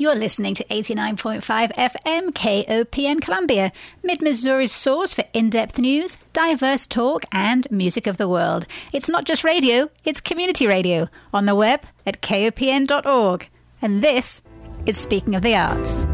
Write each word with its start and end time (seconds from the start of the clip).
You're 0.00 0.14
listening 0.14 0.54
to 0.54 0.64
89.5 0.66 1.72
FM 1.72 2.28
KOPN 2.30 3.20
Columbia, 3.20 3.72
Mid 4.04 4.22
Missouri's 4.22 4.70
source 4.70 5.12
for 5.12 5.24
in 5.32 5.50
depth 5.50 5.76
news, 5.76 6.16
diverse 6.32 6.86
talk, 6.86 7.24
and 7.32 7.68
music 7.68 8.06
of 8.06 8.16
the 8.16 8.28
world. 8.28 8.64
It's 8.92 9.08
not 9.08 9.24
just 9.24 9.42
radio, 9.42 9.90
it's 10.04 10.20
community 10.20 10.68
radio 10.68 11.08
on 11.34 11.46
the 11.46 11.56
web 11.56 11.82
at 12.06 12.22
kopn.org. 12.22 13.48
And 13.82 14.00
this 14.00 14.42
is 14.86 14.96
Speaking 14.96 15.34
of 15.34 15.42
the 15.42 15.56
Arts. 15.56 16.06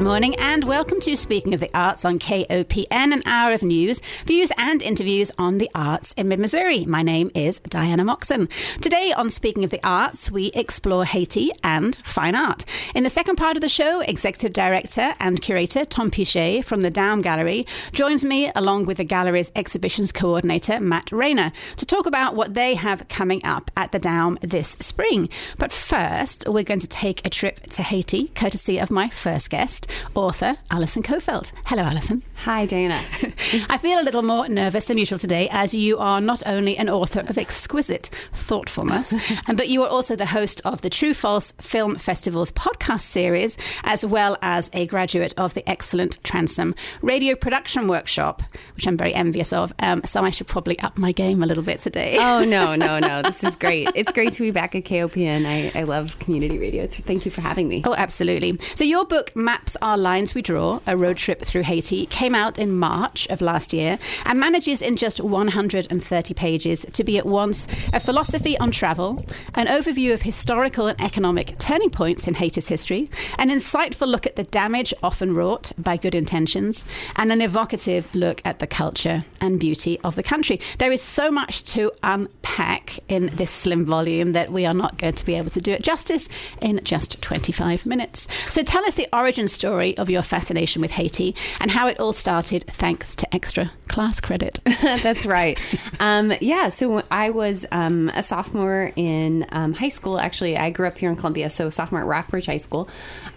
Good 0.00 0.06
morning 0.06 0.34
and 0.36 0.64
welcome 0.64 0.98
to 1.00 1.14
Speaking 1.14 1.52
of 1.52 1.60
the 1.60 1.68
Arts 1.74 2.06
on 2.06 2.18
KOPN, 2.18 3.12
an 3.12 3.22
hour 3.26 3.52
of 3.52 3.62
news, 3.62 4.00
views, 4.24 4.50
and 4.56 4.80
interviews 4.80 5.30
on 5.36 5.58
the 5.58 5.70
arts 5.74 6.14
in 6.14 6.26
mid 6.26 6.38
Missouri. 6.38 6.86
My 6.86 7.02
name 7.02 7.30
is 7.34 7.58
Diana 7.68 8.02
Moxon. 8.02 8.48
Today 8.80 9.12
on 9.12 9.28
Speaking 9.28 9.62
of 9.62 9.68
the 9.68 9.86
Arts, 9.86 10.30
we 10.30 10.52
explore 10.52 11.04
Haiti 11.04 11.52
and 11.62 11.98
fine 12.02 12.34
art. 12.34 12.64
In 12.94 13.04
the 13.04 13.10
second 13.10 13.36
part 13.36 13.58
of 13.58 13.60
the 13.60 13.68
show, 13.68 14.00
Executive 14.00 14.54
Director 14.54 15.12
and 15.20 15.42
Curator 15.42 15.84
Tom 15.84 16.10
Piché 16.10 16.64
from 16.64 16.80
the 16.80 16.90
Daum 16.90 17.22
Gallery 17.22 17.66
joins 17.92 18.24
me 18.24 18.50
along 18.56 18.86
with 18.86 18.96
the 18.96 19.04
gallery's 19.04 19.52
exhibitions 19.54 20.12
coordinator, 20.12 20.80
Matt 20.80 21.12
Rayner, 21.12 21.52
to 21.76 21.84
talk 21.84 22.06
about 22.06 22.34
what 22.34 22.54
they 22.54 22.74
have 22.74 23.06
coming 23.08 23.44
up 23.44 23.70
at 23.76 23.92
the 23.92 24.00
Daum 24.00 24.40
this 24.40 24.78
spring. 24.80 25.28
But 25.58 25.72
first, 25.74 26.48
we're 26.48 26.64
going 26.64 26.80
to 26.80 26.88
take 26.88 27.26
a 27.26 27.30
trip 27.30 27.66
to 27.72 27.82
Haiti, 27.82 28.28
courtesy 28.28 28.78
of 28.78 28.90
my 28.90 29.10
first 29.10 29.50
guest 29.50 29.88
author 30.14 30.56
Allison 30.70 31.02
Coffelt. 31.02 31.52
Hello, 31.66 31.82
Allison. 31.82 32.22
Hi, 32.44 32.64
Dana. 32.64 33.04
I 33.68 33.76
feel 33.76 34.00
a 34.00 34.02
little 34.02 34.22
more 34.22 34.48
nervous 34.48 34.86
than 34.86 34.96
usual 34.96 35.18
today, 35.18 35.46
as 35.52 35.74
you 35.74 35.98
are 35.98 36.22
not 36.22 36.42
only 36.46 36.74
an 36.78 36.88
author 36.88 37.20
of 37.20 37.36
exquisite 37.36 38.08
thoughtfulness, 38.32 39.14
but 39.54 39.68
you 39.68 39.82
are 39.82 39.88
also 39.88 40.16
the 40.16 40.24
host 40.24 40.62
of 40.64 40.80
the 40.80 40.88
True 40.88 41.12
False 41.12 41.52
Film 41.60 41.96
Festival's 41.96 42.50
podcast 42.50 43.02
series, 43.02 43.58
as 43.84 44.06
well 44.06 44.38
as 44.40 44.70
a 44.72 44.86
graduate 44.86 45.34
of 45.36 45.52
the 45.52 45.68
excellent 45.68 46.16
Transom 46.24 46.74
Radio 47.02 47.34
Production 47.34 47.88
Workshop, 47.88 48.42
which 48.74 48.86
I'm 48.88 48.96
very 48.96 49.12
envious 49.12 49.52
of. 49.52 49.74
Um, 49.78 50.00
so 50.06 50.24
I 50.24 50.30
should 50.30 50.46
probably 50.46 50.78
up 50.80 50.96
my 50.96 51.12
game 51.12 51.42
a 51.42 51.46
little 51.46 51.62
bit 51.62 51.80
today. 51.80 52.16
oh, 52.18 52.42
no, 52.42 52.74
no, 52.74 52.98
no. 52.98 53.20
This 53.30 53.44
is 53.44 53.54
great. 53.54 53.90
It's 53.94 54.12
great 54.12 54.32
to 54.32 54.42
be 54.42 54.50
back 54.50 54.74
at 54.74 54.84
KOPN. 54.84 55.44
I, 55.44 55.78
I 55.78 55.82
love 55.82 56.18
community 56.20 56.58
radio. 56.58 56.86
Thank 56.86 57.26
you 57.26 57.30
for 57.30 57.42
having 57.42 57.68
me. 57.68 57.82
Oh, 57.84 57.94
absolutely. 57.94 58.58
So 58.74 58.82
your 58.82 59.04
book, 59.04 59.36
Maps 59.36 59.76
Are 59.82 59.98
Lines 59.98 60.34
We 60.34 60.40
Draw, 60.40 60.80
a 60.86 60.96
road 60.96 61.18
trip 61.18 61.42
through 61.42 61.64
Haiti, 61.64 62.06
came 62.06 62.29
out 62.34 62.58
in 62.58 62.72
March 62.72 63.26
of 63.28 63.40
last 63.40 63.72
year 63.72 63.98
and 64.26 64.38
manages 64.38 64.82
in 64.82 64.96
just 64.96 65.20
130 65.20 66.34
pages 66.34 66.86
to 66.92 67.04
be 67.04 67.18
at 67.18 67.26
once 67.26 67.66
a 67.92 68.00
philosophy 68.00 68.58
on 68.58 68.70
travel, 68.70 69.24
an 69.54 69.66
overview 69.66 70.12
of 70.12 70.22
historical 70.22 70.86
and 70.86 71.00
economic 71.00 71.58
turning 71.58 71.90
points 71.90 72.26
in 72.26 72.34
Haiti's 72.34 72.68
history, 72.68 73.10
an 73.38 73.50
insightful 73.50 74.06
look 74.06 74.26
at 74.26 74.36
the 74.36 74.44
damage 74.44 74.92
often 75.02 75.34
wrought 75.34 75.72
by 75.78 75.96
good 75.96 76.14
intentions, 76.14 76.84
and 77.16 77.32
an 77.32 77.40
evocative 77.40 78.12
look 78.14 78.40
at 78.44 78.58
the 78.58 78.66
culture 78.66 79.24
and 79.40 79.60
beauty 79.60 79.98
of 80.04 80.16
the 80.16 80.22
country. 80.22 80.60
There 80.78 80.92
is 80.92 81.02
so 81.02 81.30
much 81.30 81.64
to 81.72 81.92
unpack 82.02 82.98
in 83.08 83.26
this 83.34 83.50
slim 83.50 83.84
volume 83.84 84.32
that 84.32 84.52
we 84.52 84.66
are 84.66 84.74
not 84.74 84.98
going 84.98 85.14
to 85.14 85.24
be 85.24 85.34
able 85.34 85.50
to 85.50 85.60
do 85.60 85.72
it 85.72 85.82
justice 85.82 86.28
in 86.60 86.80
just 86.84 87.20
25 87.22 87.86
minutes. 87.86 88.28
So 88.48 88.62
tell 88.62 88.84
us 88.84 88.94
the 88.94 89.08
origin 89.12 89.48
story 89.48 89.96
of 89.98 90.10
your 90.10 90.22
fascination 90.22 90.82
with 90.82 90.92
Haiti 90.92 91.34
and 91.60 91.70
how 91.70 91.86
it 91.86 91.98
all 92.00 92.12
started 92.20 92.64
thanks 92.68 93.16
to 93.16 93.34
extra 93.34 93.70
class 93.88 94.20
credit. 94.20 94.60
That's 94.82 95.26
right. 95.26 95.58
Um, 95.98 96.32
yeah, 96.40 96.68
so 96.68 97.02
I 97.10 97.30
was 97.30 97.66
um, 97.72 98.08
a 98.10 98.22
sophomore 98.22 98.92
in 98.94 99.46
um, 99.50 99.72
high 99.72 99.88
school. 99.88 100.20
Actually, 100.20 100.56
I 100.56 100.70
grew 100.70 100.86
up 100.86 100.98
here 100.98 101.10
in 101.10 101.16
Columbia, 101.16 101.50
so 101.50 101.70
sophomore 101.70 102.02
at 102.02 102.06
Rockbridge 102.06 102.46
High 102.46 102.58
School. 102.58 102.88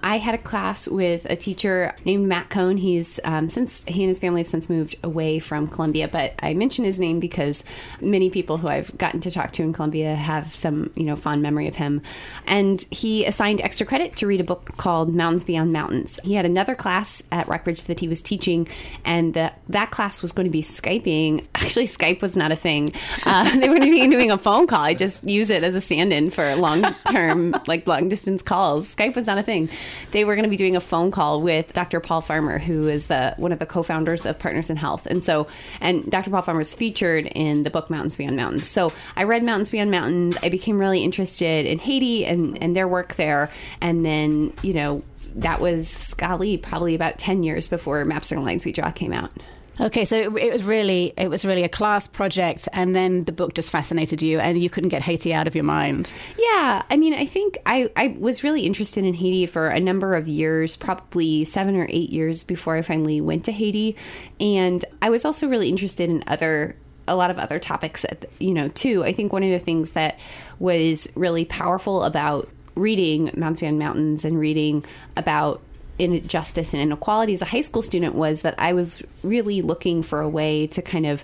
I 0.03 0.18
had 0.18 0.35
a 0.35 0.38
class 0.38 0.88
with 0.88 1.25
a 1.25 1.35
teacher 1.35 1.96
named 2.06 2.28
Matt 2.28 2.50
Cohn. 2.50 2.78
He's 2.78 3.19
um, 3.24 3.50
since 3.50 3.84
he 3.88 4.03
and 4.03 4.09
his 4.09 4.19
family 4.19 4.41
have 4.41 4.47
since 4.47 4.69
moved 4.69 4.96
away 5.03 5.40
from 5.40 5.68
Columbia, 5.68 6.08
but 6.08 6.34
I 6.40 6.53
mention 6.53 6.85
his 6.85 7.00
name 7.00 7.19
because 7.19 7.63
many 8.02 8.29
people 8.29 8.58
who 8.58 8.68
I've 8.68 8.96
gotten 8.97 9.22
to 9.22 9.31
talk 9.31 9.53
to 9.53 9.63
in 9.63 9.74
Columbia 9.74 10.13
have 10.16 10.56
some 10.56 10.91
you 10.96 11.06
know 11.06 11.16
fond 11.16 11.41
memory 11.41 11.68
of 11.68 11.75
him. 11.75 12.02
And 12.46 12.85
he 12.91 13.25
assigned 13.25 13.62
extra 13.62 13.85
credit 13.85 14.16
to 14.18 14.28
read 14.28 14.41
a 14.41 14.44
book 14.44 14.75
called 14.78 15.16
Mountains 15.16 15.46
Beyond 15.46 15.72
Mountains. 15.72 16.19
He 16.24 16.35
had 16.35 16.46
another 16.46 16.75
class 16.75 17.24
at 17.31 17.47
Rockbridge 17.47 17.84
that 17.84 18.00
he 18.00 18.08
was 18.08 18.22
teaching, 18.22 18.68
and 19.06 19.34
the, 19.34 19.51
that 19.69 19.91
class 19.91 20.22
was 20.22 20.31
going 20.31 20.45
to 20.45 20.51
be 20.51 20.61
Skyping. 20.61 21.45
Actually, 21.56 21.88
Skype 21.88 22.22
was 22.22 22.38
not 22.38 22.51
a 22.51 22.56
thing. 22.56 22.94
Uh, 23.25 23.57
they 23.57 23.69
were 23.69 23.75
going 23.75 23.91
to 23.91 23.91
be 23.91 24.07
doing 24.07 24.31
a 24.31 24.38
phone 24.38 24.67
call. 24.67 24.81
I 24.81 24.94
just 24.94 25.23
use 25.23 25.50
it 25.50 25.63
as 25.63 25.75
a 25.75 25.81
stand-in 25.81 26.29
for 26.29 26.56
long-term, 26.56 27.56
like 27.67 27.88
long-distance 27.88 28.41
calls. 28.41 28.94
Skype 28.94 29.16
was 29.16 29.28
not 29.28 29.38
a 29.38 29.44
thing 29.44 29.69
they 30.11 30.23
were 30.23 30.35
going 30.35 30.44
to 30.44 30.50
be 30.50 30.57
doing 30.57 30.75
a 30.75 30.79
phone 30.79 31.11
call 31.11 31.41
with 31.41 31.73
Dr. 31.73 32.00
Paul 32.00 32.22
Farmer, 32.22 32.59
who 32.59 32.88
is 32.88 33.07
the 33.07 33.34
one 33.38 33.51
of 33.51 33.59
the 33.59 33.66
co-founders 33.66 34.25
of 34.25 34.39
Partners 34.39 34.69
in 34.69 34.78
Health. 34.78 35.05
And 35.05 35.23
so, 35.23 35.47
and 35.81 36.09
Dr. 36.09 36.29
Paul 36.29 36.44
Farmer 36.44 36.61
is 36.61 36.73
featured 36.73 37.25
in 37.28 37.63
the 37.63 37.69
book 37.69 37.90
Mountains 37.90 38.16
Beyond 38.16 38.35
Mountains. 38.35 38.67
So 38.67 38.94
I 39.16 39.23
read 39.23 39.44
Mountains 39.44 39.72
Beyond 39.72 39.91
Mountains. 39.91 40.38
I 40.44 40.50
became 40.50 40.78
really 40.78 41.03
interested 41.03 41.66
in 41.66 41.79
Haiti 41.79 42.25
and, 42.25 42.61
and 42.61 42.75
their 42.75 42.88
work 42.88 43.16
there. 43.16 43.50
And 43.81 44.05
then, 44.05 44.53
you 44.61 44.73
know, 44.73 45.03
that 45.36 45.60
was, 45.60 46.14
golly, 46.16 46.58
probably 46.58 46.96
about 46.96 47.18
10 47.18 47.44
years 47.44 47.68
before 47.68 48.04
Maps 48.06 48.32
Are 48.32 48.40
Lines 48.40 48.66
We 48.66 48.72
Draw 48.72 48.92
came 48.92 49.14
out. 49.14 49.32
Okay, 49.80 50.06
so 50.06 50.16
it, 50.16 50.36
it, 50.38 50.54
was 50.54 50.64
really 50.64 51.14
it 51.18 51.30
was 51.30 51.44
really 51.46 51.64
a 51.64 51.70
class 51.70 52.06
project, 52.06 52.70
and 52.74 52.96
then 52.96 53.24
the 53.24 53.32
book 53.32 53.56
just 53.56 53.72
fascinated 53.72 54.22
you, 54.22 54.40
and 54.40 54.62
you 54.62 54.70
couldn't 54.70 54.90
get 54.90 55.02
Haiti 55.02 55.34
out 55.34 55.48
of 55.48 55.56
your 55.56 55.64
mind. 55.64 56.12
Yeah, 56.38 56.84
I 56.92 56.96
mean, 56.96 57.16
I 57.16 57.26
think 57.26 57.58
I 57.66 57.90
I 57.96 58.16
was 58.20 58.44
really 58.44 58.62
interested 58.62 59.04
in 59.04 59.16
Haiti 59.16 59.48
for 59.48 59.70
a 59.70 59.80
number 59.80 60.14
of 60.14 60.28
years, 60.28 60.78
probably 60.78 61.44
seven 61.46 61.76
or 61.76 61.88
eight 61.90 62.12
years 62.12 62.44
before 62.44 62.76
I 62.76 62.84
finally 62.84 63.20
went 63.20 63.46
to 63.46 63.52
Haiti, 63.52 63.96
and 64.40 64.86
I 65.02 65.10
was 65.10 65.26
also 65.26 65.48
really 65.48 65.70
interested 65.70 66.08
in 66.08 66.24
other 66.28 66.76
a 67.08 67.16
lot 67.16 67.32
of 67.32 67.38
other 67.38 67.60
topics, 67.60 68.06
at, 68.06 68.26
you 68.40 68.54
know, 68.54 68.70
too. 68.70 69.04
I 69.04 69.12
think 69.12 69.34
one 69.34 69.44
of 69.44 69.50
the 69.50 69.60
things 69.60 69.92
that 69.92 70.20
was 70.60 71.08
really 71.16 71.46
powerful 71.46 72.04
about 72.04 72.48
reading 72.75 73.31
Mountains 73.35 73.59
Beyond 73.59 73.79
Mountains 73.79 74.25
and 74.25 74.39
reading 74.39 74.84
about 75.16 75.61
injustice 76.00 76.73
and 76.73 76.81
inequality 76.81 77.34
as 77.34 77.41
a 77.41 77.45
high 77.45 77.61
school 77.61 77.81
student 77.81 78.16
was 78.16 78.41
that 78.41 78.56
I 78.57 78.73
was 78.73 79.01
really 79.23 79.61
looking 79.61 80.01
for 80.03 80.22
a 80.22 80.29
way 80.29 80.67
to 80.67 80.81
kind 80.81 81.06
of 81.06 81.23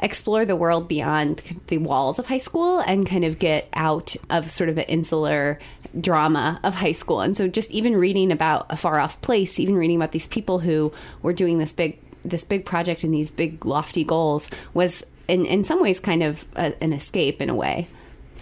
explore 0.00 0.44
the 0.44 0.56
world 0.56 0.88
beyond 0.88 1.42
the 1.68 1.78
walls 1.78 2.18
of 2.18 2.26
high 2.26 2.38
school 2.38 2.78
and 2.80 3.06
kind 3.06 3.24
of 3.24 3.38
get 3.38 3.68
out 3.72 4.14
of 4.30 4.50
sort 4.50 4.68
of 4.68 4.76
the 4.76 4.88
insular 4.88 5.58
drama 6.00 6.60
of 6.62 6.74
high 6.74 6.92
school. 6.92 7.20
And 7.20 7.36
so 7.36 7.48
just 7.48 7.70
even 7.70 7.96
reading 7.96 8.30
about 8.30 8.66
a 8.70 8.76
far 8.76 9.00
off 9.00 9.20
place, 9.22 9.58
even 9.58 9.76
reading 9.76 9.96
about 9.96 10.12
these 10.12 10.26
people 10.26 10.60
who 10.60 10.92
were 11.22 11.32
doing 11.32 11.58
this 11.58 11.72
big 11.72 11.98
this 12.24 12.44
big 12.44 12.66
project 12.66 13.04
and 13.04 13.14
these 13.14 13.30
big 13.30 13.64
lofty 13.64 14.04
goals 14.04 14.50
was 14.74 15.04
in 15.28 15.46
in 15.46 15.64
some 15.64 15.80
ways 15.80 15.98
kind 16.00 16.22
of 16.22 16.44
a, 16.56 16.74
an 16.82 16.92
escape 16.92 17.40
in 17.40 17.48
a 17.48 17.54
way. 17.54 17.88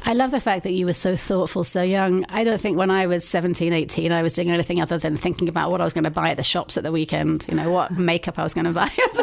I 0.04 0.12
love 0.14 0.30
the 0.30 0.40
fact 0.40 0.62
that 0.64 0.72
you 0.72 0.86
were 0.86 0.94
so 0.94 1.16
thoughtful 1.16 1.64
so 1.64 1.82
young. 1.82 2.24
I 2.28 2.44
don't 2.44 2.60
think 2.60 2.76
when 2.76 2.90
I 2.90 3.06
was 3.06 3.26
17, 3.26 3.72
18, 3.72 4.12
I 4.12 4.22
was 4.22 4.34
doing 4.34 4.50
anything 4.50 4.80
other 4.80 4.98
than 4.98 5.16
thinking 5.16 5.48
about 5.48 5.70
what 5.70 5.80
I 5.80 5.84
was 5.84 5.92
going 5.92 6.04
to 6.04 6.10
buy 6.10 6.30
at 6.30 6.36
the 6.36 6.44
shops 6.44 6.76
at 6.76 6.84
the 6.84 6.92
weekend, 6.92 7.44
you 7.48 7.54
know, 7.54 7.70
what 7.70 7.92
makeup 7.92 8.38
I 8.38 8.44
was 8.44 8.54
going 8.54 8.66
to 8.66 8.72
buy 8.72 8.90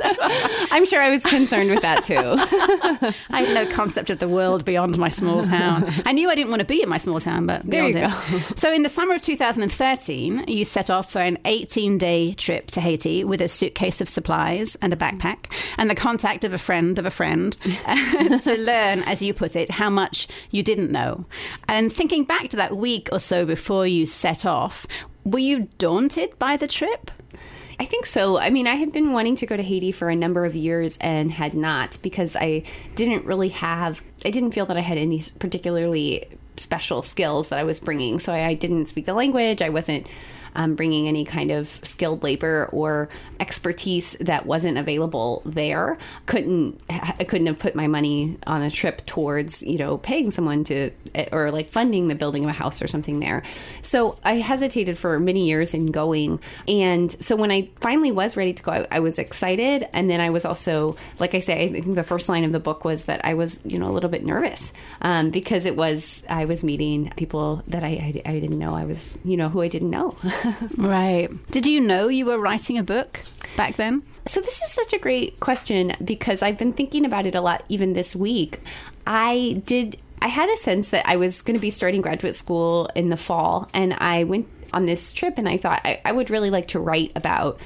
I'm 0.04 0.86
sure 0.86 1.00
I 1.00 1.10
was 1.10 1.22
concerned 1.22 1.70
with 1.70 1.82
that 1.82 2.04
too. 2.04 2.14
I 3.30 3.42
had 3.42 3.54
no 3.54 3.66
concept 3.66 4.10
of 4.10 4.18
the 4.18 4.28
world 4.28 4.64
beyond 4.64 4.98
my 4.98 5.08
small 5.08 5.42
town. 5.42 5.90
I 6.06 6.12
knew 6.12 6.30
I 6.30 6.34
didn't 6.34 6.50
want 6.50 6.60
to 6.60 6.66
be 6.66 6.82
in 6.82 6.88
my 6.88 6.98
small 6.98 7.20
town, 7.20 7.46
but 7.46 7.62
there 7.64 7.88
you 7.88 7.96
it. 7.96 8.10
go. 8.10 8.40
So 8.56 8.72
in 8.72 8.82
the 8.82 8.88
summer 8.88 9.14
of 9.14 9.22
2013, 9.22 10.44
you 10.46 10.64
set 10.64 10.90
off 10.90 11.10
for 11.10 11.20
an 11.20 11.38
18 11.44 11.98
day 11.98 12.34
trip 12.34 12.70
to 12.72 12.80
Haiti 12.80 13.24
with 13.24 13.40
a 13.40 13.48
suitcase 13.48 14.00
of 14.00 14.08
supplies 14.08 14.76
and 14.80 14.92
a 14.92 14.96
backpack 14.96 15.52
and 15.78 15.90
the 15.90 15.94
contact 15.94 16.44
of 16.44 16.52
a 16.52 16.58
friend 16.58 16.98
of 16.98 17.06
a 17.06 17.10
friend 17.10 17.56
to 17.62 18.56
learn, 18.58 19.02
as 19.02 19.22
you 19.22 19.34
put 19.34 19.56
it, 19.56 19.70
how 19.70 19.90
much 19.90 20.28
you 20.50 20.62
didn't 20.62 20.90
know. 20.90 21.26
And 21.68 21.92
thinking 21.92 22.24
back 22.24 22.48
to 22.50 22.56
that 22.56 22.76
week 22.76 23.08
or 23.12 23.18
so 23.18 23.44
before 23.44 23.86
you 23.86 24.06
set 24.06 24.44
off, 24.46 24.86
were 25.24 25.38
you 25.38 25.68
daunted 25.78 26.38
by 26.38 26.56
the 26.56 26.66
trip? 26.66 27.10
I 27.78 27.84
think 27.84 28.06
so. 28.06 28.38
I 28.38 28.50
mean, 28.50 28.66
I 28.66 28.74
had 28.74 28.92
been 28.92 29.12
wanting 29.12 29.36
to 29.36 29.46
go 29.46 29.56
to 29.56 29.62
Haiti 29.62 29.92
for 29.92 30.08
a 30.08 30.16
number 30.16 30.44
of 30.44 30.54
years 30.54 30.98
and 31.00 31.30
had 31.30 31.54
not 31.54 31.98
because 32.02 32.36
I 32.36 32.64
didn't 32.94 33.24
really 33.24 33.48
have, 33.50 34.02
I 34.24 34.30
didn't 34.30 34.52
feel 34.52 34.66
that 34.66 34.76
I 34.76 34.80
had 34.80 34.98
any 34.98 35.22
particularly 35.38 36.26
special 36.56 37.02
skills 37.02 37.48
that 37.48 37.58
I 37.58 37.64
was 37.64 37.80
bringing. 37.80 38.18
So 38.18 38.32
I, 38.32 38.46
I 38.46 38.54
didn't 38.54 38.86
speak 38.86 39.06
the 39.06 39.14
language. 39.14 39.62
I 39.62 39.70
wasn't 39.70 40.06
um, 40.54 40.74
bringing 40.74 41.08
any 41.08 41.24
kind 41.24 41.50
of 41.50 41.80
skilled 41.82 42.22
labor 42.22 42.68
or 42.72 43.08
expertise 43.42 44.16
that 44.20 44.46
wasn't 44.46 44.78
available 44.78 45.42
there. 45.44 45.98
Couldn't 46.26 46.80
I 46.88 47.24
couldn't 47.24 47.48
have 47.48 47.58
put 47.58 47.74
my 47.74 47.88
money 47.88 48.38
on 48.46 48.62
a 48.62 48.70
trip 48.70 49.04
towards 49.04 49.62
you 49.62 49.78
know 49.78 49.98
paying 49.98 50.30
someone 50.30 50.62
to 50.64 50.92
or 51.32 51.50
like 51.50 51.68
funding 51.68 52.06
the 52.06 52.14
building 52.14 52.44
of 52.44 52.50
a 52.50 52.52
house 52.52 52.80
or 52.80 52.86
something 52.86 53.18
there. 53.18 53.42
So 53.82 54.16
I 54.24 54.34
hesitated 54.34 54.96
for 54.96 55.18
many 55.18 55.48
years 55.48 55.74
in 55.74 55.86
going, 55.86 56.38
and 56.68 57.10
so 57.20 57.34
when 57.34 57.50
I 57.50 57.68
finally 57.80 58.12
was 58.12 58.36
ready 58.36 58.52
to 58.52 58.62
go, 58.62 58.70
I, 58.70 58.86
I 58.92 59.00
was 59.00 59.18
excited, 59.18 59.88
and 59.92 60.08
then 60.08 60.20
I 60.20 60.30
was 60.30 60.44
also 60.44 60.96
like 61.18 61.34
I 61.34 61.40
say, 61.40 61.64
I 61.64 61.80
think 61.80 61.96
the 61.96 62.04
first 62.04 62.28
line 62.28 62.44
of 62.44 62.52
the 62.52 62.60
book 62.60 62.84
was 62.84 63.04
that 63.04 63.24
I 63.24 63.34
was 63.34 63.60
you 63.64 63.78
know 63.80 63.88
a 63.88 63.94
little 63.96 64.10
bit 64.10 64.24
nervous 64.24 64.72
um, 65.00 65.30
because 65.30 65.66
it 65.66 65.74
was 65.74 66.22
I 66.28 66.44
was 66.44 66.62
meeting 66.62 67.12
people 67.16 67.64
that 67.66 67.82
I, 67.82 67.88
I 67.88 68.22
I 68.24 68.38
didn't 68.38 68.60
know 68.60 68.76
I 68.76 68.84
was 68.84 69.18
you 69.24 69.36
know 69.36 69.48
who 69.48 69.62
I 69.62 69.68
didn't 69.68 69.90
know. 69.90 70.16
right. 70.76 71.28
Did 71.50 71.66
you 71.66 71.80
know 71.80 72.06
you 72.06 72.26
were 72.26 72.38
writing 72.38 72.78
a 72.78 72.84
book 72.84 73.18
back 73.56 73.76
then? 73.76 74.02
So, 74.26 74.40
this 74.40 74.62
is 74.62 74.70
such 74.70 74.92
a 74.92 74.98
great 74.98 75.40
question 75.40 75.94
because 76.04 76.42
I've 76.42 76.58
been 76.58 76.72
thinking 76.72 77.04
about 77.04 77.26
it 77.26 77.34
a 77.34 77.40
lot 77.40 77.64
even 77.68 77.92
this 77.92 78.14
week. 78.14 78.60
I 79.06 79.62
did, 79.66 79.98
I 80.20 80.28
had 80.28 80.48
a 80.48 80.56
sense 80.56 80.90
that 80.90 81.08
I 81.08 81.16
was 81.16 81.42
going 81.42 81.56
to 81.56 81.60
be 81.60 81.70
starting 81.70 82.00
graduate 82.00 82.36
school 82.36 82.88
in 82.94 83.08
the 83.08 83.16
fall, 83.16 83.68
and 83.74 83.94
I 83.94 84.24
went 84.24 84.48
on 84.72 84.86
this 84.86 85.12
trip 85.12 85.38
and 85.38 85.48
I 85.48 85.58
thought 85.58 85.82
I, 85.84 86.00
I 86.04 86.12
would 86.12 86.30
really 86.30 86.50
like 86.50 86.68
to 86.68 86.80
write 86.80 87.12
about 87.14 87.60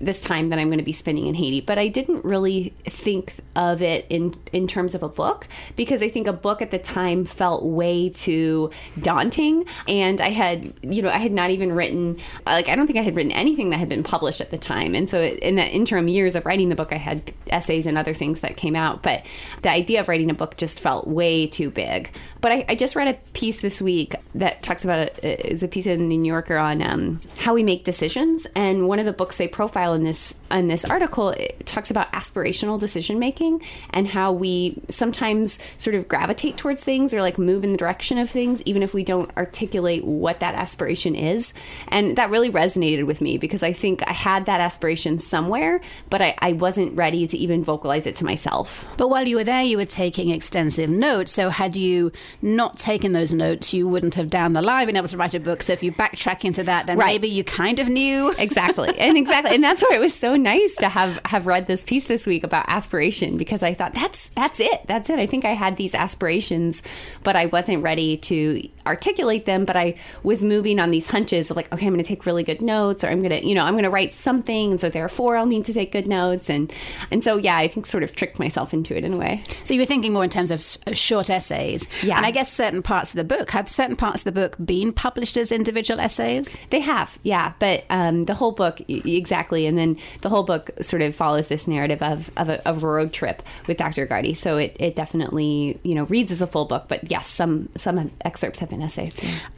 this 0.00 0.20
time 0.20 0.50
that 0.50 0.58
I'm 0.58 0.68
going 0.68 0.78
to 0.78 0.84
be 0.84 0.92
spending 0.92 1.26
in 1.26 1.34
Haiti. 1.34 1.60
But 1.60 1.78
I 1.78 1.88
didn't 1.88 2.24
really 2.24 2.74
think 2.84 3.34
of 3.54 3.82
it 3.82 4.06
in 4.10 4.34
in 4.52 4.66
terms 4.66 4.94
of 4.94 5.02
a 5.02 5.08
book 5.08 5.48
because 5.76 6.02
I 6.02 6.08
think 6.08 6.26
a 6.26 6.32
book 6.32 6.62
at 6.62 6.70
the 6.70 6.78
time 6.78 7.24
felt 7.24 7.64
way 7.64 8.08
too 8.10 8.70
daunting, 9.00 9.64
and 9.88 10.20
I 10.20 10.30
had 10.30 10.72
you 10.82 11.02
know 11.02 11.10
I 11.10 11.18
had 11.18 11.32
not 11.32 11.50
even 11.50 11.72
written 11.72 12.18
like 12.44 12.68
I 12.68 12.76
don't 12.76 12.86
think 12.86 12.98
I 12.98 13.02
had 13.02 13.16
written 13.16 13.32
anything 13.32 13.70
that 13.70 13.78
had 13.78 13.88
been 13.88 14.02
published 14.02 14.40
at 14.40 14.50
the 14.50 14.58
time, 14.58 14.94
and 14.94 15.08
so 15.08 15.22
in 15.22 15.56
the 15.56 15.66
interim 15.66 16.08
years 16.08 16.34
of 16.34 16.44
writing 16.46 16.68
the 16.68 16.76
book, 16.76 16.92
I 16.92 16.98
had 16.98 17.32
essays 17.48 17.86
and 17.86 17.96
other 17.96 18.14
things 18.14 18.40
that 18.40 18.56
came 18.56 18.76
out, 18.76 19.02
but 19.02 19.24
the 19.62 19.70
idea 19.70 20.00
of 20.00 20.08
writing 20.08 20.30
a 20.30 20.34
book 20.34 20.56
just 20.56 20.80
felt 20.80 21.06
way 21.06 21.46
too 21.46 21.70
big. 21.70 22.10
But 22.46 22.52
I, 22.52 22.64
I 22.68 22.74
just 22.76 22.94
read 22.94 23.08
a 23.08 23.14
piece 23.32 23.58
this 23.58 23.82
week 23.82 24.14
that 24.36 24.62
talks 24.62 24.84
about 24.84 25.00
it 25.00 25.44
is 25.44 25.64
a 25.64 25.66
piece 25.66 25.84
in 25.84 26.08
the 26.08 26.16
New 26.16 26.30
Yorker 26.30 26.56
on 26.56 26.80
um, 26.80 27.20
how 27.38 27.54
we 27.54 27.64
make 27.64 27.82
decisions, 27.82 28.46
and 28.54 28.86
one 28.86 29.00
of 29.00 29.04
the 29.04 29.12
books 29.12 29.36
they 29.36 29.48
profile 29.48 29.94
in 29.94 30.04
this 30.04 30.32
in 30.50 30.68
this 30.68 30.84
article 30.84 31.34
talks 31.64 31.90
about 31.90 32.12
aspirational 32.12 32.78
decision 32.78 33.18
making 33.18 33.62
and 33.90 34.06
how 34.06 34.30
we 34.30 34.80
sometimes 34.88 35.58
sort 35.76 35.96
of 35.96 36.06
gravitate 36.06 36.56
towards 36.56 36.80
things 36.80 37.12
or 37.12 37.20
like 37.20 37.36
move 37.36 37.64
in 37.64 37.72
the 37.72 37.78
direction 37.78 38.16
of 38.16 38.30
things 38.30 38.62
even 38.62 38.80
if 38.80 38.94
we 38.94 39.02
don't 39.02 39.28
articulate 39.36 40.04
what 40.04 40.38
that 40.38 40.54
aspiration 40.54 41.16
is. 41.16 41.52
And 41.88 42.16
that 42.16 42.30
really 42.30 42.52
resonated 42.52 43.06
with 43.06 43.20
me 43.20 43.38
because 43.38 43.64
I 43.64 43.72
think 43.72 44.08
I 44.08 44.12
had 44.12 44.46
that 44.46 44.60
aspiration 44.60 45.18
somewhere, 45.18 45.80
but 46.10 46.22
I, 46.22 46.36
I 46.38 46.52
wasn't 46.52 46.96
ready 46.96 47.26
to 47.26 47.36
even 47.36 47.64
vocalize 47.64 48.06
it 48.06 48.14
to 48.16 48.24
myself. 48.24 48.84
But 48.96 49.10
while 49.10 49.26
you 49.26 49.34
were 49.34 49.44
there, 49.44 49.64
you 49.64 49.78
were 49.78 49.84
taking 49.84 50.30
extensive 50.30 50.88
notes. 50.88 51.32
So 51.32 51.50
had 51.50 51.74
you 51.74 52.12
not 52.42 52.78
taken 52.78 53.12
those 53.12 53.32
notes, 53.32 53.72
you 53.72 53.88
wouldn't 53.88 54.14
have 54.14 54.30
down 54.30 54.52
the 54.52 54.62
line 54.62 54.86
been 54.86 54.96
able 54.96 55.08
to 55.08 55.16
write 55.16 55.34
a 55.34 55.40
book. 55.40 55.62
So 55.62 55.72
if 55.72 55.82
you 55.82 55.92
backtrack 55.92 56.44
into 56.44 56.62
that, 56.64 56.86
then 56.86 56.98
right. 56.98 57.06
maybe 57.06 57.28
you 57.28 57.44
kind 57.44 57.78
of 57.78 57.88
knew. 57.88 58.34
Exactly. 58.46 58.96
And 58.98 59.16
exactly. 59.16 59.54
And 59.54 59.64
that's 59.64 59.82
why 59.82 59.90
it 59.94 59.98
was 59.98 60.14
so 60.14 60.36
nice 60.36 60.76
to 60.76 60.88
have 60.88 61.18
have 61.24 61.46
read 61.46 61.66
this 61.66 61.84
piece 61.84 62.04
this 62.04 62.26
week 62.26 62.44
about 62.44 62.64
aspiration 62.68 63.36
because 63.38 63.62
I 63.62 63.74
thought 63.74 63.92
that's 63.92 64.28
that's 64.30 64.60
it. 64.60 64.86
That's 64.86 65.10
it. 65.10 65.18
I 65.18 65.26
think 65.26 65.44
I 65.44 65.54
had 65.54 65.76
these 65.76 65.94
aspirations, 65.94 66.80
but 67.24 67.34
I 67.34 67.46
wasn't 67.46 67.82
ready 67.82 68.18
to 68.18 68.68
articulate 68.86 69.46
them, 69.46 69.64
but 69.64 69.76
I 69.76 69.96
was 70.22 70.42
moving 70.42 70.78
on 70.78 70.90
these 70.90 71.08
hunches 71.08 71.50
of 71.50 71.56
like, 71.56 71.72
okay, 71.72 71.86
I'm 71.86 71.92
going 71.92 72.02
to 72.02 72.08
take 72.08 72.24
really 72.24 72.44
good 72.44 72.62
notes 72.62 73.02
or 73.02 73.08
I'm 73.08 73.20
going 73.20 73.40
to, 73.40 73.46
you 73.46 73.54
know, 73.54 73.64
I'm 73.64 73.74
going 73.74 73.84
to 73.84 73.90
write 73.90 74.14
something 74.14 74.72
and 74.72 74.80
so 74.80 74.88
therefore 74.88 75.36
I'll 75.36 75.46
need 75.46 75.64
to 75.64 75.72
take 75.72 75.92
good 75.92 76.06
notes 76.06 76.48
and 76.48 76.72
and 77.10 77.24
so 77.24 77.36
yeah, 77.36 77.56
I 77.56 77.68
think 77.68 77.86
sort 77.86 78.04
of 78.04 78.14
tricked 78.14 78.38
myself 78.38 78.72
into 78.72 78.96
it 78.96 79.04
in 79.04 79.14
a 79.14 79.18
way. 79.18 79.42
So 79.64 79.74
you 79.74 79.80
were 79.80 79.86
thinking 79.86 80.12
more 80.12 80.24
in 80.24 80.30
terms 80.30 80.50
of 80.50 80.64
uh, 80.86 80.94
short 80.94 81.30
essays. 81.30 81.88
Yeah. 82.02 82.20
I 82.26 82.32
guess 82.32 82.52
certain 82.52 82.82
parts 82.82 83.12
of 83.12 83.18
the 83.18 83.36
book 83.36 83.50
have 83.52 83.68
certain 83.68 83.94
parts 83.94 84.22
of 84.22 84.24
the 84.24 84.32
book 84.32 84.56
been 84.58 84.92
published 84.92 85.36
as 85.36 85.52
individual 85.52 86.00
essays? 86.00 86.58
They 86.70 86.80
have. 86.80 87.16
Yeah, 87.22 87.52
but 87.60 87.84
um, 87.88 88.24
the 88.24 88.34
whole 88.34 88.50
book 88.50 88.80
exactly 88.88 89.64
and 89.64 89.78
then 89.78 89.96
the 90.22 90.28
whole 90.28 90.42
book 90.42 90.72
sort 90.80 91.02
of 91.02 91.14
follows 91.14 91.46
this 91.46 91.68
narrative 91.68 92.02
of, 92.02 92.32
of, 92.36 92.48
a, 92.48 92.68
of 92.68 92.82
a 92.82 92.86
road 92.88 93.12
trip 93.12 93.44
with 93.68 93.76
Dr. 93.76 94.06
Gardy. 94.06 94.34
So 94.34 94.56
it, 94.56 94.76
it 94.80 94.96
definitely, 94.96 95.78
you 95.84 95.94
know, 95.94 96.02
reads 96.06 96.32
as 96.32 96.42
a 96.42 96.48
full 96.48 96.64
book, 96.64 96.86
but 96.88 97.08
yes, 97.08 97.28
some 97.28 97.68
some 97.76 98.10
excerpts 98.24 98.58
have 98.58 98.70
been 98.70 98.82
essays. 98.82 99.12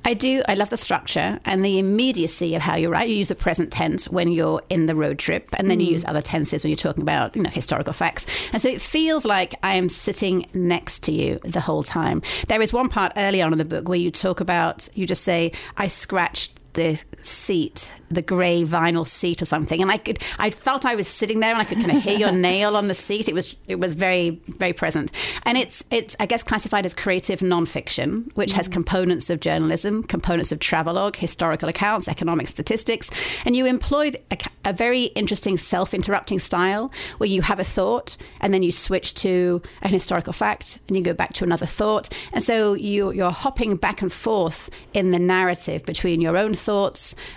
I 0.05 0.13
do. 0.13 0.43
I 0.47 0.53
love 0.53 0.69
the 0.69 0.77
structure 0.77 1.41
and 1.47 1.65
the 1.65 1.79
immediacy 1.79 2.55
of 2.55 2.61
how 2.61 2.77
you 2.77 2.91
write. 2.91 3.09
You 3.09 3.15
use 3.15 3.29
the 3.29 3.35
present 3.35 3.73
tense 3.73 4.11
when 4.11 4.29
you're 4.29 4.61
in 4.69 4.85
the 4.85 4.95
road 4.95 5.19
trip, 5.19 5.49
and 5.55 5.71
then 5.71 5.79
mm. 5.79 5.87
you 5.87 5.93
use 5.93 6.05
other 6.05 6.21
tenses 6.21 6.65
when 6.65 6.69
you're 6.69 6.77
talking 6.77 7.03
about, 7.03 7.35
you 7.35 7.43
know, 7.43 7.49
historical 7.49 7.95
facts. 7.95 8.27
And 8.53 8.61
so 8.61 8.69
it 8.69 8.83
feels 8.83 9.25
like 9.25 9.55
I 9.63 9.77
am 9.77 9.89
sitting 9.89 10.45
next 10.53 11.05
to 11.05 11.13
you 11.13 11.39
the 11.45 11.61
whole 11.61 11.83
time. 11.83 12.21
There 12.49 12.63
is 12.63 12.73
one 12.73 12.89
part 12.89 13.13
early 13.17 13.43
on 13.43 13.53
in 13.53 13.59
the 13.59 13.65
book 13.65 13.89
where 13.89 13.99
you 13.99 14.11
talk 14.11 14.41
about, 14.41 14.89
you 14.95 15.07
just 15.07 15.23
say, 15.23 15.53
I 15.77 15.87
scratched 15.87 16.59
the 16.75 17.01
seat 17.23 17.93
the 18.11 18.23
grey 18.23 18.65
vinyl 18.65 19.07
seat 19.07 19.43
or 19.43 19.45
something, 19.45 19.83
and 19.83 19.91
I 19.91 19.99
could 19.99 20.19
I 20.39 20.51
felt 20.51 20.87
I 20.87 20.95
was 20.95 21.07
sitting 21.07 21.41
there 21.41 21.51
and 21.51 21.59
I 21.59 21.65
could 21.65 21.79
kind 21.79 21.93
of 21.93 22.03
hear 22.03 22.19
your 22.19 22.33
nail 22.49 22.77
on 22.77 22.89
the 22.89 22.95
seat. 22.95 23.29
It 23.29 23.35
was 23.35 23.55
it 23.67 23.79
was 23.79 23.95
very 23.95 24.41
very 24.49 24.73
present, 24.73 25.13
and 25.45 25.59
it's 25.59 25.85
it's 25.91 26.17
I 26.19 26.27
guess 26.27 26.43
classified 26.43 26.87
as 26.87 26.95
creative 26.95 27.41
nonfiction, 27.41 28.35
which 28.35 28.53
mm. 28.53 28.57
has 28.57 28.69
components 28.69 29.31
of 29.31 29.41
journalism, 29.41 30.03
components 30.03 30.53
of 30.53 30.59
travelogue, 30.59 31.17
historical 31.17 31.69
accounts, 31.69 32.09
economic 32.09 32.49
statistics, 32.49 33.11
and 33.45 33.57
you 33.57 33.67
employ 33.67 34.13
a, 34.31 34.39
a 34.65 34.73
very 34.73 35.05
interesting 35.05 35.57
self-interrupting 35.57 36.39
style 36.39 36.91
where 37.19 37.29
you 37.29 37.43
have 37.43 37.61
a 37.61 37.65
thought 37.65 38.17
and 38.41 38.55
then 38.55 38.63
you 38.63 38.73
switch 38.73 39.15
to 39.15 39.61
an 39.83 39.91
historical 39.91 40.33
fact 40.33 40.79
and 40.89 40.97
you 40.97 41.03
go 41.03 41.15
back 41.15 41.33
to 41.35 41.45
another 41.45 41.67
thought, 41.67 42.09
and 42.33 42.43
so 42.43 42.75
you 42.75 43.13
you're 43.13 43.31
hopping 43.31 43.77
back 43.77 44.01
and 44.01 44.13
forth 44.13 44.71
in 44.95 45.11
the 45.11 45.19
narrative 45.19 45.85
between 45.85 46.21
your 46.21 46.37
own 46.37 46.55
thoughts 46.55 46.68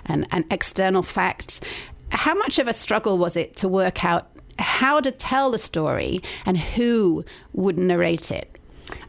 and 0.06 0.28
and 0.32 0.46
external 0.52 1.04
facts. 1.04 1.62
How 2.10 2.34
much 2.36 2.60
of 2.60 2.68
a 2.68 2.74
struggle 2.74 3.18
was 3.18 3.38
it 3.38 3.56
to 3.58 3.68
work 3.68 4.04
out 4.04 4.28
how 4.60 5.00
to 5.00 5.12
tell 5.12 5.52
the 5.52 5.58
story 5.58 6.22
and 6.46 6.58
who 6.58 7.26
would 7.54 7.78
narrate 7.78 8.32
it? 8.32 8.58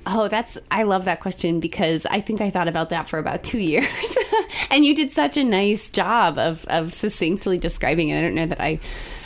Oh, 0.07 0.29
that's 0.29 0.59
I 0.71 0.83
love 0.83 1.05
that 1.05 1.21
question 1.21 1.61
because 1.61 2.07
I 2.07 2.21
think 2.21 2.41
I 2.41 2.51
thought 2.51 2.69
about 2.69 2.91
that 2.91 3.09
for 3.09 3.19
about 3.19 3.43
two 3.45 3.59
years, 3.73 4.17
and 4.71 4.85
you 4.85 4.95
did 4.95 5.11
such 5.13 5.37
a 5.37 5.45
nice 5.45 5.91
job 5.91 6.39
of 6.39 6.65
of 6.67 6.95
succinctly 6.95 7.59
describing 7.59 8.09
it. 8.09 8.19
I 8.19 8.23
don't 8.23 8.35
know 8.35 8.47
that 8.47 8.61
I. 8.61 8.81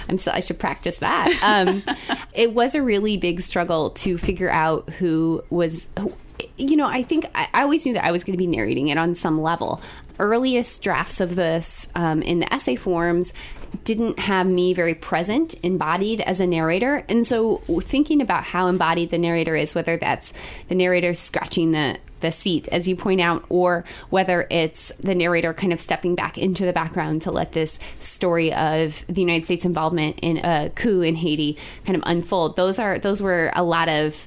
I'm 0.09 0.19
so 0.19 0.31
I 0.31 0.39
should 0.39 0.61
practice 0.61 0.99
that. 1.01 1.37
Um, 1.43 1.83
it 2.33 2.55
was 2.55 2.77
a 2.77 2.83
really 2.83 3.17
big 3.17 3.41
struggle 3.41 3.91
to 3.91 4.17
figure 4.19 4.51
out 4.51 4.89
who 4.91 5.43
was 5.51 5.89
who, 5.99 6.13
you 6.57 6.77
know, 6.77 6.87
I 6.87 7.03
think 7.03 7.27
I, 7.35 7.49
I, 7.53 7.63
always 7.63 7.85
knew 7.85 7.95
that 7.95 8.05
I 8.05 8.13
was 8.13 8.23
going 8.23 8.35
to 8.35 8.39
be 8.39 8.47
narrating 8.47 8.87
it 8.87 8.99
on 8.99 9.17
some 9.17 9.41
level 9.41 9.81
earliest 10.19 10.83
drafts 10.83 11.21
of 11.21 11.37
this 11.37 11.91
um, 11.95 12.23
in 12.23 12.41
the 12.41 12.53
essay 12.53 12.77
forms 12.77 13.33
didn't 13.85 14.19
have 14.19 14.47
me 14.47 14.73
very 14.73 14.95
present, 14.95 15.55
embodied 15.63 16.21
as 16.21 16.41
a 16.41 16.47
narrator. 16.47 17.05
And 17.09 17.27
so 17.27 17.59
thinking 17.59 18.21
about 18.21 18.45
how 18.45 18.69
embodied 18.69 19.11
the 19.11 19.19
narrator 19.19 19.57
is, 19.57 19.75
whether 19.75 19.97
that's 19.97 20.33
the 20.69 20.75
narrator 20.75 21.15
scratching 21.15 21.73
the 21.73 21.99
the 22.21 22.33
seat, 22.33 22.67
as 22.69 22.89
you 22.89 22.97
point 22.97 23.21
out, 23.21 23.45
or 23.51 23.85
whether 24.09 24.47
it's 24.51 24.91
the 24.99 25.15
narrator 25.15 25.53
kind 25.53 25.71
of 25.71 25.81
stepping 25.81 26.15
back 26.15 26.39
into 26.39 26.65
the 26.65 26.73
background 26.73 27.21
to 27.23 27.31
let 27.31 27.53
this 27.53 27.79
story 28.01 28.55
of 28.55 29.05
the 29.07 29.21
United 29.21 29.45
States 29.45 29.67
involvement 29.67 30.19
in 30.23 30.39
a 30.39 30.71
coup 30.75 31.03
in 31.03 31.15
Haiti 31.15 31.59
kind 31.85 31.95
of 31.95 32.03
unfold. 32.07 32.57
Those 32.57 32.79
are 32.79 32.99
those 32.99 33.21
were 33.21 33.53
a 33.55 33.63
lot 33.63 33.91
of 33.91 34.27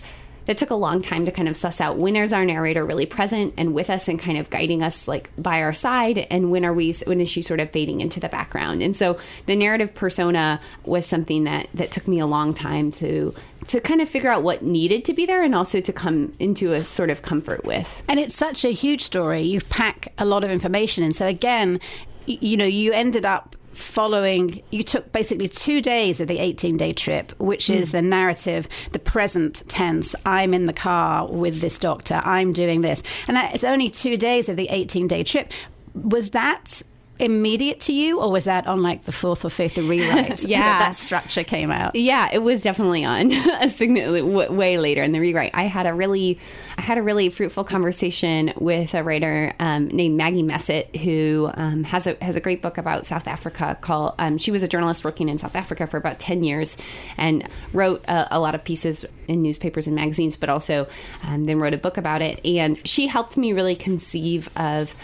that 0.49 0.57
took 0.57 0.71
a 0.71 0.75
long 0.75 0.99
time 0.99 1.27
to 1.27 1.31
kind 1.31 1.47
of 1.47 1.55
suss 1.55 1.79
out 1.79 1.99
when 1.99 2.15
is 2.15 2.33
our 2.33 2.43
narrator 2.43 2.83
really 2.83 3.05
present 3.05 3.53
and 3.55 3.71
with 3.71 3.87
us 3.87 4.07
and 4.07 4.19
kind 4.19 4.35
of 4.35 4.49
guiding 4.49 4.81
us 4.81 5.07
like 5.07 5.29
by 5.37 5.61
our 5.61 5.75
side 5.75 6.25
and 6.31 6.49
when 6.49 6.65
are 6.65 6.73
we 6.73 6.91
when 7.05 7.21
is 7.21 7.29
she 7.29 7.43
sort 7.43 7.59
of 7.59 7.69
fading 7.69 8.01
into 8.01 8.19
the 8.19 8.29
background. 8.29 8.81
And 8.81 8.95
so 8.95 9.19
the 9.45 9.55
narrative 9.55 9.93
persona 9.93 10.59
was 10.85 11.05
something 11.05 11.43
that 11.43 11.69
that 11.75 11.91
took 11.91 12.07
me 12.07 12.19
a 12.19 12.25
long 12.25 12.55
time 12.55 12.89
to 12.93 13.31
to 13.67 13.79
kind 13.79 14.01
of 14.01 14.09
figure 14.09 14.31
out 14.31 14.41
what 14.41 14.63
needed 14.63 15.05
to 15.05 15.13
be 15.13 15.27
there 15.27 15.43
and 15.43 15.53
also 15.53 15.81
to 15.81 15.93
come 15.93 16.33
into 16.39 16.73
a 16.73 16.83
sort 16.83 17.11
of 17.11 17.21
comfort 17.21 17.63
with. 17.63 18.01
And 18.07 18.19
it's 18.19 18.35
such 18.35 18.65
a 18.65 18.71
huge 18.71 19.03
story. 19.03 19.43
You 19.43 19.61
pack 19.61 20.11
a 20.17 20.25
lot 20.25 20.43
of 20.43 20.49
information 20.49 21.03
and 21.03 21.15
so 21.15 21.27
again 21.27 21.79
you 22.25 22.57
know 22.57 22.65
you 22.65 22.91
ended 22.91 23.23
up 23.23 23.55
following, 23.79 24.61
you 24.69 24.83
took 24.83 25.11
basically 25.11 25.47
two 25.47 25.81
days 25.81 26.19
of 26.19 26.27
the 26.27 26.39
18 26.39 26.77
day 26.77 26.93
trip, 26.93 27.31
which 27.39 27.67
mm. 27.67 27.75
is 27.75 27.91
the 27.91 28.01
narrative, 28.01 28.67
the 28.91 28.99
present 28.99 29.63
tense. 29.67 30.15
I'm 30.25 30.53
in 30.53 30.65
the 30.65 30.73
car 30.73 31.27
with 31.27 31.61
this 31.61 31.77
doctor, 31.79 32.21
I'm 32.23 32.53
doing 32.53 32.81
this. 32.81 33.01
And 33.27 33.37
that 33.37 33.55
is 33.55 33.63
only 33.63 33.89
two 33.89 34.17
days 34.17 34.49
of 34.49 34.57
the 34.57 34.69
18 34.69 35.07
day 35.07 35.23
trip. 35.23 35.51
Was 35.93 36.31
that 36.31 36.81
immediate 37.19 37.79
to 37.81 37.93
you, 37.93 38.19
or 38.19 38.31
was 38.31 38.45
that 38.45 38.67
on 38.67 38.81
like 38.81 39.03
the 39.03 39.11
fourth 39.11 39.43
or 39.43 39.49
fifth 39.49 39.77
rewrite? 39.77 40.43
Yeah. 40.43 40.59
that, 40.79 40.79
that 40.79 40.95
structure 40.95 41.43
came 41.43 41.71
out. 41.71 41.95
Yeah, 41.95 42.29
it 42.31 42.39
was 42.39 42.63
definitely 42.63 43.05
on 43.05 43.31
a 43.61 43.69
significantly 43.69 44.21
w- 44.21 44.51
way 44.51 44.77
later 44.77 45.03
in 45.03 45.11
the 45.11 45.19
rewrite. 45.19 45.51
I 45.53 45.63
had 45.63 45.85
a 45.85 45.93
really, 45.93 46.39
I 46.77 46.81
had 46.81 46.97
a 46.97 47.01
really 47.01 47.29
fruitful 47.29 47.63
conversation 47.63 48.53
with 48.57 48.93
a 48.93 49.03
writer 49.03 49.53
um, 49.59 49.87
named 49.87 50.17
Maggie 50.17 50.43
Messitt, 50.43 50.95
who 50.97 51.51
um, 51.53 51.83
has 51.83 52.07
a 52.07 52.17
has 52.21 52.35
a 52.35 52.39
great 52.39 52.61
book 52.61 52.77
about 52.77 53.05
South 53.05 53.27
Africa 53.27 53.77
called. 53.81 54.15
Um, 54.19 54.37
she 54.37 54.51
was 54.51 54.63
a 54.63 54.67
journalist 54.67 55.03
working 55.03 55.29
in 55.29 55.37
South 55.37 55.55
Africa 55.55 55.87
for 55.87 55.97
about 55.97 56.19
ten 56.19 56.43
years, 56.43 56.77
and 57.17 57.47
wrote 57.73 58.03
a, 58.07 58.37
a 58.37 58.39
lot 58.39 58.55
of 58.55 58.63
pieces 58.63 59.05
in 59.27 59.41
newspapers 59.41 59.87
and 59.87 59.95
magazines, 59.95 60.35
but 60.35 60.49
also 60.49 60.87
um, 61.23 61.45
then 61.45 61.59
wrote 61.59 61.73
a 61.73 61.77
book 61.77 61.97
about 61.97 62.21
it. 62.21 62.43
And 62.45 62.79
she 62.87 63.07
helped 63.07 63.37
me 63.37 63.53
really 63.53 63.75
conceive 63.75 64.49
of 64.55 64.95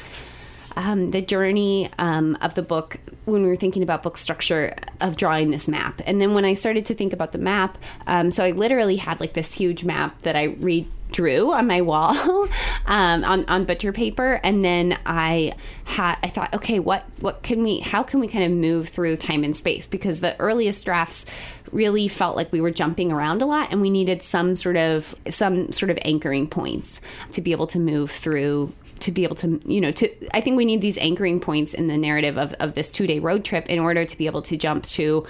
um, 0.76 1.12
the 1.12 1.22
journey 1.22 1.90
um, 1.98 2.38
of 2.42 2.56
the 2.56 2.62
book 2.62 2.98
when 3.26 3.44
we 3.44 3.50
were 3.50 3.56
thinking 3.56 3.84
about 3.84 4.04
book 4.04 4.18
structure 4.18 4.76
of 5.02 5.18
drawing 5.18 5.52
this 5.52 5.68
map. 5.68 6.02
And 6.06 6.22
then 6.22 6.34
when 6.34 6.46
I 6.46 6.54
started 6.54 6.86
to 6.88 6.96
think 6.96 7.14
about 7.14 7.32
the 7.32 7.38
map, 7.38 7.78
um, 8.08 8.32
so 8.32 8.44
I 8.44 8.52
literally 8.52 8.98
had 8.98 9.20
like 9.20 9.34
this 9.34 9.54
huge 9.54 9.84
map 9.84 10.22
that 10.22 10.36
I 10.36 10.50
redrew 10.50 11.54
on 11.54 11.68
my 11.68 11.82
wall 11.82 12.14
um, 12.86 13.24
on, 13.24 13.46
on 13.46 13.66
butcher 13.66 13.92
paper. 13.92 14.40
And 14.44 14.64
then 14.64 14.98
I 15.06 15.54
had, 15.86 16.18
I 16.24 16.30
thought, 16.30 16.54
okay, 16.54 16.80
what, 16.80 17.06
what 17.20 17.42
can 17.42 17.64
we, 17.64 17.80
how 17.80 18.04
can 18.04 18.20
we 18.20 18.28
kind 18.28 18.44
of 18.44 18.52
move 18.52 18.90
through 18.90 19.18
time 19.18 19.44
and 19.44 19.56
space? 19.56 19.88
Because 19.88 20.22
the 20.22 20.40
earliest 20.40 20.86
drafts 20.86 21.26
really 21.72 22.08
felt 22.08 22.36
like 22.36 22.52
we 22.52 22.62
were 22.62 22.72
jumping 22.72 23.12
around 23.12 23.42
a 23.42 23.46
lot 23.46 23.72
and 23.72 23.82
we 23.82 23.90
needed 23.90 24.22
some 24.22 24.56
sort 24.56 24.78
of, 24.78 25.16
some 25.30 25.72
sort 25.72 25.90
of 25.90 25.98
anchoring 26.04 26.48
points 26.48 27.02
to 27.32 27.42
be 27.42 27.52
able 27.52 27.68
to 27.68 27.80
move 27.80 28.12
through 28.12 28.72
to 29.00 29.12
be 29.12 29.24
able 29.24 29.36
to 29.36 29.62
you 29.66 29.82
know 29.82 29.92
to 29.92 30.10
i 30.36 30.42
think 30.42 30.58
we 30.58 30.66
need 30.66 30.82
these 30.82 30.98
anchoring 30.98 31.40
points 31.40 31.74
in 31.74 31.88
the 31.88 31.98
narrative 31.98 32.38
of, 32.38 32.54
of 32.60 32.76
this 32.76 32.92
two 32.92 33.08
day 33.08 33.20
road 33.20 33.44
trip 33.44 33.68
in 33.68 33.80
order 33.80 34.06
to 34.06 34.18
be 34.18 34.26
able 34.26 34.42
to 34.42 34.58
jump 34.58 34.86
to 34.86 35.26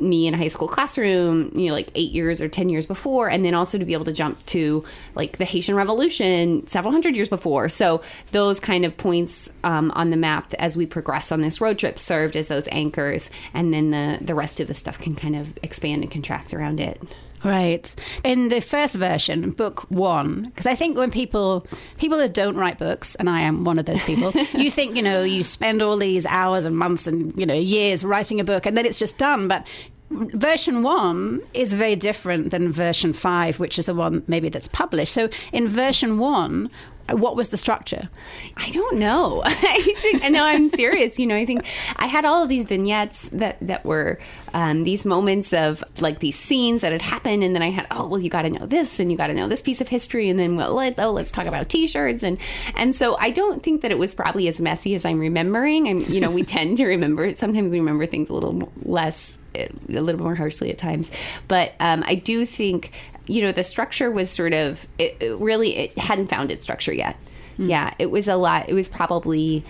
me 0.00 0.26
in 0.26 0.34
a 0.34 0.36
high 0.36 0.48
school 0.48 0.66
classroom 0.66 1.50
you 1.54 1.68
know 1.68 1.72
like 1.72 1.90
eight 1.94 2.10
years 2.10 2.40
or 2.40 2.48
ten 2.48 2.68
years 2.68 2.86
before 2.86 3.28
and 3.28 3.44
then 3.44 3.54
also 3.54 3.78
to 3.78 3.84
be 3.84 3.92
able 3.92 4.04
to 4.04 4.12
jump 4.12 4.44
to 4.46 4.84
like 5.14 5.38
the 5.38 5.44
haitian 5.44 5.74
revolution 5.74 6.66
several 6.66 6.92
hundred 6.92 7.14
years 7.14 7.28
before. 7.28 7.68
So 7.68 8.02
those 8.32 8.58
kind 8.58 8.84
of 8.84 8.96
points 8.96 9.52
um, 9.62 9.90
on 9.92 10.10
the 10.10 10.16
map 10.16 10.52
as 10.54 10.76
we 10.76 10.86
progress 10.86 11.30
on 11.30 11.40
this 11.40 11.60
road 11.60 11.78
trip 11.78 11.98
served 11.98 12.36
as 12.36 12.48
those 12.48 12.66
anchors 12.72 13.30
and 13.52 13.72
then 13.72 13.90
the 13.90 14.18
the 14.20 14.34
rest 14.34 14.60
of 14.60 14.68
the 14.68 14.74
stuff 14.74 14.98
can 14.98 15.14
kind 15.14 15.36
of 15.36 15.56
expand 15.62 16.02
and 16.02 16.10
contract 16.10 16.52
around 16.52 16.80
it 16.80 17.00
Right. 17.44 17.94
In 18.24 18.48
the 18.48 18.60
first 18.60 18.94
version, 18.94 19.50
book 19.50 19.80
one, 19.90 20.44
because 20.44 20.64
I 20.64 20.74
think 20.74 20.96
when 20.96 21.10
people 21.10 21.66
people 21.98 22.16
that 22.18 22.32
don't 22.32 22.56
write 22.56 22.78
books, 22.78 23.14
and 23.16 23.28
I 23.28 23.42
am 23.42 23.64
one 23.64 23.78
of 23.78 23.84
those 23.84 24.02
people, 24.02 24.32
you 24.54 24.70
think 24.70 24.96
you 24.96 25.02
know 25.02 25.22
you 25.22 25.42
spend 25.42 25.82
all 25.82 25.98
these 25.98 26.24
hours 26.24 26.64
and 26.64 26.76
months 26.76 27.06
and 27.06 27.38
you 27.38 27.44
know 27.44 27.54
years 27.54 28.02
writing 28.02 28.40
a 28.40 28.44
book, 28.44 28.64
and 28.64 28.78
then 28.78 28.86
it's 28.86 28.98
just 28.98 29.18
done. 29.18 29.46
But 29.46 29.66
version 30.10 30.82
one 30.82 31.42
is 31.52 31.74
very 31.74 31.96
different 31.96 32.50
than 32.50 32.72
version 32.72 33.12
five, 33.12 33.60
which 33.60 33.78
is 33.78 33.86
the 33.86 33.94
one 33.94 34.22
maybe 34.26 34.48
that's 34.48 34.68
published. 34.68 35.12
So 35.12 35.28
in 35.52 35.68
version 35.68 36.18
one, 36.18 36.70
what 37.10 37.36
was 37.36 37.50
the 37.50 37.56
structure? 37.56 38.08
I 38.56 38.70
don't 38.70 38.98
know. 38.98 39.42
I 39.44 39.94
think, 39.98 40.30
no, 40.30 40.42
I'm 40.42 40.68
serious. 40.70 41.18
You 41.18 41.26
know, 41.26 41.36
I 41.36 41.44
think 41.44 41.64
I 41.96 42.06
had 42.06 42.24
all 42.24 42.42
of 42.42 42.48
these 42.48 42.66
vignettes 42.66 43.28
that 43.30 43.58
that 43.60 43.84
were 43.84 44.18
um, 44.54 44.84
these 44.84 45.04
moments 45.04 45.52
of 45.52 45.84
like 46.00 46.20
these 46.20 46.38
scenes 46.38 46.80
that 46.80 46.92
had 46.92 47.02
happened, 47.02 47.44
and 47.44 47.54
then 47.54 47.62
I 47.62 47.70
had, 47.70 47.86
oh, 47.90 48.06
well, 48.06 48.20
you 48.20 48.30
got 48.30 48.42
to 48.42 48.50
know 48.50 48.64
this, 48.66 49.00
and 49.00 49.10
you 49.10 49.18
got 49.18 49.26
to 49.26 49.34
know 49.34 49.48
this 49.48 49.60
piece 49.60 49.80
of 49.80 49.88
history, 49.88 50.30
and 50.30 50.38
then 50.38 50.56
well, 50.56 50.74
let, 50.74 50.98
oh, 50.98 51.10
let's 51.10 51.30
talk 51.30 51.46
about 51.46 51.68
T-shirts, 51.68 52.22
and 52.22 52.38
and 52.76 52.94
so 52.94 53.16
I 53.18 53.30
don't 53.30 53.62
think 53.62 53.82
that 53.82 53.90
it 53.90 53.98
was 53.98 54.14
probably 54.14 54.48
as 54.48 54.60
messy 54.60 54.94
as 54.94 55.04
I'm 55.04 55.20
remembering. 55.20 55.88
I'm, 55.88 55.98
you 55.98 56.20
know, 56.20 56.30
we 56.30 56.42
tend 56.54 56.78
to 56.78 56.86
remember 56.86 57.34
sometimes 57.34 57.70
we 57.70 57.80
remember 57.80 58.06
things 58.06 58.30
a 58.30 58.32
little 58.32 58.72
less, 58.82 59.38
a 59.54 59.68
little 59.88 60.20
more 60.20 60.34
harshly 60.34 60.70
at 60.70 60.78
times, 60.78 61.10
but 61.48 61.74
um, 61.80 62.02
I 62.06 62.14
do 62.14 62.46
think 62.46 62.92
you 63.26 63.42
know 63.42 63.52
the 63.52 63.64
structure 63.64 64.10
was 64.10 64.30
sort 64.30 64.52
of 64.52 64.86
it, 64.98 65.16
it 65.20 65.38
really 65.38 65.76
it 65.76 65.98
hadn't 65.98 66.28
found 66.28 66.50
its 66.50 66.62
structure 66.62 66.92
yet 66.92 67.16
mm. 67.58 67.68
yeah 67.68 67.92
it 67.98 68.10
was 68.10 68.28
a 68.28 68.36
lot 68.36 68.68
it 68.68 68.74
was 68.74 68.88
probably 68.88 69.62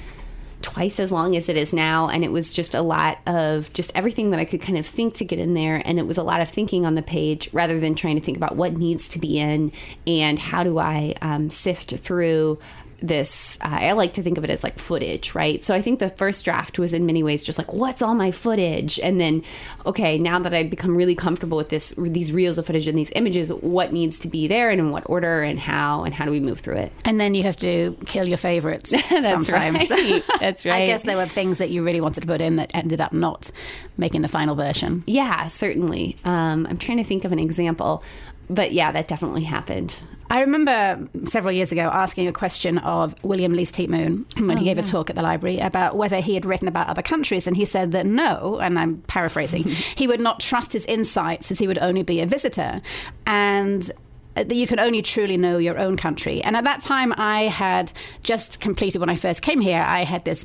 twice 0.62 0.98
as 0.98 1.12
long 1.12 1.36
as 1.36 1.50
it 1.50 1.58
is 1.58 1.74
now 1.74 2.08
and 2.08 2.24
it 2.24 2.32
was 2.32 2.50
just 2.50 2.74
a 2.74 2.80
lot 2.80 3.18
of 3.26 3.70
just 3.74 3.92
everything 3.94 4.30
that 4.30 4.40
i 4.40 4.44
could 4.46 4.62
kind 4.62 4.78
of 4.78 4.86
think 4.86 5.14
to 5.14 5.24
get 5.24 5.38
in 5.38 5.52
there 5.52 5.82
and 5.84 5.98
it 5.98 6.06
was 6.06 6.16
a 6.16 6.22
lot 6.22 6.40
of 6.40 6.48
thinking 6.48 6.86
on 6.86 6.94
the 6.94 7.02
page 7.02 7.50
rather 7.52 7.78
than 7.78 7.94
trying 7.94 8.18
to 8.18 8.24
think 8.24 8.36
about 8.36 8.56
what 8.56 8.72
needs 8.72 9.08
to 9.08 9.18
be 9.18 9.38
in 9.38 9.70
and 10.06 10.38
how 10.38 10.64
do 10.64 10.78
i 10.78 11.14
um, 11.20 11.50
sift 11.50 11.94
through 11.96 12.58
this 13.06 13.58
uh, 13.60 13.78
i 13.80 13.92
like 13.92 14.14
to 14.14 14.22
think 14.22 14.38
of 14.38 14.44
it 14.44 14.50
as 14.50 14.64
like 14.64 14.78
footage 14.78 15.34
right? 15.34 15.62
So 15.62 15.74
i 15.74 15.82
think 15.82 15.98
the 15.98 16.08
first 16.08 16.44
draft 16.44 16.78
was 16.78 16.92
in 16.92 17.04
many 17.06 17.22
ways 17.22 17.44
just 17.44 17.58
like 17.58 17.72
what's 17.72 18.02
all 18.02 18.14
my 18.14 18.30
footage? 18.30 18.98
And 19.00 19.20
then 19.20 19.42
okay 19.86 20.16
now 20.18 20.38
that 20.38 20.54
i've 20.54 20.70
become 20.70 20.96
really 20.96 21.14
comfortable 21.14 21.58
with 21.58 21.68
this 21.68 21.94
these 21.98 22.32
reels 22.32 22.56
of 22.58 22.66
footage 22.66 22.88
and 22.88 22.98
these 22.98 23.12
images 23.14 23.52
what 23.52 23.92
needs 23.92 24.18
to 24.20 24.28
be 24.28 24.48
there 24.48 24.70
and 24.70 24.80
in 24.80 24.90
what 24.90 25.02
order 25.06 25.42
and 25.42 25.58
how 25.58 26.04
and 26.04 26.14
how 26.14 26.24
do 26.24 26.30
we 26.30 26.40
move 26.40 26.60
through 26.60 26.76
it? 26.76 26.92
And 27.04 27.20
then 27.20 27.34
you 27.34 27.42
have 27.42 27.56
to 27.58 27.96
kill 28.06 28.26
your 28.28 28.38
favorites 28.38 28.90
that's 29.10 29.28
sometimes. 29.28 29.90
right. 29.90 30.22
that's 30.40 30.64
right. 30.64 30.82
i 30.82 30.86
guess 30.86 31.02
there 31.02 31.16
were 31.16 31.26
things 31.26 31.58
that 31.58 31.70
you 31.70 31.84
really 31.84 32.00
wanted 32.00 32.22
to 32.22 32.26
put 32.26 32.40
in 32.40 32.56
that 32.56 32.70
ended 32.74 33.00
up 33.00 33.12
not 33.12 33.50
making 33.98 34.22
the 34.22 34.28
final 34.28 34.54
version. 34.54 35.04
Yeah 35.06 35.48
certainly. 35.48 36.16
Um, 36.24 36.66
i'm 36.70 36.78
trying 36.78 36.98
to 36.98 37.04
think 37.04 37.24
of 37.24 37.32
an 37.32 37.38
example 37.38 38.02
but 38.48 38.72
yeah 38.72 38.92
that 38.92 39.08
definitely 39.08 39.44
happened 39.44 39.94
I 40.30 40.40
remember 40.40 41.08
several 41.26 41.52
years 41.52 41.70
ago 41.70 41.90
asking 41.92 42.28
a 42.28 42.32
question 42.32 42.78
of 42.78 43.22
William 43.22 43.52
Least 43.52 43.76
Heat-Moon 43.76 44.26
when 44.38 44.52
oh, 44.52 44.56
he 44.56 44.64
gave 44.64 44.76
yeah. 44.76 44.82
a 44.82 44.86
talk 44.86 45.10
at 45.10 45.16
the 45.16 45.22
library 45.22 45.58
about 45.58 45.96
whether 45.96 46.20
he 46.20 46.34
had 46.34 46.44
written 46.44 46.68
about 46.68 46.88
other 46.88 47.02
countries, 47.02 47.46
and 47.46 47.56
he 47.56 47.64
said 47.64 47.92
that 47.92 48.06
no, 48.06 48.58
and 48.58 48.78
I'm 48.78 48.98
paraphrasing, 49.02 49.64
he 49.96 50.06
would 50.06 50.20
not 50.20 50.40
trust 50.40 50.72
his 50.72 50.84
insights 50.86 51.50
as 51.50 51.58
he 51.58 51.66
would 51.66 51.78
only 51.78 52.02
be 52.02 52.20
a 52.20 52.26
visitor. 52.26 52.80
And 53.26 53.90
that 54.34 54.52
you 54.52 54.66
can 54.66 54.80
only 54.80 55.00
truly 55.00 55.36
know 55.36 55.58
your 55.58 55.78
own 55.78 55.96
country. 55.96 56.42
And 56.42 56.56
at 56.56 56.64
that 56.64 56.80
time, 56.80 57.14
I 57.16 57.42
had 57.42 57.92
just 58.24 58.60
completed 58.60 58.98
when 58.98 59.08
I 59.08 59.16
first 59.16 59.42
came 59.42 59.60
here. 59.60 59.80
I 59.80 60.02
had 60.02 60.24
this 60.24 60.44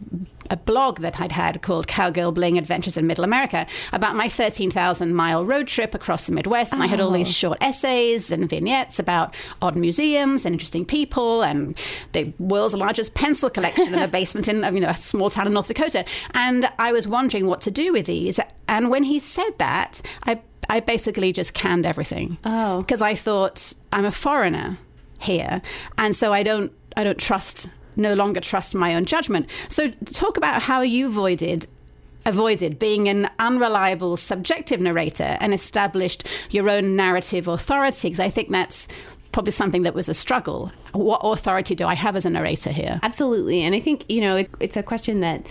a 0.50 0.58
blog 0.58 1.00
that 1.00 1.20
I'd 1.20 1.32
had 1.32 1.62
called 1.62 1.88
Cowgirl 1.88 2.32
Bling 2.32 2.58
Adventures 2.58 2.98
in 2.98 3.08
Middle 3.08 3.24
America 3.24 3.66
about 3.94 4.16
my 4.16 4.30
13,000 4.30 5.14
mile 5.14 5.46
road 5.46 5.68
trip 5.68 5.94
across 5.94 6.26
the 6.26 6.32
Midwest. 6.32 6.74
And 6.74 6.82
oh. 6.82 6.86
I 6.86 6.88
had 6.88 7.00
all 7.00 7.12
these 7.12 7.30
oh. 7.30 7.32
short 7.32 7.58
essays 7.62 8.32
and 8.32 8.50
vignettes 8.50 9.00
about 9.00 9.36
odd 9.62 9.76
museums 9.76 10.46
and 10.46 10.54
interesting 10.54 10.86
people 10.86 11.42
and 11.42 11.78
the 12.14 12.34
world's 12.40 12.74
largest 12.74 13.14
pencil 13.14 13.50
collection 13.50 13.94
in 13.94 14.00
a 14.00 14.08
basement 14.20 14.48
in 14.48 14.64
you 14.74 14.82
know 14.82 14.90
a 14.90 14.96
small 14.96 15.30
town 15.30 15.48
in 15.48 15.54
North 15.54 15.68
Dakota. 15.68 16.06
And 16.34 16.70
I 16.80 16.92
was 16.92 17.08
wondering 17.08 17.48
what 17.48 17.62
to 17.62 17.72
do 17.72 17.94
with 17.94 18.06
these. 18.06 18.40
And 18.68 18.90
when 18.90 19.04
he 19.04 19.20
said 19.20 19.52
that, 19.58 20.02
I 20.24 20.42
I 20.70 20.80
basically 20.80 21.34
just 21.34 21.54
canned 21.54 21.86
everything. 21.86 22.38
Oh. 22.44 22.82
Because 22.82 23.02
I 23.02 23.16
thought 23.16 23.74
I'm 23.92 24.06
a 24.06 24.12
foreigner 24.12 24.78
here. 25.20 25.62
And 25.98 26.16
so 26.16 26.32
I 26.32 26.44
don't 26.44 26.72
I 26.96 27.04
don't 27.04 27.20
trust 27.20 27.70
no 27.96 28.14
longer 28.14 28.40
trust 28.40 28.76
my 28.76 28.96
own 28.96 29.06
judgment. 29.06 29.48
So 29.68 29.90
talk 30.06 30.38
about 30.38 30.64
how 30.64 30.82
you 30.82 31.08
avoided 31.08 31.68
avoided 32.26 32.78
being 32.78 33.08
an 33.08 33.30
unreliable 33.40 34.18
subjective 34.18 34.80
narrator 34.80 35.38
and 35.40 35.54
established 35.54 36.28
your 36.52 36.70
own 36.70 36.96
narrative 36.96 37.48
authority 37.48 38.10
because 38.10 38.20
I 38.20 38.30
think 38.30 38.50
that's 38.50 38.88
probably 39.32 39.52
something 39.52 39.84
that 39.84 39.94
was 39.94 40.10
a 40.10 40.14
struggle. 40.14 40.72
What 40.92 41.22
authority 41.24 41.76
do 41.76 41.86
I 41.86 41.96
have 41.96 42.16
as 42.16 42.26
a 42.26 42.30
narrator 42.30 42.72
here? 42.72 43.00
Absolutely. 43.04 43.62
And 43.62 43.76
I 43.76 43.80
think, 43.80 44.06
you 44.10 44.22
know, 44.22 44.38
it, 44.38 44.50
it's 44.60 44.78
a 44.78 44.84
question 44.84 45.22
that 45.22 45.46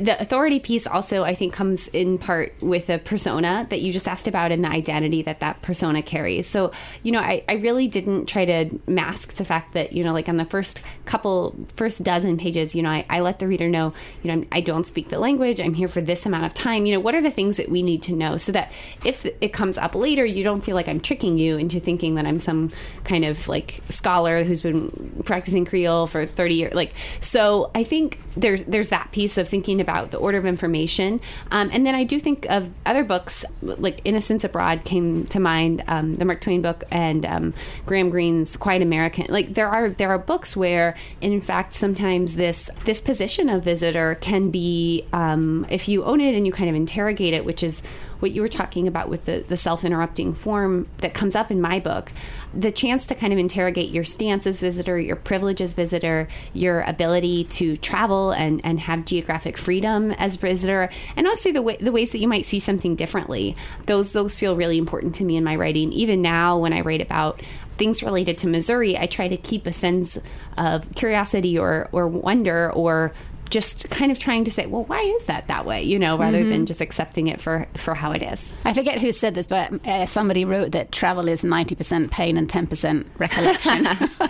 the 0.00 0.20
authority 0.20 0.60
piece 0.60 0.86
also 0.86 1.24
i 1.24 1.34
think 1.34 1.52
comes 1.52 1.88
in 1.88 2.18
part 2.18 2.54
with 2.60 2.88
a 2.90 2.98
persona 2.98 3.66
that 3.70 3.80
you 3.80 3.92
just 3.92 4.08
asked 4.08 4.26
about 4.26 4.52
and 4.52 4.64
the 4.64 4.68
identity 4.68 5.22
that 5.22 5.40
that 5.40 5.60
persona 5.62 6.02
carries. 6.02 6.46
So 6.46 6.72
you 7.02 7.12
know 7.12 7.20
I, 7.20 7.44
I 7.48 7.54
really 7.54 7.88
didn't 7.88 8.26
try 8.26 8.44
to 8.44 8.78
mask 8.86 9.34
the 9.34 9.44
fact 9.44 9.74
that 9.74 9.92
you 9.92 10.04
know 10.04 10.12
like 10.12 10.28
on 10.28 10.36
the 10.36 10.44
first 10.44 10.80
couple 11.04 11.54
first 11.76 12.02
dozen 12.02 12.36
pages 12.36 12.74
you 12.74 12.82
know 12.82 12.90
i, 12.90 13.04
I 13.08 13.20
let 13.20 13.38
the 13.38 13.46
reader 13.46 13.68
know 13.68 13.92
you 14.22 14.34
know 14.34 14.44
i 14.52 14.60
don't 14.60 14.84
speak 14.84 15.08
the 15.08 15.18
language 15.18 15.60
i'm 15.60 15.74
here 15.74 15.88
for 15.88 16.00
this 16.00 16.26
amount 16.26 16.44
of 16.44 16.54
time. 16.54 16.86
You 16.86 16.94
know 16.94 17.00
what 17.00 17.14
are 17.14 17.22
the 17.22 17.30
things 17.30 17.56
that 17.56 17.68
we 17.68 17.82
need 17.82 18.02
to 18.04 18.12
know 18.12 18.36
so 18.36 18.52
that 18.52 18.72
if 19.04 19.26
it 19.26 19.52
comes 19.52 19.78
up 19.78 19.94
later 19.94 20.24
you 20.24 20.44
don't 20.44 20.62
feel 20.62 20.74
like 20.74 20.88
i'm 20.88 21.00
tricking 21.00 21.38
you 21.38 21.56
into 21.56 21.80
thinking 21.80 22.14
that 22.16 22.26
i'm 22.26 22.40
some 22.40 22.70
kind 23.04 23.24
of 23.24 23.48
like 23.48 23.80
scholar 23.88 24.44
who's 24.44 24.62
been 24.62 25.22
practicing 25.24 25.64
creole 25.64 26.06
for 26.06 26.26
30 26.26 26.54
years 26.54 26.74
like 26.74 26.94
so 27.20 27.70
i 27.74 27.84
think 27.84 28.20
there's 28.38 28.62
there's 28.64 28.88
that 28.90 29.10
piece 29.12 29.36
of 29.38 29.48
thinking 29.48 29.80
about 29.80 30.10
the 30.10 30.16
order 30.16 30.38
of 30.38 30.46
information. 30.46 31.20
Um, 31.50 31.70
and 31.72 31.86
then 31.86 31.94
I 31.94 32.04
do 32.04 32.20
think 32.20 32.46
of 32.48 32.70
other 32.86 33.04
books, 33.04 33.44
like 33.62 34.00
Innocents 34.04 34.44
Abroad 34.44 34.84
came 34.84 35.26
to 35.26 35.40
mind, 35.40 35.82
um, 35.88 36.16
the 36.16 36.24
Mark 36.24 36.40
Twain 36.40 36.62
book, 36.62 36.84
and 36.90 37.26
um, 37.26 37.54
Graham 37.86 38.10
Greene's 38.10 38.56
Quiet 38.56 38.82
American. 38.82 39.26
Like 39.28 39.54
there 39.54 39.68
are 39.68 39.90
there 39.90 40.10
are 40.10 40.18
books 40.18 40.56
where, 40.56 40.94
in 41.20 41.40
fact, 41.40 41.72
sometimes 41.72 42.36
this 42.36 42.70
this 42.84 43.00
position 43.00 43.48
of 43.48 43.64
visitor 43.64 44.16
can 44.20 44.50
be, 44.50 45.04
um, 45.12 45.66
if 45.68 45.88
you 45.88 46.04
own 46.04 46.20
it 46.20 46.34
and 46.34 46.46
you 46.46 46.52
kind 46.52 46.70
of 46.70 46.76
interrogate 46.76 47.34
it, 47.34 47.44
which 47.44 47.62
is 47.62 47.82
what 48.20 48.32
you 48.32 48.42
were 48.42 48.48
talking 48.48 48.88
about 48.88 49.08
with 49.08 49.24
the, 49.24 49.44
the 49.46 49.56
self 49.56 49.84
interrupting 49.84 50.32
form 50.32 50.88
that 50.98 51.14
comes 51.14 51.36
up 51.36 51.50
in 51.50 51.60
my 51.60 51.78
book, 51.78 52.12
the 52.54 52.70
chance 52.70 53.06
to 53.06 53.14
kind 53.14 53.32
of 53.32 53.38
interrogate 53.38 53.90
your 53.90 54.04
stance 54.04 54.46
as 54.46 54.60
visitor, 54.60 54.98
your 54.98 55.16
privilege 55.16 55.60
as 55.60 55.74
visitor, 55.74 56.28
your 56.52 56.82
ability 56.82 57.44
to 57.44 57.76
travel 57.78 58.32
and, 58.32 58.60
and 58.64 58.80
have 58.80 59.04
geographic 59.04 59.56
freedom 59.58 60.12
as 60.12 60.36
visitor, 60.36 60.90
and 61.16 61.26
also 61.26 61.52
the 61.52 61.76
the 61.80 61.92
ways 61.92 62.12
that 62.12 62.18
you 62.18 62.28
might 62.28 62.46
see 62.46 62.60
something 62.60 62.96
differently. 62.96 63.56
Those 63.86 64.12
those 64.12 64.38
feel 64.38 64.56
really 64.56 64.78
important 64.78 65.14
to 65.16 65.24
me 65.24 65.36
in 65.36 65.44
my 65.44 65.56
writing. 65.56 65.92
Even 65.92 66.22
now, 66.22 66.58
when 66.58 66.72
I 66.72 66.80
write 66.80 67.00
about 67.00 67.42
things 67.78 68.02
related 68.02 68.36
to 68.38 68.48
Missouri, 68.48 68.98
I 68.98 69.06
try 69.06 69.28
to 69.28 69.36
keep 69.36 69.66
a 69.66 69.72
sense 69.72 70.18
of 70.56 70.92
curiosity 70.94 71.58
or 71.58 71.88
or 71.92 72.08
wonder 72.08 72.72
or 72.72 73.12
just 73.50 73.90
kind 73.90 74.10
of 74.10 74.18
trying 74.18 74.44
to 74.44 74.50
say, 74.50 74.66
well, 74.66 74.84
why 74.84 75.00
is 75.00 75.24
that 75.26 75.46
that 75.46 75.64
way? 75.64 75.82
You 75.82 75.98
know, 75.98 76.16
rather 76.18 76.40
mm-hmm. 76.40 76.50
than 76.50 76.66
just 76.66 76.80
accepting 76.80 77.28
it 77.28 77.40
for 77.40 77.66
for 77.76 77.94
how 77.94 78.12
it 78.12 78.22
is. 78.22 78.52
I 78.64 78.72
forget 78.72 79.00
who 79.00 79.12
said 79.12 79.34
this, 79.34 79.46
but 79.46 79.86
uh, 79.86 80.06
somebody 80.06 80.44
wrote 80.44 80.72
that 80.72 80.92
travel 80.92 81.28
is 81.28 81.44
ninety 81.44 81.74
percent 81.74 82.10
pain 82.10 82.36
and 82.36 82.48
ten 82.48 82.66
percent 82.66 83.06
recollection. 83.18 83.86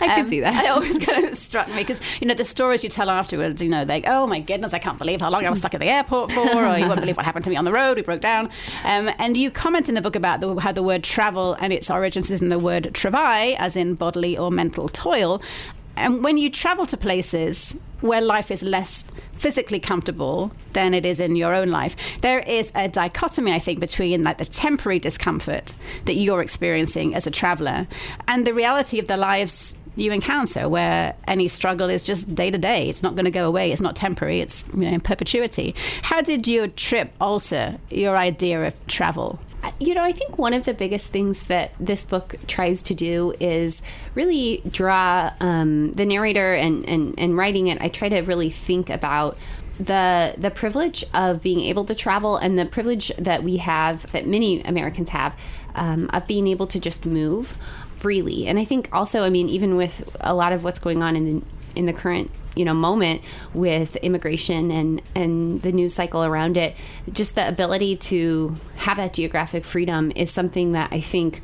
I 0.00 0.06
can 0.06 0.20
um, 0.20 0.28
see 0.28 0.40
that. 0.40 0.64
It 0.64 0.70
always 0.70 0.98
kind 0.98 1.26
of 1.26 1.36
struck 1.36 1.68
me 1.68 1.76
because 1.76 2.00
you 2.20 2.26
know 2.26 2.34
the 2.34 2.44
stories 2.44 2.82
you 2.82 2.90
tell 2.90 3.10
afterwards. 3.10 3.62
You 3.62 3.68
know, 3.68 3.84
like 3.84 4.04
oh 4.06 4.26
my 4.26 4.40
goodness, 4.40 4.72
I 4.72 4.78
can't 4.78 4.98
believe 4.98 5.20
how 5.20 5.30
long 5.30 5.46
I 5.46 5.50
was 5.50 5.60
stuck 5.60 5.74
at 5.74 5.80
the 5.80 5.86
airport 5.86 6.32
for, 6.32 6.40
or 6.40 6.78
you 6.78 6.86
won't 6.86 7.00
believe 7.00 7.16
what 7.16 7.26
happened 7.26 7.44
to 7.44 7.50
me 7.50 7.56
on 7.56 7.64
the 7.64 7.72
road. 7.72 7.96
We 7.96 8.02
broke 8.02 8.20
down. 8.20 8.50
Um, 8.84 9.10
and 9.18 9.36
you 9.36 9.50
comment 9.50 9.88
in 9.88 9.94
the 9.94 10.00
book 10.00 10.16
about 10.16 10.40
the, 10.40 10.56
how 10.56 10.72
the 10.72 10.82
word 10.82 11.04
travel 11.04 11.56
and 11.60 11.72
its 11.72 11.90
origins 11.90 12.30
is 12.30 12.42
in 12.42 12.48
the 12.48 12.58
word 12.58 12.90
travail, 12.94 13.56
as 13.58 13.76
in 13.76 13.94
bodily 13.94 14.36
or 14.36 14.50
mental 14.50 14.88
toil. 14.88 15.42
And 16.00 16.24
when 16.24 16.38
you 16.38 16.50
travel 16.50 16.86
to 16.86 16.96
places 16.96 17.76
where 18.00 18.20
life 18.20 18.50
is 18.50 18.62
less 18.62 19.04
physically 19.34 19.78
comfortable 19.80 20.52
than 20.72 20.94
it 20.94 21.04
is 21.04 21.20
in 21.20 21.36
your 21.36 21.54
own 21.54 21.68
life, 21.68 21.94
there 22.22 22.40
is 22.40 22.72
a 22.74 22.88
dichotomy, 22.88 23.52
I 23.52 23.58
think, 23.58 23.80
between 23.80 24.24
like 24.24 24.38
the 24.38 24.44
temporary 24.44 24.98
discomfort 24.98 25.76
that 26.06 26.14
you're 26.14 26.42
experiencing 26.42 27.14
as 27.14 27.26
a 27.26 27.30
traveler 27.30 27.86
and 28.26 28.46
the 28.46 28.54
reality 28.54 28.98
of 28.98 29.06
the 29.06 29.16
lives 29.16 29.76
you 29.96 30.12
encounter 30.12 30.68
where 30.68 31.14
any 31.26 31.48
struggle 31.48 31.90
is 31.90 32.04
just 32.04 32.34
day 32.34 32.50
to 32.50 32.58
day. 32.58 32.88
It's 32.88 33.02
not 33.02 33.14
going 33.14 33.24
to 33.24 33.30
go 33.30 33.46
away. 33.46 33.72
It's 33.72 33.82
not 33.82 33.96
temporary. 33.96 34.40
It's 34.40 34.64
you 34.72 34.80
know, 34.80 34.88
in 34.88 35.00
perpetuity. 35.00 35.74
How 36.02 36.22
did 36.22 36.46
your 36.46 36.68
trip 36.68 37.12
alter 37.20 37.78
your 37.90 38.16
idea 38.16 38.64
of 38.64 38.86
travel? 38.86 39.38
You 39.78 39.94
know, 39.94 40.02
I 40.02 40.12
think 40.12 40.38
one 40.38 40.54
of 40.54 40.64
the 40.64 40.74
biggest 40.74 41.10
things 41.10 41.46
that 41.46 41.72
this 41.78 42.04
book 42.04 42.36
tries 42.46 42.82
to 42.84 42.94
do 42.94 43.34
is 43.40 43.82
really 44.14 44.62
draw 44.70 45.32
um, 45.40 45.92
the 45.92 46.04
narrator 46.04 46.54
and, 46.54 46.86
and, 46.88 47.14
and 47.18 47.36
writing 47.36 47.66
it. 47.68 47.80
I 47.80 47.88
try 47.88 48.08
to 48.08 48.20
really 48.20 48.50
think 48.50 48.90
about 48.90 49.36
the 49.78 50.34
the 50.36 50.50
privilege 50.50 51.02
of 51.14 51.40
being 51.40 51.60
able 51.60 51.86
to 51.86 51.94
travel 51.94 52.36
and 52.36 52.58
the 52.58 52.66
privilege 52.66 53.10
that 53.18 53.42
we 53.42 53.56
have 53.56 54.10
that 54.12 54.26
many 54.26 54.60
Americans 54.62 55.08
have 55.08 55.34
um, 55.74 56.10
of 56.12 56.26
being 56.26 56.46
able 56.46 56.66
to 56.66 56.78
just 56.78 57.06
move 57.06 57.56
freely. 57.96 58.46
And 58.46 58.58
I 58.58 58.64
think 58.64 58.88
also, 58.92 59.22
I 59.22 59.30
mean, 59.30 59.48
even 59.48 59.76
with 59.76 60.08
a 60.20 60.34
lot 60.34 60.52
of 60.52 60.64
what's 60.64 60.78
going 60.78 61.02
on 61.02 61.16
in 61.16 61.24
the 61.24 61.46
in 61.74 61.86
the 61.86 61.92
current 61.92 62.30
you 62.60 62.66
know 62.66 62.74
moment 62.74 63.22
with 63.54 63.96
immigration 63.96 64.70
and 64.70 65.02
and 65.14 65.62
the 65.62 65.72
news 65.72 65.94
cycle 65.94 66.22
around 66.22 66.56
it. 66.56 66.76
Just 67.10 67.34
the 67.34 67.48
ability 67.48 67.96
to 67.96 68.54
have 68.76 68.98
that 68.98 69.14
geographic 69.14 69.64
freedom 69.64 70.12
is 70.14 70.30
something 70.30 70.72
that 70.72 70.88
i 70.92 71.00
think 71.00 71.42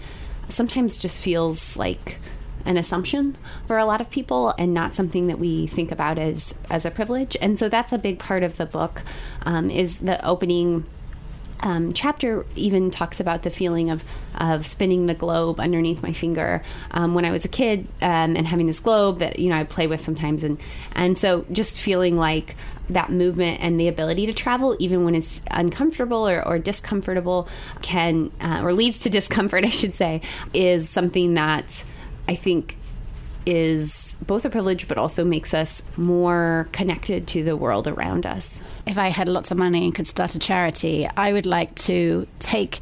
sometimes 0.49 0.99
just 0.99 1.21
feels 1.21 1.77
like 1.77 2.19
an 2.67 2.77
assumption 2.77 3.37
for 3.67 3.79
a 3.79 3.85
lot 3.85 4.01
of 4.01 4.11
people 4.11 4.53
and 4.59 4.75
not 4.75 4.95
something 4.95 5.29
that 5.29 5.39
we 5.39 5.67
think 5.67 5.93
about 5.93 6.19
as 6.19 6.53
as 6.69 6.85
a 6.85 6.91
privilege. 6.91 7.37
And 7.41 7.59
so 7.59 7.69
that's 7.69 7.93
a 7.93 7.99
big 7.99 8.19
part 8.19 8.43
of 8.43 8.57
the 8.57 8.67
book 8.67 9.03
um, 9.43 9.71
is 9.71 10.01
the 10.01 10.25
opening 10.27 10.85
um, 11.61 11.93
chapter 11.93 12.47
even 12.55 12.91
talks 12.91 13.21
about 13.21 13.43
the 13.43 13.51
feeling 13.51 13.91
of 13.91 14.05
of 14.39 14.67
spinning 14.67 15.07
the 15.07 15.15
globe 15.15 15.59
underneath 15.61 16.03
my 16.03 16.13
finger. 16.13 16.63
Um, 16.91 17.15
when 17.15 17.25
I 17.25 17.31
was 17.31 17.45
a 17.45 17.49
kid 17.49 17.87
um, 18.03 18.37
and 18.37 18.47
having 18.47 18.67
this 18.67 18.81
globe 18.81 19.19
that 19.19 19.39
you 19.39 19.49
know 19.49 19.57
I 19.57 19.65
play 19.65 19.87
with 19.87 20.01
sometimes 20.01 20.45
and 20.45 20.61
and 20.93 21.17
so 21.17 21.45
just 21.53 21.79
feeling 21.79 22.17
like 22.17 22.57
that 22.89 23.11
movement 23.11 23.61
and 23.61 23.81
the 23.81 23.89
ability 23.89 24.27
to 24.27 24.33
travel 24.33 24.77
even 24.79 25.05
when 25.05 25.15
it's 25.15 25.41
uncomfortable 25.51 26.29
or, 26.29 26.47
or 26.47 26.59
discomfortable 26.59 27.49
can 27.83 28.31
uh, 28.41 28.61
or 28.63 28.73
leads 28.73 29.01
to 29.01 29.11
discomfort 29.11 29.65
I 29.65 29.71
should 29.71 29.95
say 29.95 30.21
is 30.55 30.89
something 30.89 31.35
that 31.35 31.85
I 32.29 32.35
think 32.35 32.77
is 33.47 34.17
both 34.27 34.45
a 34.45 34.51
privilege 34.51 34.89
but 34.89 34.99
also 34.99 35.25
makes 35.25 35.55
us 35.55 35.83
more 35.97 36.69
connected 36.73 37.27
to 37.29 37.45
the 37.45 37.57
world 37.57 37.87
around 37.87 38.27
us. 38.27 38.61
If 38.87 38.99
I 38.99 39.09
had 39.09 39.29
lots 39.29 39.51
of 39.51 39.57
money 39.59 39.85
and 39.85 39.95
could 39.95 40.07
start 40.07 40.35
a 40.35 40.39
charity, 40.39 41.09
I 41.17 41.33
would 41.33 41.47
like 41.47 41.75
to 41.77 42.27
take 42.41 42.81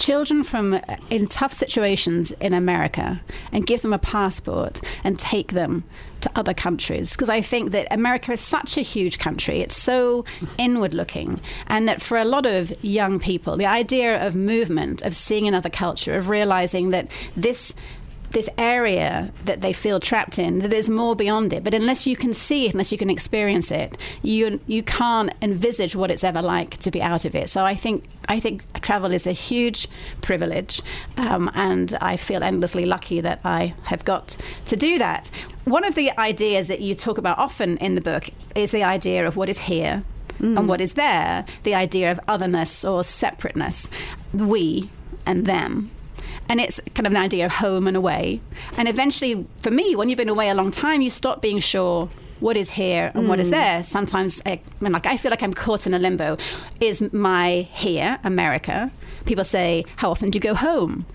children 0.00 0.42
from 0.42 0.74
uh, 0.74 0.80
in 1.10 1.26
tough 1.26 1.52
situations 1.52 2.32
in 2.32 2.54
America 2.54 3.20
and 3.52 3.66
give 3.66 3.82
them 3.82 3.92
a 3.92 3.98
passport 3.98 4.80
and 5.04 5.18
take 5.18 5.52
them 5.52 5.84
to 6.22 6.30
other 6.34 6.54
countries. 6.54 7.12
Because 7.12 7.28
I 7.28 7.40
think 7.40 7.70
that 7.72 7.86
America 7.90 8.32
is 8.32 8.40
such 8.40 8.76
a 8.76 8.82
huge 8.82 9.18
country. 9.18 9.60
It's 9.60 9.76
so 9.76 10.24
inward 10.58 10.94
looking. 10.94 11.40
And 11.66 11.86
that 11.88 12.00
for 12.00 12.16
a 12.16 12.24
lot 12.24 12.46
of 12.46 12.72
young 12.82 13.18
people 13.18 13.56
the 13.56 13.66
idea 13.66 14.26
of 14.26 14.34
movement 14.36 15.02
of 15.02 15.14
seeing 15.14 15.46
another 15.46 15.70
culture 15.70 16.16
of 16.16 16.28
realizing 16.28 16.90
that 16.90 17.10
this 17.36 17.74
this 18.30 18.48
area 18.56 19.32
that 19.44 19.60
they 19.60 19.72
feel 19.72 19.98
trapped 19.98 20.38
in, 20.38 20.60
that 20.60 20.70
there's 20.70 20.88
more 20.88 21.16
beyond 21.16 21.52
it. 21.52 21.64
But 21.64 21.74
unless 21.74 22.06
you 22.06 22.16
can 22.16 22.32
see 22.32 22.66
it, 22.66 22.72
unless 22.72 22.92
you 22.92 22.98
can 22.98 23.10
experience 23.10 23.70
it, 23.70 23.96
you 24.22 24.60
you 24.66 24.82
can't 24.82 25.32
envisage 25.42 25.96
what 25.96 26.10
it's 26.10 26.24
ever 26.24 26.42
like 26.42 26.76
to 26.78 26.90
be 26.90 27.02
out 27.02 27.24
of 27.24 27.34
it. 27.34 27.48
So 27.48 27.64
I 27.64 27.74
think 27.74 28.04
I 28.28 28.38
think 28.40 28.62
travel 28.82 29.12
is 29.12 29.26
a 29.26 29.32
huge 29.32 29.88
privilege, 30.22 30.80
um, 31.16 31.50
and 31.54 31.96
I 32.00 32.16
feel 32.16 32.42
endlessly 32.42 32.86
lucky 32.86 33.20
that 33.20 33.40
I 33.44 33.74
have 33.84 34.04
got 34.04 34.36
to 34.66 34.76
do 34.76 34.98
that. 34.98 35.30
One 35.64 35.84
of 35.84 35.94
the 35.94 36.10
ideas 36.18 36.68
that 36.68 36.80
you 36.80 36.94
talk 36.94 37.18
about 37.18 37.38
often 37.38 37.76
in 37.78 37.94
the 37.94 38.00
book 38.00 38.30
is 38.54 38.70
the 38.70 38.84
idea 38.84 39.26
of 39.26 39.36
what 39.36 39.48
is 39.48 39.60
here. 39.60 40.04
Mm. 40.40 40.58
And 40.58 40.68
what 40.68 40.80
is 40.80 40.94
there, 40.94 41.44
the 41.64 41.74
idea 41.74 42.10
of 42.10 42.18
otherness 42.26 42.82
or 42.82 43.04
separateness, 43.04 43.90
we 44.32 44.88
and 45.26 45.44
them 45.44 45.90
and 46.50 46.60
it's 46.60 46.80
kind 46.96 47.06
of 47.06 47.12
an 47.12 47.16
idea 47.16 47.46
of 47.46 47.52
home 47.52 47.86
and 47.86 47.96
away. 47.96 48.40
And 48.76 48.88
eventually, 48.88 49.46
for 49.58 49.70
me, 49.70 49.94
when 49.94 50.08
you've 50.08 50.16
been 50.16 50.28
away 50.28 50.48
a 50.48 50.54
long 50.54 50.72
time, 50.72 51.00
you 51.00 51.08
stop 51.08 51.40
being 51.40 51.60
sure 51.60 52.08
what 52.40 52.56
is 52.56 52.70
here 52.72 53.12
and 53.14 53.24
mm. 53.24 53.28
what 53.28 53.38
is 53.38 53.48
mm. 53.48 53.52
there. 53.52 53.82
Sometimes, 53.84 54.42
I, 54.44 54.60
mean, 54.80 54.92
like 54.92 55.06
I 55.06 55.16
feel 55.16 55.30
like 55.30 55.44
I'm 55.44 55.54
caught 55.54 55.86
in 55.86 55.94
a 55.94 55.98
limbo. 55.98 56.36
Is 56.80 57.12
my 57.12 57.68
here 57.70 58.18
America? 58.24 58.90
People 59.26 59.44
say, 59.44 59.84
"How 59.96 60.10
often 60.10 60.30
do 60.30 60.36
you 60.36 60.40
go 60.40 60.54
home?" 60.54 61.06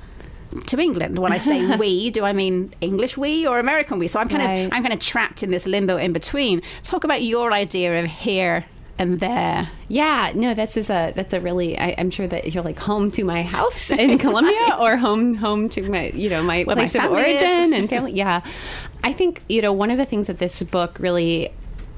to 0.67 0.79
England. 0.79 1.19
When 1.19 1.33
I 1.33 1.37
say 1.37 1.75
we, 1.83 2.11
do 2.11 2.23
I 2.23 2.31
mean 2.31 2.73
English 2.79 3.17
we 3.17 3.45
or 3.45 3.59
American 3.59 3.99
we? 3.99 4.07
So 4.07 4.21
I'm 4.21 4.29
kind 4.29 4.41
right. 4.41 4.53
of 4.53 4.73
I'm 4.73 4.83
kind 4.83 4.93
of 4.93 5.01
trapped 5.01 5.43
in 5.43 5.51
this 5.51 5.65
limbo 5.65 5.97
in 5.97 6.13
between. 6.13 6.61
Talk 6.81 7.03
about 7.03 7.23
your 7.23 7.51
idea 7.51 8.01
of 8.01 8.05
here 8.05 8.63
and 8.97 9.19
there. 9.19 9.69
Yeah, 9.87 10.31
no, 10.35 10.53
this 10.53 10.77
is 10.77 10.89
a 10.89 11.11
that's 11.15 11.33
a 11.33 11.39
really. 11.39 11.77
I, 11.77 11.89
am 11.89 12.09
sure 12.09 12.27
that 12.27 12.53
you're 12.53 12.63
like 12.63 12.79
home 12.79 13.11
to 13.11 13.23
my 13.23 13.43
house 13.43 13.91
in 13.91 14.17
Columbia 14.17 14.77
or 14.79 14.97
home 14.97 15.35
home 15.35 15.69
to 15.69 15.89
my 15.89 16.09
you 16.09 16.29
know 16.29 16.43
my 16.43 16.63
Where 16.63 16.75
place 16.75 16.95
my 16.95 17.05
of 17.05 17.11
origin 17.11 17.73
is. 17.73 17.79
and 17.79 17.89
family. 17.89 18.13
Yeah, 18.13 18.41
I 19.03 19.13
think 19.13 19.41
you 19.49 19.61
know 19.61 19.73
one 19.73 19.91
of 19.91 19.97
the 19.97 20.05
things 20.05 20.27
that 20.27 20.39
this 20.39 20.61
book 20.63 20.97
really 20.99 21.51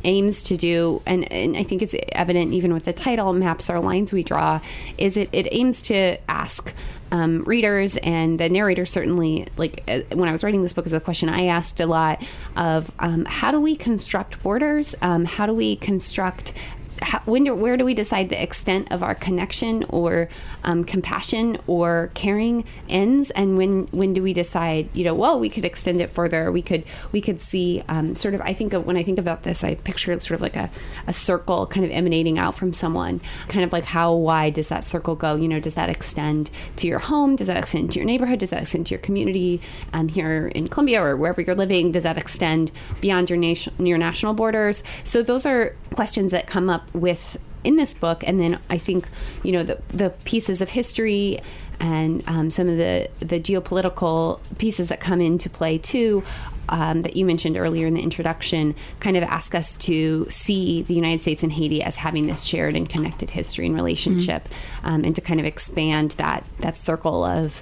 aims 0.04 0.42
to 0.44 0.58
do, 0.58 1.02
and, 1.06 1.30
and 1.32 1.58
I 1.58 1.64
think 1.64 1.82
it's 1.82 1.96
evident 2.12 2.54
even 2.54 2.74
with 2.74 2.86
the 2.86 2.94
title, 2.94 3.34
Maps 3.34 3.70
Are 3.70 3.80
Lines 3.80 4.14
We 4.14 4.24
Draw, 4.24 4.62
is 4.98 5.18
it, 5.18 5.30
it 5.32 5.48
aims 5.52 5.82
to 5.84 6.18
ask 6.30 6.74
um, 7.12 7.44
readers 7.44 7.98
and 7.98 8.40
the 8.40 8.50
narrator 8.50 8.86
certainly, 8.86 9.48
like 9.58 9.84
uh, 9.88 10.00
when 10.14 10.28
I 10.28 10.32
was 10.32 10.44
writing 10.44 10.64
this 10.64 10.74
book, 10.74 10.86
is 10.86 10.94
a 10.94 11.00
question 11.00 11.30
I 11.30 11.46
asked 11.46 11.80
a 11.80 11.86
lot 11.86 12.24
of 12.56 12.92
um, 13.00 13.26
how 13.26 13.52
do 13.52 13.62
we 13.62 13.76
construct 13.76 14.42
borders? 14.44 14.96
Um, 15.02 15.26
how 15.26 15.46
do 15.46 15.54
we 15.54 15.76
construct 15.78 16.54
how, 17.02 17.20
when 17.26 17.44
do, 17.44 17.56
where 17.56 17.78
do 17.78 17.86
we 17.86 17.94
decide 17.94 18.30
the 18.30 18.42
extent 18.42 18.92
of 18.92 19.04
our 19.04 19.16
connection 19.16 19.86
or 19.90 20.30
um, 20.64 20.84
compassion 20.84 21.58
or 21.68 22.12
caring 22.14 22.64
ends, 22.90 23.30
and 23.32 23.58
when 23.58 23.88
when 23.88 24.14
do 24.14 24.22
we 24.24 24.34
decide, 24.34 24.90
you 24.94 25.04
know, 25.04 25.14
well, 25.14 25.40
we 25.40 25.50
could 25.50 25.66
extend 25.66 26.02
it 26.02 26.10
further. 26.10 26.52
We 26.52 26.62
could 26.62 26.84
we 27.12 27.22
could 27.22 27.40
see 27.42 27.84
um, 27.88 28.16
sort 28.16 28.34
of. 28.34 28.42
I 28.42 28.54
think 28.54 28.74
of, 28.74 28.86
when 28.86 28.98
I 28.98 29.04
think 29.04 29.20
about 29.20 29.44
this, 29.44 29.64
I 29.64 29.76
picture 29.76 30.12
it 30.12 30.22
sort 30.22 30.36
of 30.36 30.42
like 30.42 30.56
a, 30.56 30.70
a 31.08 31.14
circle 31.14 31.68
kind 31.68 31.86
of 31.86 31.92
emanating 31.92 32.40
out 32.40 32.56
from 32.56 32.74
someone. 32.74 33.22
Kind 33.48 33.64
of 33.64 33.72
like 33.72 33.86
how 33.86 34.14
wide 34.14 34.56
does 34.56 34.70
that 34.70 34.84
circle 34.84 35.16
go? 35.16 35.36
You 35.36 35.48
know, 35.48 35.60
does 35.60 35.76
that 35.76 35.90
extend 35.90 36.50
to 36.78 36.88
your 36.88 37.00
home? 37.00 37.36
Does 37.36 37.48
that 37.48 37.58
extend 37.58 37.92
to 37.94 38.00
your 38.00 38.06
neighborhood? 38.06 38.40
Does 38.40 38.50
that 38.50 38.62
extend 38.62 38.88
to 38.88 38.96
your 38.96 39.02
community 39.02 39.62
um, 39.94 40.08
here 40.08 40.48
in 40.48 40.68
Columbia 40.68 41.04
or 41.04 41.16
wherever 41.16 41.42
you're 41.42 41.56
living? 41.56 41.92
Does 41.92 42.04
that 42.04 42.18
extend 42.18 42.72
beyond 43.02 43.30
your 43.30 43.38
nation 43.38 43.74
your 43.86 43.98
national 43.98 44.34
borders? 44.34 44.84
So 45.04 45.22
those 45.22 45.46
are 45.46 45.76
questions 45.94 46.32
that 46.32 46.48
come 46.48 46.70
up 46.70 46.87
with 46.98 47.38
in 47.64 47.76
this 47.76 47.94
book. 47.94 48.24
And 48.26 48.40
then 48.40 48.60
I 48.70 48.78
think, 48.78 49.08
you 49.44 49.52
know, 49.52 49.64
the, 49.64 49.82
the 49.90 50.10
pieces 50.24 50.62
of 50.62 50.70
history 50.70 51.40
and 51.80 52.28
um, 52.28 52.50
some 52.50 52.70
of 52.70 52.78
the, 52.78 53.10
the 53.20 53.40
geopolitical 53.40 54.40
pieces 54.58 54.90
that 54.90 55.00
come 55.00 55.22
into 55.22 55.50
play 55.50 55.78
too 55.78 56.24
um, 56.70 57.04
that 57.04 57.16
you 57.16 57.26
mentioned 57.26 57.58
earlier 57.58 57.88
in 57.88 57.94
the 57.94 58.02
introduction 58.02 58.76
kind 59.00 59.18
of 59.18 59.24
ask 59.24 59.56
us 59.56 59.76
to 59.78 60.28
see 60.30 60.84
the 60.84 60.94
United 60.94 61.22
States 61.22 61.44
and 61.44 61.52
Haiti 61.52 61.82
as 61.82 61.96
having 61.96 62.28
this 62.28 62.44
shared 62.44 62.76
and 62.76 62.90
connected 62.90 63.30
history 63.30 63.68
and 63.68 63.76
relationship, 63.76 64.48
mm-hmm. 64.48 64.88
um, 64.88 65.04
and 65.04 65.16
to 65.16 65.22
kind 65.22 65.40
of 65.40 65.46
expand 65.46 66.12
that 66.12 66.44
that 66.60 66.76
circle 66.76 67.24
of 67.24 67.62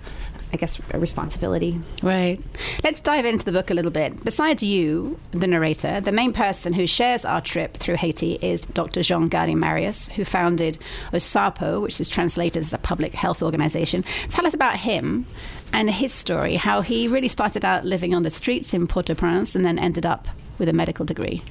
I 0.56 0.58
guess, 0.58 0.80
a 0.92 1.00
responsibility. 1.00 1.82
Right. 2.02 2.40
Let's 2.82 3.02
dive 3.02 3.26
into 3.26 3.44
the 3.44 3.52
book 3.52 3.70
a 3.70 3.74
little 3.74 3.92
bit. 3.92 4.24
Besides 4.24 4.64
you, 4.64 5.20
the 5.32 5.48
narrator, 5.48 6.00
the 6.00 6.14
main 6.14 6.32
person 6.32 6.72
who 6.72 6.88
shares 6.88 7.26
our 7.26 7.42
trip 7.42 7.76
through 7.76 7.98
Haiti 7.98 8.36
is 8.42 8.62
Dr. 8.62 9.02
Jean 9.02 9.28
Gardy 9.28 9.54
Marius, 9.54 10.08
who 10.08 10.24
founded 10.24 10.78
OSAPO, 11.12 11.82
which 11.82 12.00
is 12.00 12.08
translated 12.08 12.62
as 12.62 12.74
a 12.74 12.78
public 12.78 13.14
health 13.14 13.44
organization. 13.44 14.06
Tell 14.30 14.48
us 14.48 14.54
about 14.54 14.78
him 14.78 15.26
and 15.74 15.90
his 15.90 16.14
story, 16.14 16.56
how 16.56 16.80
he 16.80 17.10
really 17.10 17.28
started 17.28 17.66
out 17.66 17.84
living 17.84 18.16
on 18.16 18.24
the 18.24 18.30
streets 18.30 18.74
in 18.74 18.88
Port 18.88 19.10
au 19.10 19.16
Prince 19.16 19.56
and 19.56 19.66
then 19.66 19.78
ended 19.78 20.06
up 20.06 20.30
with 20.58 20.70
a 20.70 20.74
medical 20.74 21.06
degree. 21.06 21.42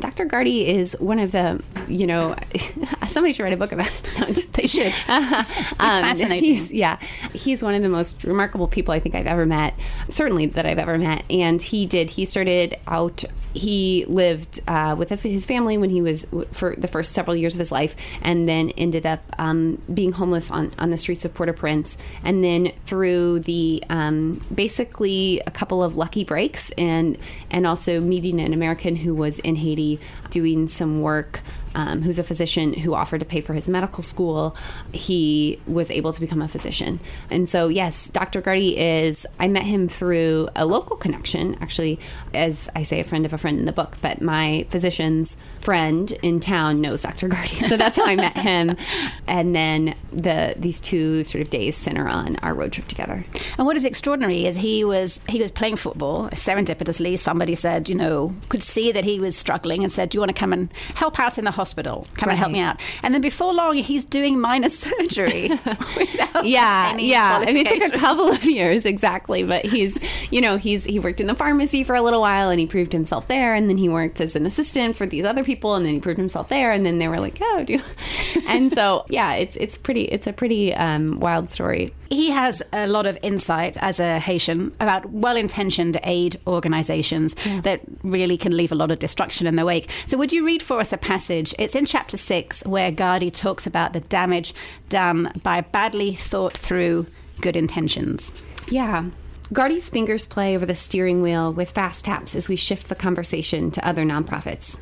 Dr. 0.00 0.24
Gardy 0.24 0.66
is 0.66 0.96
one 0.98 1.18
of 1.18 1.32
the, 1.32 1.62
you 1.88 2.06
know, 2.06 2.36
somebody 3.08 3.32
should 3.32 3.44
write 3.44 3.52
a 3.52 3.56
book 3.56 3.72
about. 3.72 3.90
No, 4.18 4.26
just, 4.26 4.52
they 4.52 4.66
should. 4.66 4.92
He's 5.06 5.10
um, 5.10 5.76
fascinating. 5.78 6.44
He's, 6.44 6.70
yeah, 6.70 6.98
he's 7.32 7.62
one 7.62 7.74
of 7.74 7.82
the 7.82 7.88
most 7.88 8.24
remarkable 8.24 8.68
people 8.68 8.92
I 8.92 9.00
think 9.00 9.14
I've 9.14 9.26
ever 9.26 9.46
met, 9.46 9.74
certainly 10.10 10.46
that 10.46 10.66
I've 10.66 10.78
ever 10.78 10.98
met. 10.98 11.24
And 11.30 11.60
he 11.60 11.86
did, 11.86 12.10
he 12.10 12.24
started 12.24 12.78
out, 12.86 13.24
he 13.54 14.04
lived 14.06 14.60
uh, 14.68 14.94
with 14.98 15.08
his 15.08 15.46
family 15.46 15.78
when 15.78 15.90
he 15.90 16.02
was 16.02 16.26
for 16.52 16.76
the 16.76 16.88
first 16.88 17.12
several 17.12 17.34
years 17.34 17.54
of 17.54 17.58
his 17.58 17.72
life, 17.72 17.96
and 18.20 18.48
then 18.48 18.70
ended 18.70 19.06
up 19.06 19.20
um, 19.38 19.80
being 19.92 20.12
homeless 20.12 20.50
on, 20.50 20.70
on 20.78 20.90
the 20.90 20.98
streets 20.98 21.24
of 21.24 21.32
Port 21.34 21.48
au 21.48 21.52
Prince. 21.52 21.96
And 22.22 22.44
then 22.44 22.72
through 22.86 23.40
the 23.40 23.82
um, 23.88 24.44
basically 24.54 25.40
a 25.46 25.50
couple 25.50 25.82
of 25.82 25.96
lucky 25.96 26.24
breaks 26.24 26.70
and, 26.72 27.18
and 27.50 27.66
also 27.66 28.00
meeting 28.00 28.40
an 28.40 28.51
an 28.52 28.58
American 28.58 28.96
who 28.96 29.14
was 29.14 29.38
in 29.38 29.56
Haiti 29.56 29.98
doing 30.28 30.68
some 30.68 31.00
work 31.00 31.40
um, 31.74 32.02
who's 32.02 32.18
a 32.18 32.22
physician 32.22 32.74
who 32.74 32.94
offered 32.94 33.20
to 33.20 33.26
pay 33.26 33.40
for 33.40 33.52
his 33.54 33.68
medical 33.68 34.02
school, 34.02 34.56
he 34.92 35.60
was 35.66 35.90
able 35.90 36.12
to 36.12 36.20
become 36.20 36.42
a 36.42 36.48
physician. 36.48 37.00
And 37.30 37.48
so, 37.48 37.68
yes, 37.68 38.08
Dr. 38.08 38.40
Gardy 38.40 38.76
is, 38.78 39.26
I 39.38 39.48
met 39.48 39.64
him 39.64 39.88
through 39.88 40.48
a 40.56 40.66
local 40.66 40.96
connection, 40.96 41.56
actually, 41.60 41.98
as 42.34 42.68
I 42.74 42.82
say, 42.82 43.00
a 43.00 43.04
friend 43.04 43.24
of 43.26 43.32
a 43.32 43.38
friend 43.38 43.58
in 43.58 43.66
the 43.66 43.72
book, 43.72 43.96
but 44.00 44.20
my 44.20 44.66
physician's 44.70 45.36
friend 45.60 46.10
in 46.22 46.40
town 46.40 46.80
knows 46.80 47.02
Dr. 47.02 47.28
Gardy. 47.28 47.56
So 47.68 47.76
that's 47.76 47.96
how 47.96 48.04
I 48.06 48.16
met 48.16 48.36
him. 48.36 48.76
And 49.26 49.54
then 49.54 49.94
the 50.12 50.54
these 50.58 50.80
two 50.80 51.24
sort 51.24 51.40
of 51.42 51.48
days 51.48 51.76
center 51.76 52.06
on 52.06 52.36
our 52.36 52.54
road 52.54 52.72
trip 52.72 52.88
together. 52.88 53.24
And 53.56 53.66
what 53.66 53.76
is 53.76 53.84
extraordinary 53.84 54.46
is 54.46 54.56
he 54.56 54.84
was 54.84 55.20
he 55.28 55.40
was 55.40 55.50
playing 55.50 55.76
football 55.76 56.28
serendipitously. 56.30 57.18
Somebody 57.18 57.54
said, 57.54 57.88
you 57.88 57.94
know, 57.94 58.34
could 58.48 58.62
see 58.62 58.92
that 58.92 59.04
he 59.04 59.20
was 59.20 59.36
struggling 59.36 59.82
and 59.82 59.90
said, 59.92 60.10
"Do 60.10 60.16
you 60.16 60.20
want 60.20 60.34
to 60.34 60.38
come 60.38 60.52
and 60.52 60.72
help 60.94 61.18
out 61.18 61.38
in 61.38 61.44
the 61.44 61.50
hospital. 61.62 62.04
Come 62.14 62.26
right. 62.26 62.32
and 62.32 62.38
help 62.40 62.50
me 62.50 62.58
out. 62.58 62.80
And 63.04 63.14
then 63.14 63.20
before 63.20 63.54
long, 63.54 63.76
he's 63.76 64.04
doing 64.04 64.40
minor 64.40 64.68
surgery. 64.84 65.46
yeah, 66.42 66.96
yeah. 66.96 67.44
I 67.46 67.52
mean, 67.52 67.68
it 67.68 67.80
took 67.80 67.94
a 67.94 67.98
couple 67.98 68.28
of 68.28 68.44
years 68.44 68.84
exactly, 68.84 69.44
but 69.44 69.64
he's, 69.64 69.96
you 70.32 70.40
know, 70.40 70.56
he's 70.56 70.82
he 70.84 70.98
worked 70.98 71.20
in 71.20 71.28
the 71.28 71.36
pharmacy 71.36 71.84
for 71.84 71.94
a 71.94 72.02
little 72.02 72.20
while 72.20 72.50
and 72.50 72.58
he 72.58 72.66
proved 72.66 72.92
himself 72.92 73.28
there, 73.28 73.54
and 73.54 73.70
then 73.70 73.78
he 73.78 73.88
worked 73.88 74.20
as 74.20 74.34
an 74.34 74.44
assistant 74.44 74.96
for 74.96 75.06
these 75.06 75.24
other 75.24 75.44
people, 75.44 75.76
and 75.76 75.86
then 75.86 75.94
he 75.94 76.00
proved 76.00 76.18
himself 76.18 76.48
there, 76.48 76.72
and 76.72 76.84
then 76.84 76.98
they 76.98 77.06
were 77.06 77.20
like, 77.20 77.38
oh, 77.40 77.62
do. 77.62 77.80
and 78.48 78.72
so 78.72 79.06
yeah, 79.08 79.34
it's 79.34 79.54
it's 79.56 79.78
pretty 79.78 80.02
it's 80.06 80.26
a 80.26 80.32
pretty 80.32 80.74
um, 80.74 81.18
wild 81.20 81.48
story. 81.48 81.94
He 82.10 82.30
has 82.30 82.62
a 82.72 82.86
lot 82.86 83.06
of 83.06 83.16
insight 83.22 83.76
as 83.78 83.98
a 83.98 84.18
Haitian 84.18 84.74
about 84.80 85.08
well-intentioned 85.10 85.98
aid 86.02 86.38
organizations 86.46 87.34
yeah. 87.46 87.60
that 87.62 87.80
really 88.02 88.36
can 88.36 88.54
leave 88.54 88.70
a 88.70 88.74
lot 88.74 88.90
of 88.90 88.98
destruction 88.98 89.46
in 89.46 89.56
their 89.56 89.64
wake. 89.64 89.88
So, 90.06 90.18
would 90.18 90.32
you 90.32 90.44
read 90.44 90.62
for 90.62 90.80
us 90.80 90.92
a 90.92 90.98
passage? 90.98 91.51
It's 91.58 91.74
in 91.74 91.86
chapter 91.86 92.16
six 92.16 92.62
where 92.64 92.90
Gardy 92.90 93.30
talks 93.30 93.66
about 93.66 93.92
the 93.92 94.00
damage 94.00 94.54
done 94.88 95.32
by 95.42 95.60
badly 95.60 96.14
thought 96.14 96.56
through 96.56 97.06
good 97.40 97.56
intentions. 97.56 98.32
Yeah. 98.68 99.10
Gardy's 99.52 99.90
fingers 99.90 100.24
play 100.24 100.54
over 100.56 100.64
the 100.64 100.74
steering 100.74 101.20
wheel 101.20 101.52
with 101.52 101.72
fast 101.72 102.06
taps 102.06 102.34
as 102.34 102.48
we 102.48 102.56
shift 102.56 102.88
the 102.88 102.94
conversation 102.94 103.70
to 103.72 103.86
other 103.86 104.04
nonprofits. 104.04 104.78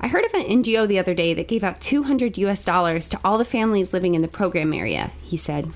I 0.00 0.06
heard 0.06 0.24
of 0.24 0.34
an 0.34 0.44
NGO 0.44 0.86
the 0.86 1.00
other 1.00 1.14
day 1.14 1.34
that 1.34 1.48
gave 1.48 1.64
out 1.64 1.80
200 1.80 2.38
US 2.38 2.64
dollars 2.64 3.08
to 3.08 3.18
all 3.24 3.38
the 3.38 3.44
families 3.44 3.92
living 3.92 4.14
in 4.14 4.22
the 4.22 4.28
program 4.28 4.72
area, 4.72 5.10
he 5.22 5.36
said. 5.36 5.72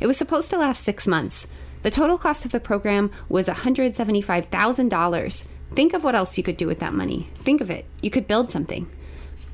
It 0.00 0.06
was 0.06 0.16
supposed 0.16 0.50
to 0.50 0.58
last 0.58 0.82
six 0.82 1.06
months. 1.06 1.46
The 1.82 1.90
total 1.90 2.16
cost 2.16 2.46
of 2.46 2.52
the 2.52 2.60
program 2.60 3.10
was 3.28 3.48
$175,000. 3.48 5.44
Think 5.74 5.92
of 5.92 6.04
what 6.04 6.14
else 6.14 6.38
you 6.38 6.44
could 6.44 6.56
do 6.56 6.66
with 6.66 6.78
that 6.78 6.94
money. 6.94 7.28
Think 7.34 7.60
of 7.60 7.70
it. 7.70 7.84
You 8.00 8.10
could 8.10 8.26
build 8.26 8.50
something 8.50 8.88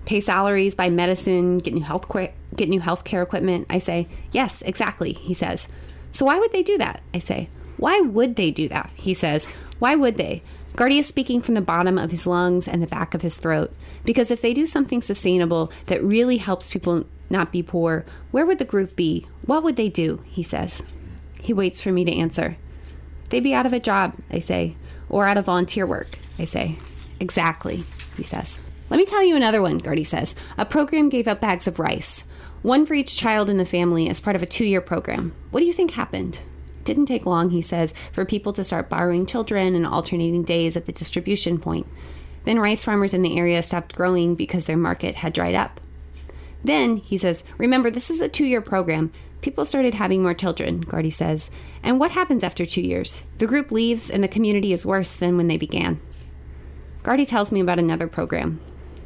pay 0.04 0.20
salaries, 0.20 0.74
buy 0.74 0.90
medicine, 0.90 1.58
get 1.58 1.74
new 1.74 1.82
health 1.82 2.08
care, 2.08 2.32
get 2.56 2.68
new 2.68 2.80
healthcare 2.80 3.22
equipment. 3.22 3.66
I 3.70 3.78
say, 3.78 4.08
"Yes, 4.32 4.62
exactly." 4.62 5.12
He 5.14 5.34
says. 5.34 5.68
"So 6.10 6.26
why 6.26 6.38
would 6.38 6.52
they 6.52 6.62
do 6.62 6.78
that?" 6.78 7.02
I 7.14 7.18
say. 7.18 7.48
"Why 7.76 8.00
would 8.00 8.36
they 8.36 8.50
do 8.50 8.68
that?" 8.68 8.90
He 8.94 9.14
says. 9.14 9.46
"Why 9.78 9.94
would 9.94 10.16
they?" 10.16 10.42
Gardy 10.74 10.98
is 10.98 11.06
speaking 11.06 11.40
from 11.40 11.54
the 11.54 11.60
bottom 11.60 11.98
of 11.98 12.10
his 12.10 12.26
lungs 12.26 12.66
and 12.66 12.82
the 12.82 12.86
back 12.86 13.14
of 13.14 13.22
his 13.22 13.36
throat. 13.36 13.72
Because 14.04 14.30
if 14.30 14.40
they 14.40 14.54
do 14.54 14.66
something 14.66 15.02
sustainable 15.02 15.70
that 15.86 16.02
really 16.02 16.38
helps 16.38 16.68
people 16.68 17.04
not 17.28 17.52
be 17.52 17.62
poor, 17.62 18.04
where 18.30 18.46
would 18.46 18.58
the 18.58 18.64
group 18.64 18.96
be? 18.96 19.26
What 19.44 19.62
would 19.62 19.76
they 19.76 19.88
do? 19.88 20.20
He 20.26 20.42
says. 20.42 20.82
He 21.40 21.52
waits 21.52 21.80
for 21.80 21.92
me 21.92 22.04
to 22.04 22.12
answer. 22.12 22.56
They'd 23.28 23.40
be 23.40 23.54
out 23.54 23.66
of 23.66 23.72
a 23.72 23.80
job, 23.80 24.14
I 24.30 24.38
say, 24.38 24.76
or 25.08 25.26
out 25.26 25.36
of 25.36 25.46
volunteer 25.46 25.86
work, 25.86 26.08
I 26.38 26.44
say. 26.44 26.76
Exactly, 27.20 27.84
he 28.16 28.22
says. 28.22 28.58
Let 28.92 28.98
me 28.98 29.06
tell 29.06 29.24
you 29.24 29.36
another 29.36 29.62
one, 29.62 29.78
Gardy 29.78 30.04
says. 30.04 30.34
A 30.58 30.66
program 30.66 31.08
gave 31.08 31.26
out 31.26 31.40
bags 31.40 31.66
of 31.66 31.78
rice, 31.78 32.24
one 32.60 32.84
for 32.84 32.92
each 32.92 33.16
child 33.16 33.48
in 33.48 33.56
the 33.56 33.64
family 33.64 34.06
as 34.06 34.20
part 34.20 34.36
of 34.36 34.42
a 34.42 34.46
two 34.46 34.66
year 34.66 34.82
program. 34.82 35.34
What 35.50 35.60
do 35.60 35.66
you 35.66 35.72
think 35.72 35.92
happened? 35.92 36.40
Didn't 36.84 37.06
take 37.06 37.24
long, 37.24 37.48
he 37.48 37.62
says, 37.62 37.94
for 38.12 38.26
people 38.26 38.52
to 38.52 38.62
start 38.62 38.90
borrowing 38.90 39.24
children 39.24 39.74
and 39.74 39.86
alternating 39.86 40.42
days 40.42 40.76
at 40.76 40.84
the 40.84 40.92
distribution 40.92 41.58
point. 41.58 41.86
Then 42.44 42.58
rice 42.58 42.84
farmers 42.84 43.14
in 43.14 43.22
the 43.22 43.38
area 43.38 43.62
stopped 43.62 43.94
growing 43.94 44.34
because 44.34 44.66
their 44.66 44.76
market 44.76 45.14
had 45.14 45.32
dried 45.32 45.54
up. 45.54 45.80
Then, 46.62 46.98
he 46.98 47.16
says, 47.16 47.44
remember, 47.56 47.90
this 47.90 48.10
is 48.10 48.20
a 48.20 48.28
two 48.28 48.44
year 48.44 48.60
program. 48.60 49.10
People 49.40 49.64
started 49.64 49.94
having 49.94 50.22
more 50.22 50.34
children, 50.34 50.82
Gardy 50.82 51.08
says. 51.08 51.50
And 51.82 51.98
what 51.98 52.10
happens 52.10 52.44
after 52.44 52.66
two 52.66 52.82
years? 52.82 53.22
The 53.38 53.46
group 53.46 53.70
leaves 53.72 54.10
and 54.10 54.22
the 54.22 54.28
community 54.28 54.70
is 54.70 54.84
worse 54.84 55.16
than 55.16 55.38
when 55.38 55.46
they 55.48 55.56
began. 55.56 55.98
Gardy 57.02 57.24
tells 57.24 57.50
me 57.50 57.60
about 57.60 57.78
another 57.78 58.06
program, 58.06 58.60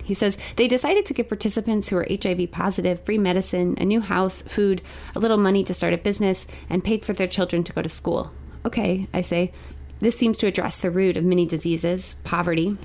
he 0.07 0.14
says 0.14 0.38
they 0.55 0.69
decided 0.69 1.05
to 1.07 1.14
give 1.14 1.29
participants 1.29 1.88
who 1.88 1.97
are 1.97 2.07
HIV 2.09 2.53
positive 2.53 3.05
free 3.05 3.19
medicine, 3.19 3.75
a 3.79 3.85
new 3.85 4.01
house, 4.01 4.40
food, 4.42 4.81
a 5.16 5.19
little 5.19 5.37
money 5.37 5.64
to 5.64 5.75
start 5.75 5.92
a 5.92 5.99
business, 5.99 6.47
and 6.71 6.85
paid 6.85 7.05
for 7.05 7.12
their 7.12 7.27
children 7.27 7.64
to 7.64 7.73
go 7.73 7.83
to 7.83 7.88
school. 7.88 8.31
Okay, 8.64 9.09
I 9.12 9.21
say. 9.23 9.53
This 10.01 10.16
seems 10.16 10.38
to 10.38 10.47
address 10.47 10.77
the 10.77 10.92
root 10.92 11.16
of 11.16 11.25
many 11.25 11.45
diseases 11.45 12.14
poverty. 12.23 12.79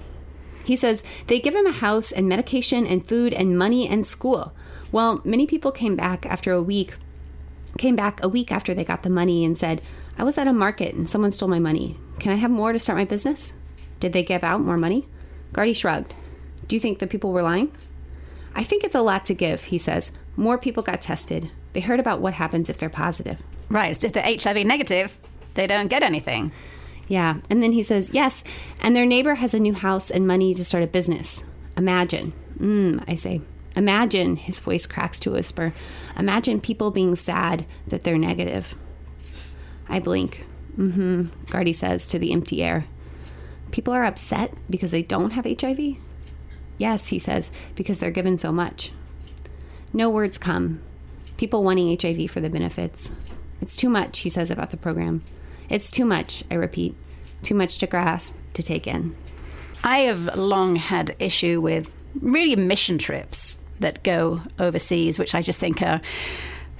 He 0.64 0.76
says 0.76 1.04
they 1.28 1.40
give 1.40 1.54
him 1.54 1.68
a 1.68 1.72
house 1.72 2.12
and 2.12 2.28
medication 2.28 2.88
and 2.88 3.08
food 3.08 3.36
and 3.36 3.56
money 3.56 3.88
and 3.88 4.04
school. 4.04 4.54
Well, 4.92 5.22
many 5.24 5.46
people 5.46 5.72
came 5.72 5.96
back 5.96 6.26
after 6.26 6.52
a 6.52 6.62
week, 6.62 6.96
came 7.78 7.96
back 7.96 8.24
a 8.24 8.30
week 8.30 8.52
after 8.52 8.74
they 8.74 8.84
got 8.84 9.04
the 9.04 9.12
money 9.12 9.46
and 9.46 9.56
said, 9.56 9.84
I 10.18 10.24
was 10.24 10.40
at 10.40 10.48
a 10.48 10.54
market 10.54 10.96
and 10.96 11.08
someone 11.08 11.32
stole 11.32 11.50
my 11.50 11.60
money. 11.60 11.98
Can 12.20 12.32
I 12.32 12.38
have 12.38 12.50
more 12.50 12.74
to 12.74 12.80
start 12.80 12.98
my 12.98 13.06
business? 13.06 13.54
Did 14.00 14.12
they 14.12 14.24
give 14.24 14.44
out 14.44 14.62
more 14.62 14.78
money? 14.78 15.08
Gardy 15.54 15.74
shrugged. 15.74 16.16
Do 16.72 16.78
you 16.78 16.80
think 16.80 17.00
the 17.00 17.06
people 17.06 17.34
were 17.34 17.42
lying? 17.42 17.70
I 18.56 18.64
think 18.64 18.86
it's 18.86 18.96
a 18.96 19.02
lot 19.02 19.26
to 19.26 19.34
give, 19.34 19.66
he 19.66 19.78
says. 19.78 20.10
More 20.38 20.58
people 20.58 20.82
got 20.82 21.02
tested. 21.02 21.52
They 21.74 21.82
heard 21.82 22.00
about 22.00 22.22
what 22.22 22.36
happens 22.36 22.70
if 22.70 22.78
they're 22.78 22.90
positive. 22.90 23.40
Right. 23.68 24.00
So 24.00 24.08
if 24.08 24.14
they're 24.14 24.24
HIV 24.24 24.66
negative, 24.66 25.20
they 25.56 25.68
don't 25.68 25.90
get 25.90 26.02
anything. 26.02 26.54
Yeah. 27.10 27.40
And 27.50 27.62
then 27.62 27.74
he 27.74 27.84
says, 27.84 28.12
yes. 28.14 28.46
And 28.80 28.96
their 28.96 29.06
neighbor 29.06 29.36
has 29.36 29.54
a 29.54 29.60
new 29.60 29.74
house 29.74 30.10
and 30.10 30.26
money 30.26 30.56
to 30.56 30.64
start 30.64 30.82
a 30.82 30.88
business. 30.88 31.44
Imagine. 31.76 32.32
Mm, 32.58 33.04
I 33.06 33.16
say. 33.16 33.42
Imagine, 33.76 34.38
his 34.38 34.62
voice 34.62 34.86
cracks 34.86 35.20
to 35.20 35.32
a 35.32 35.34
whisper. 35.34 35.74
Imagine 36.16 36.62
people 36.62 36.90
being 36.90 37.18
sad 37.18 37.66
that 37.86 38.06
they're 38.06 38.18
negative. 38.18 38.76
I 39.90 40.00
blink. 40.00 40.46
Mm 40.78 40.94
hmm, 40.94 41.26
Gardy 41.48 41.74
says 41.74 42.08
to 42.08 42.18
the 42.18 42.32
empty 42.32 42.64
air. 42.64 42.86
People 43.72 43.94
are 43.94 44.06
upset 44.06 44.54
because 44.70 44.92
they 44.92 45.04
don't 45.04 45.32
have 45.32 45.44
HIV? 45.44 45.98
Yes, 46.82 47.10
he 47.10 47.20
says, 47.20 47.52
because 47.76 48.00
they're 48.00 48.10
given 48.10 48.40
so 48.40 48.52
much. 48.52 48.92
No 49.94 50.10
words 50.10 50.40
come. 50.40 50.82
People 51.38 51.64
wanting 51.64 51.96
HIV 51.96 52.32
for 52.32 52.40
the 52.42 52.50
benefits. 52.50 53.12
It's 53.62 53.76
too 53.76 53.88
much, 53.88 54.18
he 54.22 54.30
says 54.30 54.50
about 54.50 54.72
the 54.72 54.78
program. 54.78 55.24
It's 55.70 55.92
too 55.92 56.06
much, 56.06 56.44
I 56.50 56.56
repeat. 56.56 56.96
Too 57.44 57.54
much 57.54 57.78
to 57.78 57.86
grasp, 57.86 58.34
to 58.56 58.64
take 58.64 58.88
in. 58.88 59.16
I 59.84 60.00
have 60.00 60.36
long 60.36 60.76
had 60.76 61.16
issue 61.20 61.62
with 61.62 61.94
really 62.20 62.56
mission 62.56 62.98
trips 62.98 63.60
that 63.80 64.02
go 64.02 64.42
overseas, 64.58 65.20
which 65.20 65.36
I 65.36 65.44
just 65.44 65.60
think 65.60 65.84
are 65.84 66.02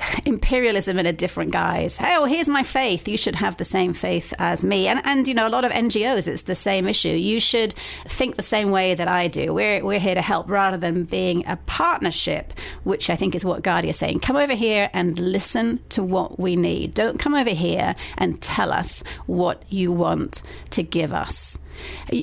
imperialism 0.26 0.98
in 1.00 1.06
a 1.06 1.14
different 1.14 1.52
guise. 1.52 1.98
Oh, 2.02 2.26
here's 2.26 2.50
my 2.50 2.64
faith. 2.64 3.08
You 3.08 3.18
should 3.18 3.36
have 3.36 3.58
the 3.58 3.66
same 3.66 3.94
faith 3.94 4.34
as 4.40 4.64
me. 4.64 4.88
And 4.88 5.02
and 5.04 5.28
you 5.28 5.34
know, 5.34 5.48
a 5.48 5.50
lot 5.50 5.66
of 5.66 5.72
NGOs, 5.72 6.28
it's 6.28 6.44
the 6.44 6.56
same 6.56 6.88
issue. 6.88 7.10
You 7.10 7.40
should 7.40 7.74
think 8.06 8.36
the 8.36 8.44
same 8.44 8.72
way 8.72 8.94
that 8.96 9.08
I 9.08 9.28
do. 9.28 9.54
We're 9.54 9.84
we're 9.84 10.00
here 10.00 10.16
to 10.16 10.22
help 10.22 10.50
rather 10.50 10.78
than 10.78 11.04
being 11.06 11.46
a 11.48 11.58
partnership, 11.66 12.54
which 12.84 13.10
I 13.10 13.16
think 13.16 13.36
is 13.36 13.46
what 13.46 13.64
Gardy 13.64 13.90
is 13.90 13.98
saying. 13.98 14.20
Come 14.20 14.36
over 14.36 14.54
here 14.54 14.90
and 14.94 15.18
listen 15.20 15.80
to 15.90 16.04
what 16.04 16.40
we 16.40 16.56
need. 16.56 16.94
Don't 16.94 17.20
come 17.20 17.36
over 17.36 17.50
here 17.50 17.96
and 18.18 18.42
tell 18.42 18.72
us 18.72 19.04
what 19.26 19.64
you 19.70 19.92
want 19.92 20.42
to 20.72 20.84
give 20.84 21.14
us. 21.14 21.58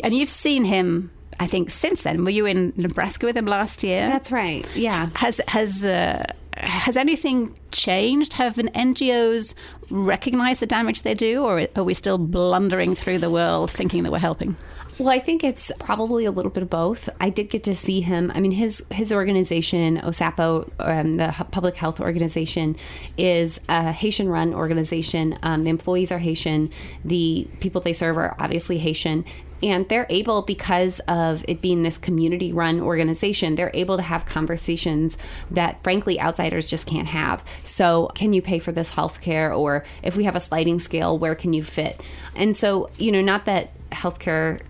And 0.02 0.14
you've 0.14 0.28
seen 0.28 0.64
him 0.64 1.10
I 1.40 1.46
think 1.46 1.70
since 1.70 2.02
then. 2.02 2.24
Were 2.24 2.30
you 2.30 2.46
in 2.46 2.72
Nebraska 2.76 3.26
with 3.26 3.36
him 3.36 3.46
last 3.46 3.84
year? 3.84 4.08
That's 4.08 4.32
right. 4.32 4.66
Yeah. 4.74 5.06
Has 5.14 5.40
has 5.46 5.84
uh, 5.84 6.24
has 6.60 6.96
anything 6.96 7.54
changed? 7.70 8.34
Have 8.34 8.56
NGOs 8.56 9.54
recognized 9.90 10.60
the 10.60 10.66
damage 10.66 11.02
they 11.02 11.14
do, 11.14 11.44
or 11.44 11.66
are 11.76 11.84
we 11.84 11.94
still 11.94 12.18
blundering 12.18 12.94
through 12.94 13.18
the 13.18 13.30
world 13.30 13.70
thinking 13.70 14.02
that 14.02 14.12
we're 14.12 14.18
helping? 14.18 14.56
Well, 14.98 15.10
I 15.10 15.20
think 15.20 15.44
it's 15.44 15.70
probably 15.78 16.24
a 16.24 16.32
little 16.32 16.50
bit 16.50 16.64
of 16.64 16.70
both. 16.70 17.08
I 17.20 17.30
did 17.30 17.50
get 17.50 17.62
to 17.64 17.74
see 17.76 18.00
him. 18.00 18.32
I 18.34 18.40
mean, 18.40 18.50
his 18.50 18.84
his 18.90 19.12
organization, 19.12 19.98
OSAPO, 19.98 20.70
um, 20.80 21.14
the 21.14 21.32
public 21.52 21.76
health 21.76 22.00
organization, 22.00 22.74
is 23.16 23.60
a 23.68 23.92
Haitian-run 23.92 24.54
organization. 24.54 25.38
Um, 25.44 25.62
the 25.62 25.70
employees 25.70 26.10
are 26.10 26.18
Haitian. 26.18 26.70
The 27.04 27.46
people 27.60 27.80
they 27.80 27.92
serve 27.92 28.16
are 28.16 28.34
obviously 28.40 28.78
Haitian, 28.78 29.24
and 29.62 29.88
they're 29.88 30.06
able 30.08 30.42
because 30.42 31.00
of 31.00 31.44
it 31.48 31.60
being 31.60 31.82
this 31.82 31.98
community 31.98 32.52
run 32.52 32.80
organization 32.80 33.54
they're 33.54 33.70
able 33.74 33.96
to 33.96 34.02
have 34.02 34.26
conversations 34.26 35.16
that 35.50 35.82
frankly 35.82 36.20
outsiders 36.20 36.68
just 36.68 36.86
can't 36.86 37.08
have. 37.08 37.42
So 37.64 38.10
can 38.14 38.32
you 38.32 38.42
pay 38.42 38.58
for 38.58 38.72
this 38.72 38.90
health 38.90 39.20
care 39.20 39.52
or 39.52 39.84
if 40.02 40.16
we 40.16 40.24
have 40.24 40.36
a 40.36 40.40
sliding 40.40 40.80
scale 40.80 41.18
where 41.18 41.34
can 41.34 41.52
you 41.52 41.62
fit? 41.62 42.02
And 42.36 42.56
so 42.56 42.90
you 42.98 43.12
know 43.12 43.22
not 43.22 43.46
that 43.46 43.70
healthcare 43.90 44.60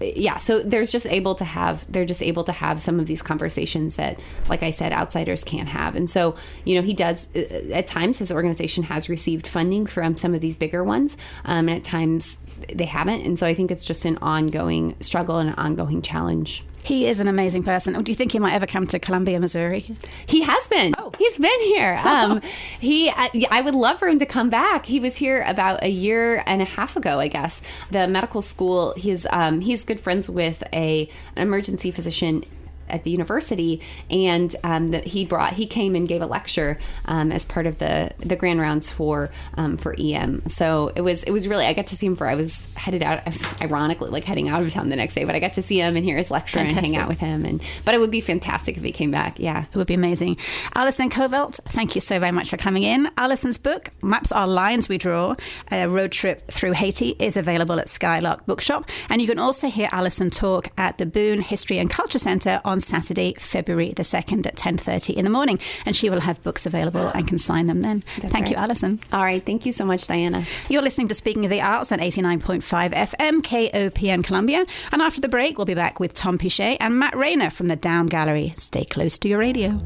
yeah 0.00 0.38
so 0.38 0.60
there's 0.60 0.90
just 0.90 1.06
able 1.06 1.34
to 1.36 1.44
have 1.44 1.90
they're 1.90 2.04
just 2.04 2.22
able 2.22 2.42
to 2.44 2.52
have 2.52 2.82
some 2.82 2.98
of 2.98 3.06
these 3.06 3.22
conversations 3.22 3.94
that 3.94 4.18
like 4.48 4.62
i 4.62 4.70
said 4.70 4.92
outsiders 4.92 5.44
can't 5.44 5.68
have. 5.68 5.94
And 5.94 6.10
so 6.10 6.36
you 6.64 6.74
know 6.74 6.82
he 6.82 6.94
does 6.94 7.28
uh, 7.36 7.70
at 7.72 7.86
times 7.86 8.18
his 8.18 8.32
organization 8.32 8.84
has 8.84 9.08
received 9.08 9.46
funding 9.46 9.86
from 9.86 10.16
some 10.16 10.34
of 10.34 10.40
these 10.40 10.56
bigger 10.56 10.82
ones 10.82 11.16
um, 11.44 11.68
and 11.68 11.78
at 11.78 11.84
times 11.84 12.38
they 12.72 12.84
haven't. 12.84 13.22
And 13.22 13.38
so 13.38 13.46
I 13.46 13.54
think 13.54 13.70
it's 13.70 13.84
just 13.84 14.04
an 14.04 14.18
ongoing 14.18 14.96
struggle 15.00 15.38
and 15.38 15.50
an 15.50 15.54
ongoing 15.56 16.02
challenge. 16.02 16.64
He 16.84 17.06
is 17.06 17.18
an 17.18 17.28
amazing 17.28 17.62
person. 17.62 18.00
Do 18.02 18.12
you 18.12 18.14
think 18.14 18.32
he 18.32 18.38
might 18.38 18.52
ever 18.52 18.66
come 18.66 18.86
to 18.88 18.98
Columbia, 18.98 19.40
Missouri? 19.40 19.96
He 20.26 20.42
has 20.42 20.68
been. 20.68 20.92
Oh. 20.98 21.12
He's 21.18 21.38
been 21.38 21.60
here. 21.60 22.00
Um, 22.14 22.42
he, 22.78 23.10
I 23.10 23.60
would 23.60 23.74
love 23.74 23.98
for 23.98 24.06
him 24.06 24.20
to 24.20 24.26
come 24.26 24.48
back. 24.48 24.86
He 24.86 25.00
was 25.00 25.16
here 25.16 25.42
about 25.48 25.82
a 25.82 25.88
year 25.88 26.44
and 26.46 26.62
a 26.62 26.64
half 26.64 26.96
ago, 26.96 27.18
I 27.18 27.26
guess. 27.28 27.60
The 27.90 28.06
medical 28.06 28.40
school. 28.40 28.94
He's 28.96 29.26
um, 29.30 29.60
he's 29.60 29.84
good 29.84 30.00
friends 30.00 30.30
with 30.30 30.62
a 30.72 31.08
an 31.34 31.42
emergency 31.42 31.90
physician 31.90 32.44
at 32.88 33.04
the 33.04 33.10
university, 33.10 33.80
and 34.10 34.54
um, 34.64 34.88
the, 34.88 35.00
he 35.00 35.24
brought 35.24 35.54
he 35.54 35.66
came 35.66 35.94
and 35.94 36.08
gave 36.08 36.22
a 36.22 36.26
lecture 36.26 36.78
um, 37.06 37.32
as 37.32 37.44
part 37.44 37.66
of 37.66 37.78
the 37.78 38.12
the 38.18 38.36
grand 38.36 38.60
rounds 38.60 38.90
for 38.90 39.30
um, 39.56 39.76
for 39.76 39.94
EM. 39.98 40.42
So 40.48 40.92
it 40.94 41.00
was 41.00 41.22
it 41.24 41.30
was 41.30 41.48
really 41.48 41.66
I 41.66 41.72
got 41.72 41.86
to 41.88 41.96
see 41.96 42.06
him 42.06 42.16
for 42.16 42.26
I 42.26 42.34
was 42.34 42.72
headed 42.74 43.02
out 43.02 43.22
I 43.26 43.30
was 43.30 43.44
ironically 43.60 44.10
like 44.10 44.24
heading 44.24 44.48
out 44.48 44.62
of 44.62 44.72
town 44.72 44.88
the 44.88 44.96
next 44.96 45.14
day, 45.14 45.24
but 45.24 45.34
I 45.34 45.40
got 45.40 45.54
to 45.54 45.62
see 45.62 45.80
him 45.80 45.96
and 45.96 46.04
hear 46.04 46.16
his 46.16 46.30
lecture 46.30 46.58
fantastic. 46.58 46.84
and 46.84 46.86
hang 46.86 46.96
out 46.96 47.08
with 47.08 47.18
him. 47.18 47.44
And 47.44 47.62
but 47.84 47.94
it 47.94 47.98
would 47.98 48.10
be 48.10 48.20
fantastic 48.20 48.76
if 48.76 48.82
he 48.82 48.92
came 48.92 49.10
back. 49.10 49.38
Yeah, 49.38 49.64
it 49.72 49.76
would 49.76 49.86
be 49.86 49.94
amazing. 49.94 50.36
Allison 50.74 51.10
Coffelt, 51.10 51.60
thank 51.66 51.94
you 51.94 52.00
so 52.00 52.18
very 52.18 52.32
much 52.32 52.50
for 52.50 52.56
coming 52.56 52.82
in. 52.82 53.10
Allison's 53.18 53.58
book 53.58 53.90
Maps 54.02 54.32
Are 54.32 54.46
Lines 54.46 54.88
We 54.88 54.98
Draw: 54.98 55.36
A 55.70 55.88
Road 55.88 56.12
Trip 56.12 56.46
Through 56.50 56.72
Haiti 56.72 57.16
is 57.18 57.36
available 57.36 57.78
at 57.78 57.88
Skylark 57.88 58.46
Bookshop, 58.46 58.88
and 59.08 59.20
you 59.20 59.28
can 59.28 59.38
also 59.38 59.68
hear 59.68 59.88
Allison 59.92 60.30
talk 60.30 60.68
at 60.76 60.98
the 60.98 61.06
Boone 61.06 61.40
History 61.40 61.78
and 61.78 61.90
Culture 61.90 62.18
Center 62.18 62.60
on 62.64 62.73
on 62.74 62.80
Saturday, 62.80 63.34
February 63.38 63.92
the 63.92 64.02
2nd 64.02 64.46
at 64.46 64.56
10.30 64.56 65.14
in 65.14 65.24
the 65.24 65.30
morning. 65.30 65.60
And 65.86 65.94
she 65.94 66.10
will 66.10 66.20
have 66.20 66.42
books 66.42 66.66
available 66.66 67.06
and 67.14 67.26
can 67.26 67.38
sign 67.38 67.68
them 67.68 67.82
then. 67.82 68.02
That's 68.20 68.32
Thank 68.32 68.46
right. 68.46 68.50
you, 68.50 68.56
Allison. 68.56 69.00
All 69.12 69.24
right. 69.24 69.44
Thank 69.44 69.64
you 69.64 69.72
so 69.72 69.84
much, 69.84 70.08
Diana. 70.08 70.44
You're 70.68 70.82
listening 70.82 71.08
to 71.08 71.14
Speaking 71.14 71.44
of 71.44 71.50
the 71.50 71.60
Arts 71.60 71.92
on 71.92 72.00
89.5 72.00 72.92
FM, 72.92 73.42
KOPN 73.42 74.24
Columbia. 74.24 74.66
And 74.90 75.00
after 75.00 75.20
the 75.20 75.28
break, 75.28 75.56
we'll 75.56 75.66
be 75.66 75.74
back 75.74 76.00
with 76.00 76.14
Tom 76.14 76.36
Piché 76.36 76.76
and 76.80 76.98
Matt 76.98 77.16
Rayner 77.16 77.50
from 77.50 77.68
the 77.68 77.76
Daum 77.76 78.08
Gallery. 78.08 78.54
Stay 78.56 78.84
close 78.84 79.16
to 79.18 79.28
your 79.28 79.38
radio. 79.38 79.80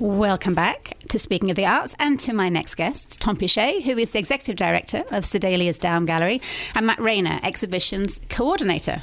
Welcome 0.00 0.54
back 0.54 0.96
to 1.08 1.18
Speaking 1.18 1.50
of 1.50 1.56
the 1.56 1.66
Arts 1.66 1.92
and 1.98 2.20
to 2.20 2.32
my 2.32 2.48
next 2.48 2.76
guests, 2.76 3.16
Tom 3.16 3.36
Piché, 3.36 3.82
who 3.82 3.98
is 3.98 4.10
the 4.10 4.20
Executive 4.20 4.54
Director 4.54 4.98
of 5.10 5.24
Sedalia's 5.24 5.76
Daum 5.76 6.06
Gallery, 6.06 6.40
and 6.76 6.86
Matt 6.86 7.00
Rayner, 7.00 7.40
Exhibitions 7.42 8.20
Coordinator 8.28 9.02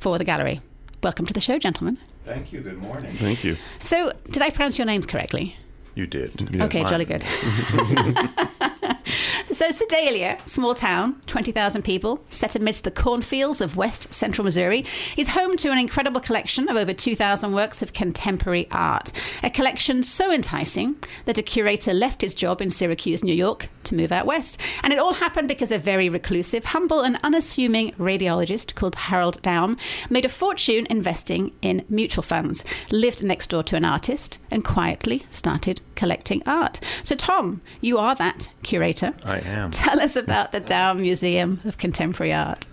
for 0.00 0.18
the 0.18 0.24
gallery. 0.24 0.60
Welcome 1.02 1.24
to 1.26 1.32
the 1.32 1.40
show, 1.40 1.58
gentlemen. 1.58 1.98
Thank 2.26 2.52
you. 2.52 2.60
Good 2.60 2.76
morning. 2.76 3.16
Thank 3.16 3.42
you. 3.42 3.56
So, 3.78 4.12
did 4.30 4.42
I 4.42 4.50
pronounce 4.50 4.76
your 4.76 4.86
names 4.86 5.06
correctly? 5.06 5.56
You 5.94 6.06
did. 6.06 6.54
okay, 6.60 6.82
jolly 6.82 7.06
good. 7.06 7.24
so, 9.52 9.70
Sedalia, 9.70 10.38
small 10.44 10.74
town, 10.74 11.20
20,000 11.26 11.82
people, 11.82 12.24
set 12.30 12.54
amidst 12.54 12.84
the 12.84 12.90
cornfields 12.90 13.60
of 13.60 13.76
west 13.76 14.12
central 14.12 14.44
Missouri, 14.44 14.84
is 15.16 15.28
home 15.28 15.56
to 15.58 15.70
an 15.70 15.78
incredible 15.78 16.20
collection 16.20 16.68
of 16.68 16.76
over 16.76 16.92
2,000 16.92 17.52
works 17.52 17.82
of 17.82 17.92
contemporary 17.92 18.68
art. 18.70 19.12
A 19.42 19.50
collection 19.50 20.02
so 20.02 20.32
enticing 20.32 20.96
that 21.24 21.38
a 21.38 21.42
curator 21.42 21.92
left 21.92 22.22
his 22.22 22.34
job 22.34 22.60
in 22.60 22.70
Syracuse, 22.70 23.22
New 23.22 23.34
York, 23.34 23.68
to 23.84 23.94
move 23.94 24.12
out 24.12 24.26
west. 24.26 24.60
And 24.82 24.92
it 24.92 24.98
all 24.98 25.14
happened 25.14 25.48
because 25.48 25.70
a 25.70 25.78
very 25.78 26.08
reclusive, 26.08 26.64
humble, 26.64 27.02
and 27.02 27.18
unassuming 27.22 27.92
radiologist 27.92 28.74
called 28.74 28.94
Harold 28.94 29.42
Daum 29.42 29.78
made 30.10 30.24
a 30.24 30.28
fortune 30.28 30.86
investing 30.88 31.52
in 31.62 31.84
mutual 31.88 32.22
funds, 32.22 32.64
lived 32.90 33.22
next 33.22 33.50
door 33.50 33.62
to 33.64 33.76
an 33.76 33.84
artist, 33.84 34.38
and 34.50 34.64
quietly 34.64 35.26
started 35.30 35.80
collecting 35.94 36.42
art. 36.46 36.80
So, 37.02 37.14
Tom, 37.14 37.60
you 37.80 37.98
are 37.98 38.14
that 38.14 38.50
curator. 38.62 39.03
I 39.24 39.38
am. 39.38 39.70
Tell 39.70 40.00
us 40.00 40.16
about 40.16 40.52
the 40.52 40.60
Daum 40.60 41.00
Museum 41.00 41.60
of 41.64 41.78
Contemporary 41.78 42.32
Art. 42.32 42.66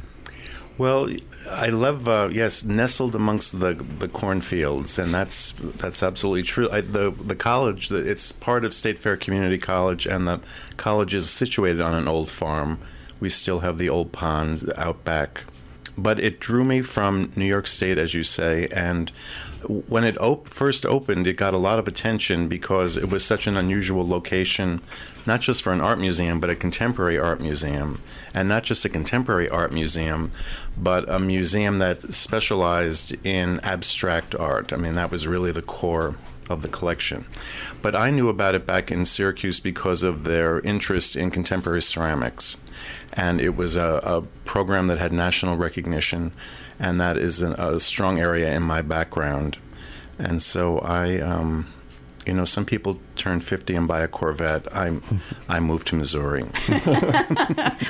Well, 0.77 1.09
I 1.49 1.67
love 1.67 2.07
uh, 2.07 2.29
yes, 2.31 2.63
nestled 2.63 3.13
amongst 3.13 3.59
the 3.59 3.73
the 3.73 4.07
cornfields, 4.07 4.97
and 4.97 5.13
that's 5.13 5.53
that's 5.77 6.01
absolutely 6.01 6.43
true. 6.43 6.69
I, 6.71 6.81
the 6.81 7.11
the 7.11 7.35
college, 7.35 7.89
the, 7.89 7.97
it's 7.97 8.31
part 8.31 8.65
of 8.65 8.73
State 8.73 8.97
Fair 8.97 9.17
Community 9.17 9.57
College, 9.57 10.07
and 10.07 10.27
the 10.27 10.39
college 10.77 11.13
is 11.13 11.29
situated 11.29 11.81
on 11.81 11.93
an 11.93 12.07
old 12.07 12.29
farm. 12.29 12.79
We 13.19 13.29
still 13.29 13.59
have 13.59 13.77
the 13.77 13.89
old 13.89 14.11
pond 14.11 14.73
out 14.75 15.03
back, 15.03 15.43
but 15.97 16.19
it 16.19 16.39
drew 16.39 16.63
me 16.63 16.81
from 16.81 17.31
New 17.35 17.45
York 17.45 17.67
State, 17.67 17.97
as 17.97 18.13
you 18.13 18.23
say, 18.23 18.67
and 18.71 19.11
when 19.69 20.03
it 20.03 20.19
op- 20.19 20.47
first 20.47 20.85
opened, 20.85 21.27
it 21.27 21.37
got 21.37 21.53
a 21.53 21.57
lot 21.57 21.79
of 21.79 21.87
attention 21.87 22.47
because 22.47 22.97
it 22.97 23.09
was 23.09 23.23
such 23.23 23.47
an 23.47 23.57
unusual 23.57 24.07
location, 24.07 24.81
not 25.25 25.41
just 25.41 25.61
for 25.61 25.71
an 25.71 25.81
art 25.81 25.99
museum, 25.99 26.39
but 26.39 26.49
a 26.49 26.55
contemporary 26.55 27.17
art 27.17 27.39
museum. 27.39 28.01
And 28.33 28.47
not 28.49 28.63
just 28.63 28.85
a 28.85 28.89
contemporary 28.89 29.49
art 29.49 29.73
museum, 29.73 30.31
but 30.77 31.07
a 31.09 31.19
museum 31.19 31.79
that 31.79 32.13
specialized 32.13 33.15
in 33.25 33.59
abstract 33.61 34.35
art. 34.35 34.73
I 34.73 34.77
mean, 34.77 34.95
that 34.95 35.11
was 35.11 35.27
really 35.27 35.51
the 35.51 35.61
core 35.61 36.15
of 36.49 36.61
the 36.61 36.67
collection. 36.67 37.25
But 37.81 37.95
I 37.95 38.11
knew 38.11 38.29
about 38.29 38.55
it 38.55 38.67
back 38.67 38.91
in 38.91 39.05
Syracuse 39.05 39.59
because 39.59 40.03
of 40.03 40.23
their 40.25 40.59
interest 40.59 41.15
in 41.15 41.31
contemporary 41.31 41.81
ceramics. 41.81 42.57
And 43.13 43.39
it 43.41 43.55
was 43.55 43.75
a, 43.75 44.01
a 44.03 44.21
program 44.45 44.87
that 44.87 44.97
had 44.97 45.13
national 45.13 45.57
recognition 45.57 46.33
and 46.81 46.99
that 46.99 47.15
is 47.15 47.41
an, 47.41 47.53
a 47.53 47.79
strong 47.79 48.19
area 48.19 48.51
in 48.51 48.63
my 48.63 48.81
background. 48.81 49.57
And 50.17 50.41
so 50.41 50.79
I, 50.79 51.19
um, 51.19 51.71
you 52.25 52.33
know, 52.33 52.43
some 52.43 52.65
people 52.65 52.99
turn 53.15 53.39
50 53.39 53.75
and 53.75 53.87
buy 53.87 54.01
a 54.01 54.07
Corvette. 54.07 54.67
I, 54.75 54.99
I 55.47 55.59
moved 55.59 55.87
to 55.87 55.95
Missouri. 55.95 56.43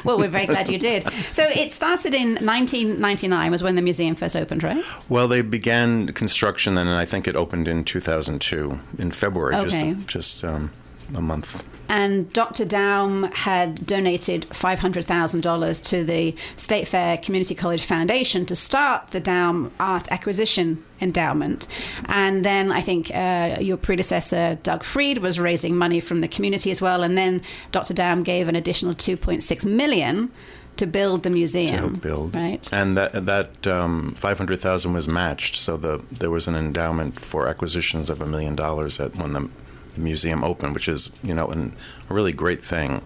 well, 0.04 0.18
we're 0.18 0.28
very 0.28 0.46
glad 0.46 0.68
you 0.70 0.78
did. 0.78 1.10
So 1.32 1.44
it 1.44 1.72
started 1.72 2.14
in 2.14 2.32
1999 2.46 3.52
was 3.52 3.64
when 3.64 3.76
the 3.76 3.82
museum 3.82 4.14
first 4.14 4.36
opened, 4.36 4.62
right? 4.62 4.84
Well, 5.08 5.30
they 5.30 5.42
began 5.42 6.12
construction 6.12 6.76
then, 6.76 6.88
and 6.88 6.98
I 6.98 7.06
think 7.06 7.28
it 7.28 7.36
opened 7.36 7.70
in 7.70 7.86
2002 7.86 8.78
in 9.00 9.12
February, 9.12 9.56
okay. 9.56 9.94
just, 9.94 10.08
just 10.08 10.44
um, 10.44 10.70
a 11.16 11.22
month 11.22 11.64
and 11.92 12.32
Dr. 12.32 12.64
Daum 12.64 13.32
had 13.34 13.86
donated 13.86 14.48
$500,000 14.52 15.84
to 15.84 16.06
the 16.06 16.34
State 16.56 16.88
Fair 16.88 17.18
Community 17.18 17.54
College 17.54 17.84
Foundation 17.84 18.46
to 18.46 18.56
start 18.56 19.12
the 19.12 19.20
Daum 19.20 19.72
Art 19.78 20.10
Acquisition 20.10 20.82
Endowment. 21.02 21.68
And 22.06 22.46
then 22.46 22.72
I 22.72 22.82
think 22.82 23.14
uh, 23.14 23.58
your 23.60 23.76
predecessor, 23.76 24.58
Doug 24.64 24.86
Freed, 24.86 25.18
was 25.18 25.38
raising 25.38 25.76
money 25.76 26.00
from 26.00 26.22
the 26.22 26.30
community 26.30 26.72
as 26.72 26.80
well. 26.80 27.04
And 27.04 27.18
then 27.18 27.42
Dr. 27.74 27.94
Daum 27.94 28.24
gave 28.24 28.48
an 28.48 28.56
additional 28.56 28.94
2.6 28.94 29.66
million 29.66 30.32
to 30.78 30.88
build 30.88 31.24
the 31.24 31.30
museum. 31.30 31.68
to 31.68 31.78
help 31.78 32.02
build. 32.02 32.36
Right. 32.36 32.72
And 32.72 32.96
that 32.96 33.26
that 33.26 33.68
um, 33.68 34.14
five 34.16 34.38
hundred 34.38 34.62
thousand 34.62 34.94
was 34.94 35.08
matched, 35.08 35.56
so 35.56 35.76
the 35.76 36.02
there 36.10 36.32
was 36.32 36.48
an 36.48 36.56
endowment 36.56 37.20
for 37.20 37.48
acquisitions 37.48 38.10
of 38.10 38.22
a 38.22 38.26
million 38.26 38.56
dollars 38.56 39.00
at 39.00 39.16
when 39.18 39.34
the, 39.34 39.50
the 39.94 40.02
museum 40.02 40.44
open, 40.44 40.74
which 40.74 40.88
is 40.88 41.12
you 41.24 41.34
know 41.34 41.48
an, 41.48 41.76
a 42.10 42.14
really 42.14 42.34
great 42.34 42.64
thing. 42.64 43.02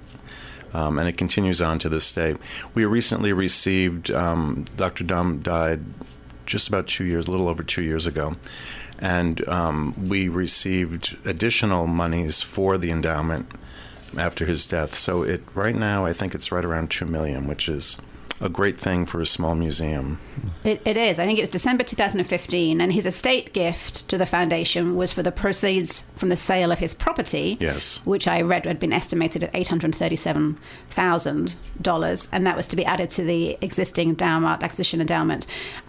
Um, 0.73 0.99
and 0.99 1.07
it 1.07 1.15
continues 1.17 1.61
on 1.61 1.79
to 1.79 1.87
this 1.87 2.11
day. 2.11 2.35
We 2.73 2.83
recently 2.83 3.31
received 3.31 4.11
um, 4.11 4.65
Dr. 4.75 5.05
Daum 5.05 5.41
died 5.41 5.79
just 6.45 6.67
about 6.67 6.87
two 6.87 7.05
years, 7.05 7.27
a 7.27 7.31
little 7.31 7.47
over 7.47 7.63
two 7.63 7.81
years 7.81 8.05
ago, 8.05 8.35
and 8.99 9.47
um, 9.47 10.09
we 10.09 10.27
received 10.27 11.17
additional 11.25 11.87
monies 11.87 12.41
for 12.41 12.77
the 12.77 12.91
endowment 12.91 13.47
after 14.17 14.45
his 14.45 14.65
death. 14.65 14.95
So 14.95 15.23
it 15.23 15.41
right 15.53 15.75
now, 15.75 16.05
I 16.05 16.13
think 16.13 16.35
it's 16.35 16.51
right 16.51 16.65
around 16.65 16.91
two 16.91 17.05
million, 17.05 17.47
which 17.47 17.69
is 17.69 17.97
a 18.41 18.49
great 18.49 18.77
thing 18.77 19.05
for 19.05 19.21
a 19.21 19.25
small 19.25 19.55
museum. 19.55 20.19
It, 20.63 20.81
it 20.85 20.97
is. 20.97 21.19
I 21.19 21.25
think 21.25 21.39
it 21.39 21.43
was 21.43 21.49
December 21.49 21.83
2015, 21.83 22.81
and 22.81 22.91
his 22.91 23.05
estate 23.05 23.53
gift 23.53 24.09
to 24.09 24.17
the 24.17 24.25
foundation 24.25 24.95
was 24.95 25.13
for 25.13 25.21
the 25.23 25.31
proceeds 25.31 26.03
from 26.15 26.27
the 26.29 26.35
sale 26.35 26.71
of 26.71 26.79
his 26.79 26.93
property. 26.93 27.57
Yes. 27.59 28.01
Which 28.05 28.27
I 28.27 28.41
read 28.41 28.65
had 28.65 28.79
been 28.79 28.91
estimated 28.91 29.43
at 29.43 29.53
$837,000, 29.53 32.27
and 32.31 32.47
that 32.47 32.57
was 32.57 32.67
to 32.67 32.75
be 32.75 32.85
added 32.85 33.09
to 33.11 33.23
the 33.23 33.57
existing 33.61 34.09
endowment, 34.09 34.63
acquisition 34.63 34.99
endowment. 34.99 35.47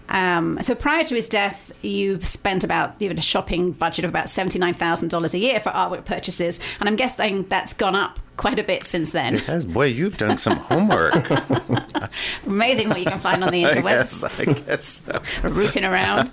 Um, 0.09 0.59
so 0.61 0.73
prior 0.73 1.03
to 1.03 1.15
his 1.15 1.27
death, 1.27 1.73
you 1.81 2.21
spent 2.21 2.63
about 2.63 2.95
you 2.99 3.09
had 3.09 3.17
a 3.17 3.21
shopping 3.21 3.73
budget 3.73 4.05
of 4.05 4.09
about 4.09 4.27
$79,000 4.27 5.33
a 5.33 5.37
year 5.37 5.59
for 5.59 5.71
artwork 5.71 6.05
purchases, 6.05 6.61
and 6.79 6.87
I'm 6.87 6.95
guessing 6.95 7.43
that's 7.49 7.73
gone 7.73 7.95
up 7.95 8.19
quite 8.37 8.59
a 8.59 8.63
bit 8.63 8.83
since 8.83 9.11
then. 9.11 9.35
It 9.35 9.43
has. 9.43 9.65
Boy, 9.65 9.87
you've 9.87 10.17
done 10.17 10.37
some 10.37 10.57
homework. 10.57 11.13
Amazing 12.45 12.89
what 12.89 12.99
you 12.99 13.05
can 13.05 13.19
find 13.19 13.43
on 13.43 13.51
the 13.51 13.65
I 13.67 13.75
interwebs, 13.75 13.83
guess. 13.83 14.23
I 14.23 14.45
guess. 14.45 14.85
So. 14.87 15.21
rooting 15.49 15.83
around. 15.83 16.31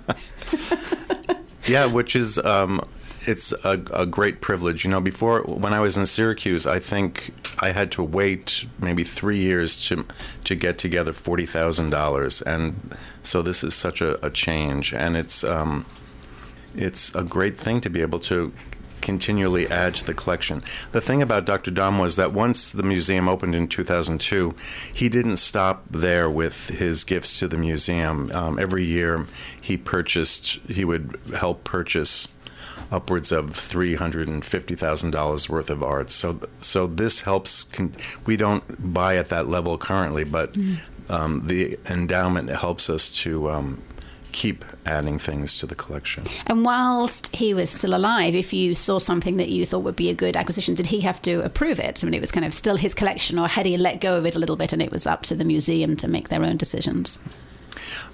Yeah, 1.67 1.85
which 1.85 2.15
is 2.15 2.37
um, 2.39 2.81
it's 3.27 3.53
a, 3.63 3.81
a 3.93 4.05
great 4.05 4.41
privilege. 4.41 4.83
You 4.83 4.91
know, 4.91 5.01
before 5.01 5.41
when 5.41 5.73
I 5.73 5.79
was 5.79 5.97
in 5.97 6.05
Syracuse, 6.05 6.65
I 6.65 6.79
think 6.79 7.33
I 7.59 7.71
had 7.71 7.91
to 7.93 8.03
wait 8.03 8.65
maybe 8.79 9.03
three 9.03 9.39
years 9.39 9.83
to 9.87 10.05
to 10.43 10.55
get 10.55 10.77
together 10.77 11.13
forty 11.13 11.45
thousand 11.45 11.89
dollars, 11.89 12.41
and 12.41 12.95
so 13.23 13.41
this 13.41 13.63
is 13.63 13.73
such 13.73 14.01
a, 14.01 14.23
a 14.25 14.29
change, 14.29 14.93
and 14.93 15.17
it's 15.17 15.43
um, 15.43 15.85
it's 16.75 17.13
a 17.15 17.23
great 17.23 17.57
thing 17.57 17.81
to 17.81 17.89
be 17.89 18.01
able 18.01 18.19
to 18.19 18.53
continually 19.01 19.67
add 19.69 19.95
to 19.95 20.05
the 20.05 20.13
collection. 20.13 20.63
The 20.91 21.01
thing 21.01 21.21
about 21.21 21.45
Dr. 21.45 21.71
Daum 21.71 21.99
was 21.99 22.15
that 22.15 22.33
once 22.33 22.71
the 22.71 22.83
museum 22.83 23.27
opened 23.29 23.55
in 23.55 23.67
2002, 23.67 24.55
he 24.93 25.09
didn't 25.09 25.37
stop 25.37 25.85
there 25.89 26.29
with 26.29 26.69
his 26.69 27.03
gifts 27.03 27.39
to 27.39 27.47
the 27.47 27.57
museum. 27.57 28.31
Um, 28.31 28.59
every 28.59 28.83
year, 28.85 29.27
he 29.59 29.77
purchased, 29.77 30.59
he 30.67 30.85
would 30.85 31.19
help 31.35 31.63
purchase 31.63 32.27
upwards 32.91 33.31
of 33.31 33.55
three 33.55 33.95
hundred 33.95 34.27
and 34.27 34.45
fifty 34.45 34.75
thousand 34.75 35.11
dollars 35.11 35.49
worth 35.49 35.69
of 35.69 35.83
art. 35.83 36.11
So, 36.11 36.39
so 36.59 36.87
this 36.87 37.21
helps. 37.21 37.63
Con- 37.63 37.93
we 38.25 38.37
don't 38.37 38.93
buy 38.93 39.17
at 39.17 39.29
that 39.29 39.47
level 39.47 39.77
currently, 39.77 40.23
but 40.23 40.55
um, 41.09 41.47
the 41.47 41.77
endowment 41.89 42.49
helps 42.49 42.89
us 42.89 43.09
to. 43.11 43.49
Um, 43.49 43.81
keep 44.35 44.65
adding 44.85 45.17
things 45.17 45.55
to 45.55 45.65
the 45.65 45.75
collection. 45.75 46.25
And 46.45 46.65
whilst 46.65 47.33
he 47.33 47.53
was 47.53 47.69
still 47.69 47.95
alive, 47.95 48.35
if 48.35 48.51
you 48.51 48.75
saw 48.75 48.99
something 48.99 49.37
that 49.37 49.47
you 49.47 49.65
thought 49.65 49.79
would 49.79 49.95
be 49.95 50.09
a 50.09 50.13
good 50.13 50.35
acquisition, 50.35 50.75
did 50.75 50.87
he 50.87 50.99
have 51.01 51.21
to 51.21 51.41
approve 51.41 51.79
it? 51.79 52.03
I 52.03 52.05
mean, 52.05 52.13
it 52.13 52.19
was 52.19 52.31
kind 52.31 52.45
of 52.45 52.53
still 52.53 52.75
his 52.75 52.93
collection, 52.93 53.39
or 53.39 53.47
had 53.47 53.65
he 53.65 53.77
let 53.77 54.01
go 54.01 54.17
of 54.17 54.25
it 54.25 54.35
a 54.35 54.39
little 54.39 54.57
bit 54.57 54.73
and 54.73 54.81
it 54.81 54.91
was 54.91 55.07
up 55.07 55.23
to 55.23 55.35
the 55.35 55.45
museum 55.45 55.95
to 55.95 56.09
make 56.09 56.27
their 56.27 56.43
own 56.43 56.57
decisions? 56.57 57.17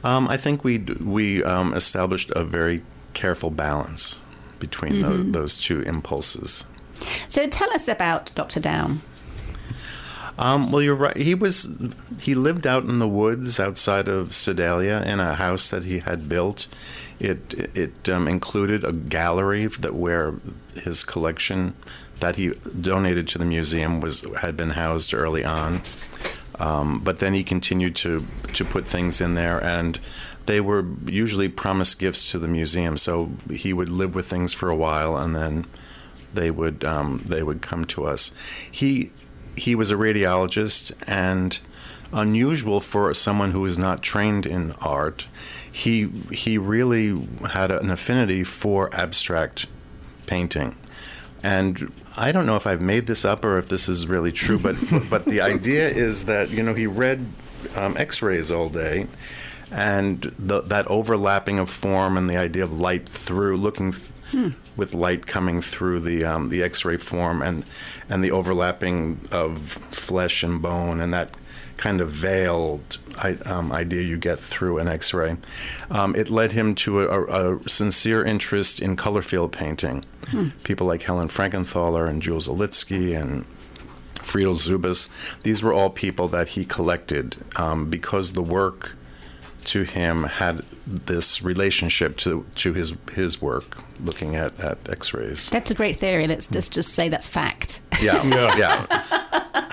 Um, 0.04 0.28
I 0.28 0.38
think 0.38 0.64
we 0.64 0.78
we 0.78 1.44
um, 1.44 1.74
established 1.74 2.32
a 2.36 2.44
very 2.44 2.84
careful 3.14 3.50
balance 3.50 4.22
between 4.60 5.02
tho- 5.02 5.24
those 5.24 5.60
two 5.60 5.82
impulses. 5.82 6.66
So 7.28 7.48
tell 7.48 7.72
us 7.74 7.88
about 7.88 8.32
Dr. 8.36 8.60
Daum. 8.60 9.00
Um, 10.42 10.72
well, 10.72 10.82
you're 10.82 10.96
right. 10.96 11.16
He 11.16 11.36
was 11.36 11.70
he 12.20 12.34
lived 12.34 12.66
out 12.66 12.84
in 12.86 12.98
the 12.98 13.08
woods 13.08 13.60
outside 13.60 14.08
of 14.08 14.34
Sedalia 14.34 15.04
in 15.04 15.20
a 15.20 15.36
house 15.36 15.70
that 15.70 15.84
he 15.84 16.00
had 16.00 16.28
built. 16.28 16.68
It 17.20 17.54
it 17.76 18.10
um, 18.10 18.28
included 18.28 18.84
a 18.84 18.92
gallery 18.92 19.68
that 19.68 19.94
where 19.94 20.34
his 20.74 21.04
collection 21.04 21.76
that 22.22 22.38
he 22.38 22.56
donated 22.80 23.28
to 23.30 23.38
the 23.38 23.46
museum 23.46 24.02
was 24.02 24.26
had 24.42 24.58
been 24.58 24.72
housed 24.72 25.14
early 25.14 25.46
on. 25.46 25.82
Um, 26.58 27.02
but 27.02 27.20
then 27.20 27.36
he 27.36 27.44
continued 27.44 27.96
to 27.98 28.26
to 28.54 28.66
put 28.66 28.88
things 28.88 29.22
in 29.22 29.36
there, 29.36 29.64
and 29.64 30.00
they 30.48 30.60
were 30.60 30.88
usually 31.06 31.50
promised 31.50 32.00
gifts 32.00 32.32
to 32.32 32.40
the 32.40 32.48
museum. 32.48 32.98
So 32.98 33.30
he 33.52 33.74
would 33.74 33.90
live 33.90 34.16
with 34.16 34.26
things 34.26 34.54
for 34.54 34.70
a 34.70 34.76
while, 34.76 35.16
and 35.18 35.36
then 35.36 35.68
they 36.34 36.50
would 36.50 36.84
um, 36.84 37.24
they 37.28 37.44
would 37.44 37.62
come 37.62 37.86
to 37.86 38.06
us. 38.06 38.32
He 38.72 39.12
he 39.56 39.76
was 39.76 39.92
a 39.92 39.96
radiologist, 39.96 40.92
and 41.08 41.60
unusual 42.14 42.82
for 42.82 43.14
someone 43.14 43.52
who 43.52 43.64
is 43.66 43.80
not 43.80 44.02
trained 44.02 44.46
in 44.46 44.74
art. 44.82 45.28
He 45.72 46.10
he 46.32 46.58
really 46.58 47.28
had 47.52 47.72
an 47.72 47.90
affinity 47.90 48.44
for 48.44 48.94
abstract 48.94 49.68
painting. 50.26 50.76
And 51.44 51.92
I 52.16 52.32
don't 52.32 52.46
know 52.46 52.56
if 52.56 52.68
I've 52.68 52.82
made 52.82 53.08
this 53.08 53.26
up 53.26 53.44
or 53.44 53.58
if 53.58 53.68
this 53.68 53.90
is 53.90 54.08
really 54.08 54.32
true, 54.32 54.60
but 54.60 54.76
but 55.10 55.26
the 55.26 55.42
idea 55.42 55.90
is 55.90 56.26
that 56.26 56.50
you 56.50 56.64
know 56.64 56.74
he 56.74 56.88
read 56.88 57.26
um, 57.76 57.96
X-rays 57.98 58.52
all 58.52 58.70
day, 58.70 59.08
and 59.72 60.34
the, 60.38 60.62
that 60.62 60.88
overlapping 60.88 61.60
of 61.60 61.70
form 61.70 62.18
and 62.18 62.30
the 62.30 62.38
idea 62.38 62.64
of 62.64 62.78
light 62.80 63.08
through 63.08 63.58
looking 63.58 63.94
th- 63.94 64.54
with 64.76 64.94
light 64.94 65.28
coming 65.28 65.62
through 65.62 66.00
the 66.00 66.24
um, 66.24 66.50
the 66.50 66.64
X-ray 66.64 66.98
form 66.98 67.42
and 67.42 67.64
and 68.10 68.24
the 68.24 68.32
overlapping 68.32 69.20
of 69.32 69.60
flesh 69.92 70.44
and 70.44 70.62
bone 70.62 71.00
and 71.00 71.14
that 71.14 71.36
kind 71.78 72.00
of 72.00 72.12
veiled 72.12 73.00
I, 73.18 73.32
um, 73.46 73.72
idea 73.72 74.04
you 74.04 74.18
get 74.18 74.40
through 74.40 74.78
an 74.78 74.88
X-ray. 74.88 75.38
Um, 75.90 76.16
it 76.16 76.30
led 76.30 76.52
him 76.52 76.76
to 76.76 77.02
a, 77.02 77.56
a, 77.56 77.70
sincere 77.70 78.24
interest 78.24 78.80
in 78.80 78.96
color 78.96 79.24
field 79.24 79.52
painting. 79.52 80.06
People 80.64 80.86
like 80.86 81.02
Helen 81.02 81.28
Frankenthaler 81.28 82.08
and 82.08 82.22
Jules 82.22 82.48
Olitski 82.48 83.20
and 83.20 83.46
Friedel 84.22 84.54
Dzubas. 84.54 85.10
These 85.44 85.64
were 85.64 85.74
all 85.74 85.90
people 85.90 86.28
that 86.30 86.50
he 86.50 86.66
collected 86.66 87.36
um, 87.56 87.90
because 87.90 88.34
the 88.34 88.44
work 88.44 88.96
to 89.66 89.84
him 89.84 90.24
had 90.24 90.64
this 90.86 91.42
relationship 91.42 92.18
to 92.18 92.46
to 92.56 92.74
his 92.74 92.94
his 93.14 93.42
work, 93.42 93.78
looking 94.04 94.36
at, 94.36 94.60
at 94.60 94.78
X-rays. 94.90 95.50
That's 95.50 95.72
a 95.72 95.74
great 95.76 95.98
theory. 95.98 96.28
Let's 96.28 96.48
just, 96.48 96.72
just 96.72 96.94
say 96.94 97.10
that's 97.10 97.28
fact. 97.28 97.82
Yeah, 98.02 98.24
yeah. 98.58 98.86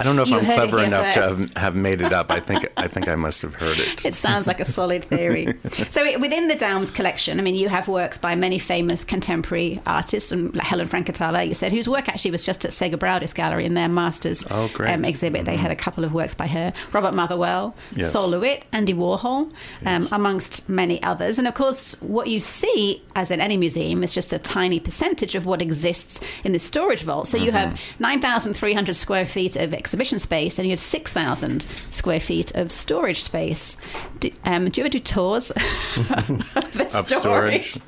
I 0.00 0.04
don't 0.04 0.14
know 0.16 0.22
if 0.22 0.28
You 0.28 0.38
I'm 0.38 0.44
clever 0.44 0.78
here 0.78 0.86
enough 0.86 1.14
to 1.14 1.20
have, 1.20 1.54
have 1.56 1.74
made 1.76 2.00
it 2.00 2.12
up. 2.12 2.30
I 2.30 2.38
think 2.40 2.68
I 2.76 2.86
think 2.86 3.08
I 3.08 3.16
must 3.16 3.42
have 3.42 3.54
heard 3.56 3.78
it. 3.78 4.04
It 4.04 4.14
sounds 4.14 4.46
like 4.46 4.60
a 4.60 4.64
solid 4.64 5.02
theory. 5.02 5.48
so, 5.90 6.18
within 6.20 6.46
the 6.46 6.54
Daum's 6.54 6.90
collection, 6.90 7.40
I 7.40 7.42
mean, 7.42 7.54
you 7.56 7.68
have 7.68 7.88
works 7.88 8.16
by 8.18 8.34
many 8.36 8.58
famous 8.60 9.02
contemporary 9.02 9.80
artists, 9.86 10.30
and 10.30 10.54
like 10.54 10.66
Helen 10.66 10.86
Frankenthaler, 10.86 11.46
you 11.46 11.54
said, 11.54 11.72
whose 11.72 11.88
work 11.88 12.08
actually 12.08 12.30
was 12.30 12.42
just 12.44 12.64
at 12.64 12.72
Sager 12.72 12.96
Braudis 12.96 13.34
Gallery 13.34 13.64
in 13.64 13.74
their 13.74 13.88
Masters 13.88 14.46
Oh, 14.50 14.68
great. 14.72 14.92
um, 14.92 15.04
exhibit. 15.04 15.46
They 15.46 15.56
had 15.56 15.70
a 15.72 15.76
couple 15.76 16.04
of 16.04 16.12
works 16.12 16.34
by 16.34 16.46
her. 16.46 16.72
Robert 16.92 17.14
Motherwell, 17.14 17.74
Yes. 17.92 18.12
Sol 18.12 18.28
LeWitt, 18.30 18.64
Andy 18.72 18.94
Warhol, 18.94 19.24
um, 19.46 19.52
Yes. 19.82 20.12
amongst 20.12 20.68
many 20.68 21.02
others. 21.02 21.38
And 21.38 21.48
of 21.48 21.54
course, 21.54 22.00
what 22.02 22.28
you 22.28 22.38
see, 22.40 23.02
as 23.16 23.30
in 23.32 23.40
any 23.40 23.56
museum, 23.56 24.04
is 24.04 24.14
just 24.18 24.32
a 24.32 24.38
tiny 24.38 24.80
percentage 24.80 25.36
of 25.36 25.46
what 25.46 25.62
exists 25.62 26.18
in 26.42 26.50
the 26.50 26.58
storage 26.58 27.02
vault. 27.02 27.28
So, 27.28 27.36
you 27.38 27.52
have 27.52 27.80
9,300 28.00 28.96
square 28.96 29.24
feet 29.26 29.54
of 29.54 29.72
exhibition 29.72 30.18
space, 30.18 30.58
and 30.58 30.66
you 30.66 30.72
have 30.72 30.80
6,000 30.80 31.62
square 31.62 32.18
feet 32.18 32.52
of 32.56 32.72
storage 32.72 33.22
space. 33.22 33.76
Do, 34.18 34.32
um, 34.44 34.68
do 34.70 34.80
you 34.80 34.84
ever 34.84 34.90
do 34.90 34.98
tours 34.98 35.52
Of 36.94 37.08
storage. 37.08 37.78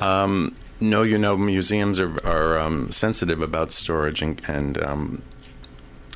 um, 0.00 0.54
no, 0.80 1.02
you 1.02 1.18
know, 1.18 1.36
museums 1.36 1.98
are, 1.98 2.24
are 2.24 2.56
um, 2.58 2.90
sensitive 2.92 3.42
about 3.42 3.72
storage 3.72 4.22
and 4.22 4.40
and, 4.46 4.80
um, 4.80 5.22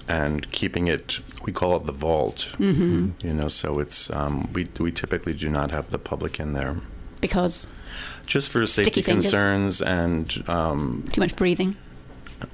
and 0.06 0.48
keeping 0.52 0.86
it. 0.86 1.18
We 1.44 1.52
call 1.52 1.74
it 1.76 1.86
the 1.86 1.92
vault. 1.92 2.54
Mm-hmm. 2.58 3.26
You 3.26 3.34
know, 3.34 3.48
so 3.48 3.80
it's 3.80 4.08
um, 4.14 4.52
we 4.52 4.68
we 4.78 4.92
typically 4.92 5.34
do 5.34 5.48
not 5.48 5.70
have 5.72 5.90
the 5.90 5.98
public 5.98 6.38
in 6.38 6.52
there, 6.52 6.76
Because 7.20 7.66
just 8.28 8.50
for 8.50 8.64
safety 8.66 9.02
concerns 9.02 9.82
and 9.82 10.44
um, 10.46 11.04
too 11.10 11.20
much 11.20 11.34
breathing. 11.34 11.76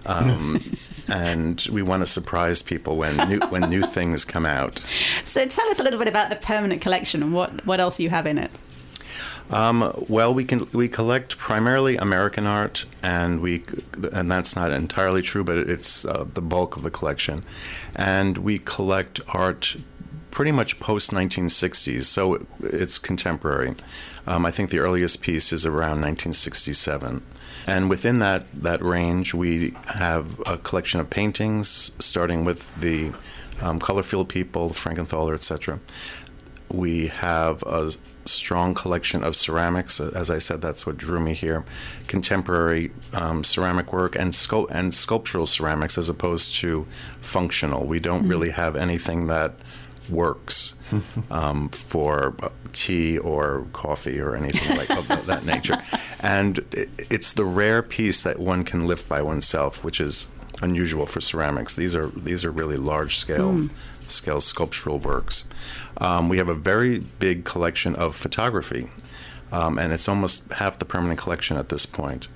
um, 0.07 0.79
and 1.09 1.67
we 1.71 1.83
want 1.83 2.01
to 2.01 2.07
surprise 2.07 2.63
people 2.63 2.97
when 2.97 3.17
new 3.29 3.41
when 3.49 3.69
new 3.69 3.83
things 3.87 4.25
come 4.25 4.47
out. 4.47 4.81
So, 5.25 5.45
tell 5.47 5.69
us 5.69 5.79
a 5.79 5.83
little 5.83 5.99
bit 5.99 6.09
about 6.09 6.31
the 6.31 6.37
permanent 6.37 6.81
collection 6.81 7.23
and 7.23 7.35
what, 7.35 7.67
what 7.67 7.81
else 7.81 8.01
you 8.01 8.09
have 8.09 8.27
in 8.27 8.39
it. 8.39 8.51
Um, 9.51 9.93
well, 10.09 10.33
we 10.33 10.45
can 10.45 10.67
we 10.73 10.89
collect 10.89 11.37
primarily 11.37 11.99
American 11.99 12.47
art, 12.47 12.87
and 13.03 13.41
we 13.41 13.63
and 14.13 14.31
that's 14.31 14.57
not 14.57 14.71
entirely 14.71 15.21
true, 15.21 15.45
but 15.45 15.59
it's 15.59 16.07
uh, 16.07 16.25
the 16.33 16.41
bulk 16.41 16.77
of 16.77 16.83
the 16.83 16.91
collection, 16.91 17.45
and 17.95 18.39
we 18.39 18.61
collect 18.61 19.21
art 19.29 19.77
pretty 20.31 20.51
much 20.51 20.81
post 20.81 21.13
1960s, 21.13 22.03
so 22.03 22.45
it's 22.61 22.99
contemporary. 22.99 23.75
Um, 24.27 24.47
I 24.47 24.51
think 24.51 24.71
the 24.71 24.79
earliest 24.79 25.21
piece 25.21 25.53
is 25.53 25.67
around 25.67 26.01
1967. 26.01 27.23
And 27.67 27.89
within 27.89 28.19
that, 28.19 28.47
that 28.55 28.83
range, 28.83 29.35
we 29.35 29.75
have 29.87 30.41
a 30.47 30.59
collection 30.59 31.01
of 31.01 31.09
paintings, 31.11 31.93
starting 31.99 32.45
with 32.45 32.75
the 32.81 33.13
um, 33.61 33.79
Colorfield 33.79 34.29
people, 34.29 34.71
Frankenthaler, 34.71 35.35
etc. 35.35 35.81
We 36.71 37.09
have 37.09 37.63
a 37.63 37.92
strong 38.27 38.75
collection 38.75 39.23
of 39.23 39.37
ceramics. 39.37 40.01
As 40.01 40.31
I 40.31 40.38
said, 40.38 40.61
that's 40.61 40.87
what 40.87 40.96
drew 40.96 41.21
me 41.21 41.35
here. 41.35 41.65
Contemporary 42.07 42.90
um, 43.13 43.44
ceramic 43.44 43.92
work 43.92 44.17
and, 44.17 44.33
sculpt- 44.33 44.71
and 44.71 44.92
sculptural 44.92 45.46
ceramics 45.46 45.96
as 45.96 46.09
opposed 46.09 46.55
to 46.57 46.87
functional. 47.21 47.87
We 47.87 48.01
don't 48.01 48.21
mm-hmm. 48.21 48.31
really 48.31 48.51
have 48.51 48.77
anything 48.77 49.27
that 49.29 49.55
works 50.09 50.75
um, 51.31 51.69
for 51.71 52.35
tea 52.73 53.19
or 53.19 53.67
coffee 53.73 54.21
or 54.21 54.35
anything 54.35 54.77
like 54.77 54.90
of 54.90 55.27
that 55.27 55.45
nature. 55.45 55.83
And 56.21 56.65
it's 57.11 57.33
the 57.33 57.45
rare 57.45 57.83
piece 57.83 58.23
that 58.23 58.38
one 58.38 58.65
can 58.65 58.87
lift 58.87 59.07
by 59.11 59.21
oneself, 59.21 59.85
which 59.85 60.01
is 60.01 60.27
unusual 60.63 61.05
for 61.05 61.21
ceramics. 61.21 61.77
These 61.77 61.95
are 61.95 62.09
these 62.09 62.45
are 62.45 62.51
really 62.51 62.79
large 62.79 63.19
scale 63.19 63.53
mm. 63.53 63.71
scale 64.09 64.40
sculptural 64.40 64.99
works. 64.99 65.45
Um, 65.99 66.31
we 66.31 66.38
have 66.38 66.49
a 66.49 66.55
very 66.55 66.99
big 66.99 67.45
collection 67.45 67.95
of 67.95 68.17
photography, 68.17 68.88
um, 69.53 69.79
and 69.79 69.92
it's 69.92 70.09
almost 70.09 70.51
half 70.55 70.79
the 70.79 70.87
permanent 70.87 71.19
collection 71.19 71.59
at 71.59 71.69
this 71.69 71.85
point. 71.87 72.29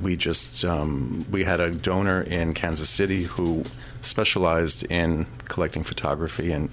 We 0.00 0.16
just 0.16 0.64
um, 0.64 1.24
we 1.30 1.44
had 1.44 1.60
a 1.60 1.70
donor 1.70 2.20
in 2.20 2.54
Kansas 2.54 2.88
City 2.88 3.24
who 3.24 3.64
specialized 4.00 4.84
in 4.84 5.26
collecting 5.46 5.82
photography, 5.82 6.52
and 6.52 6.70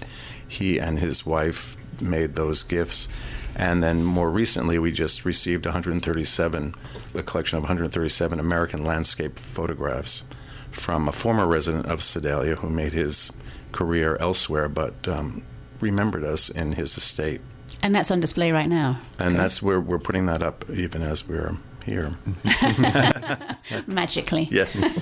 he 0.48 0.80
and 0.80 1.00
his 1.00 1.26
wife 1.26 1.76
made 2.02 2.36
those 2.36 2.64
gifts. 2.64 3.08
And 3.56 3.82
then 3.82 4.04
more 4.04 4.30
recently, 4.30 4.78
we 4.78 4.92
just 4.92 5.24
received 5.24 5.66
137, 5.66 6.76
a 7.14 7.24
collection 7.24 7.58
of 7.58 7.64
137 7.64 8.40
American 8.40 8.84
landscape 8.84 9.40
photographs 9.40 10.24
from 10.72 11.08
a 11.08 11.12
former 11.12 11.48
resident 11.48 11.86
of 11.86 12.04
Sedalia 12.04 12.56
who 12.56 12.70
made 12.70 12.92
his 12.92 13.32
career 13.72 14.18
elsewhere, 14.20 14.68
but 14.68 15.08
um, 15.08 15.44
remembered 15.80 16.24
us 16.24 16.50
in 16.50 16.74
his 16.74 16.98
estate. 16.98 17.42
And 17.82 17.96
that's 17.96 18.12
on 18.12 18.20
display 18.20 18.52
right 18.52 18.68
now. 18.68 19.00
And 19.20 19.30
okay. 19.30 19.38
that's 19.38 19.62
where 19.62 19.80
we're 19.80 20.00
putting 20.00 20.26
that 20.26 20.42
up 20.42 20.70
even 20.70 21.02
as 21.02 21.28
we're 21.28 21.58
here. 21.86 22.16
Magically. 23.88 24.48
Yes. 24.52 25.02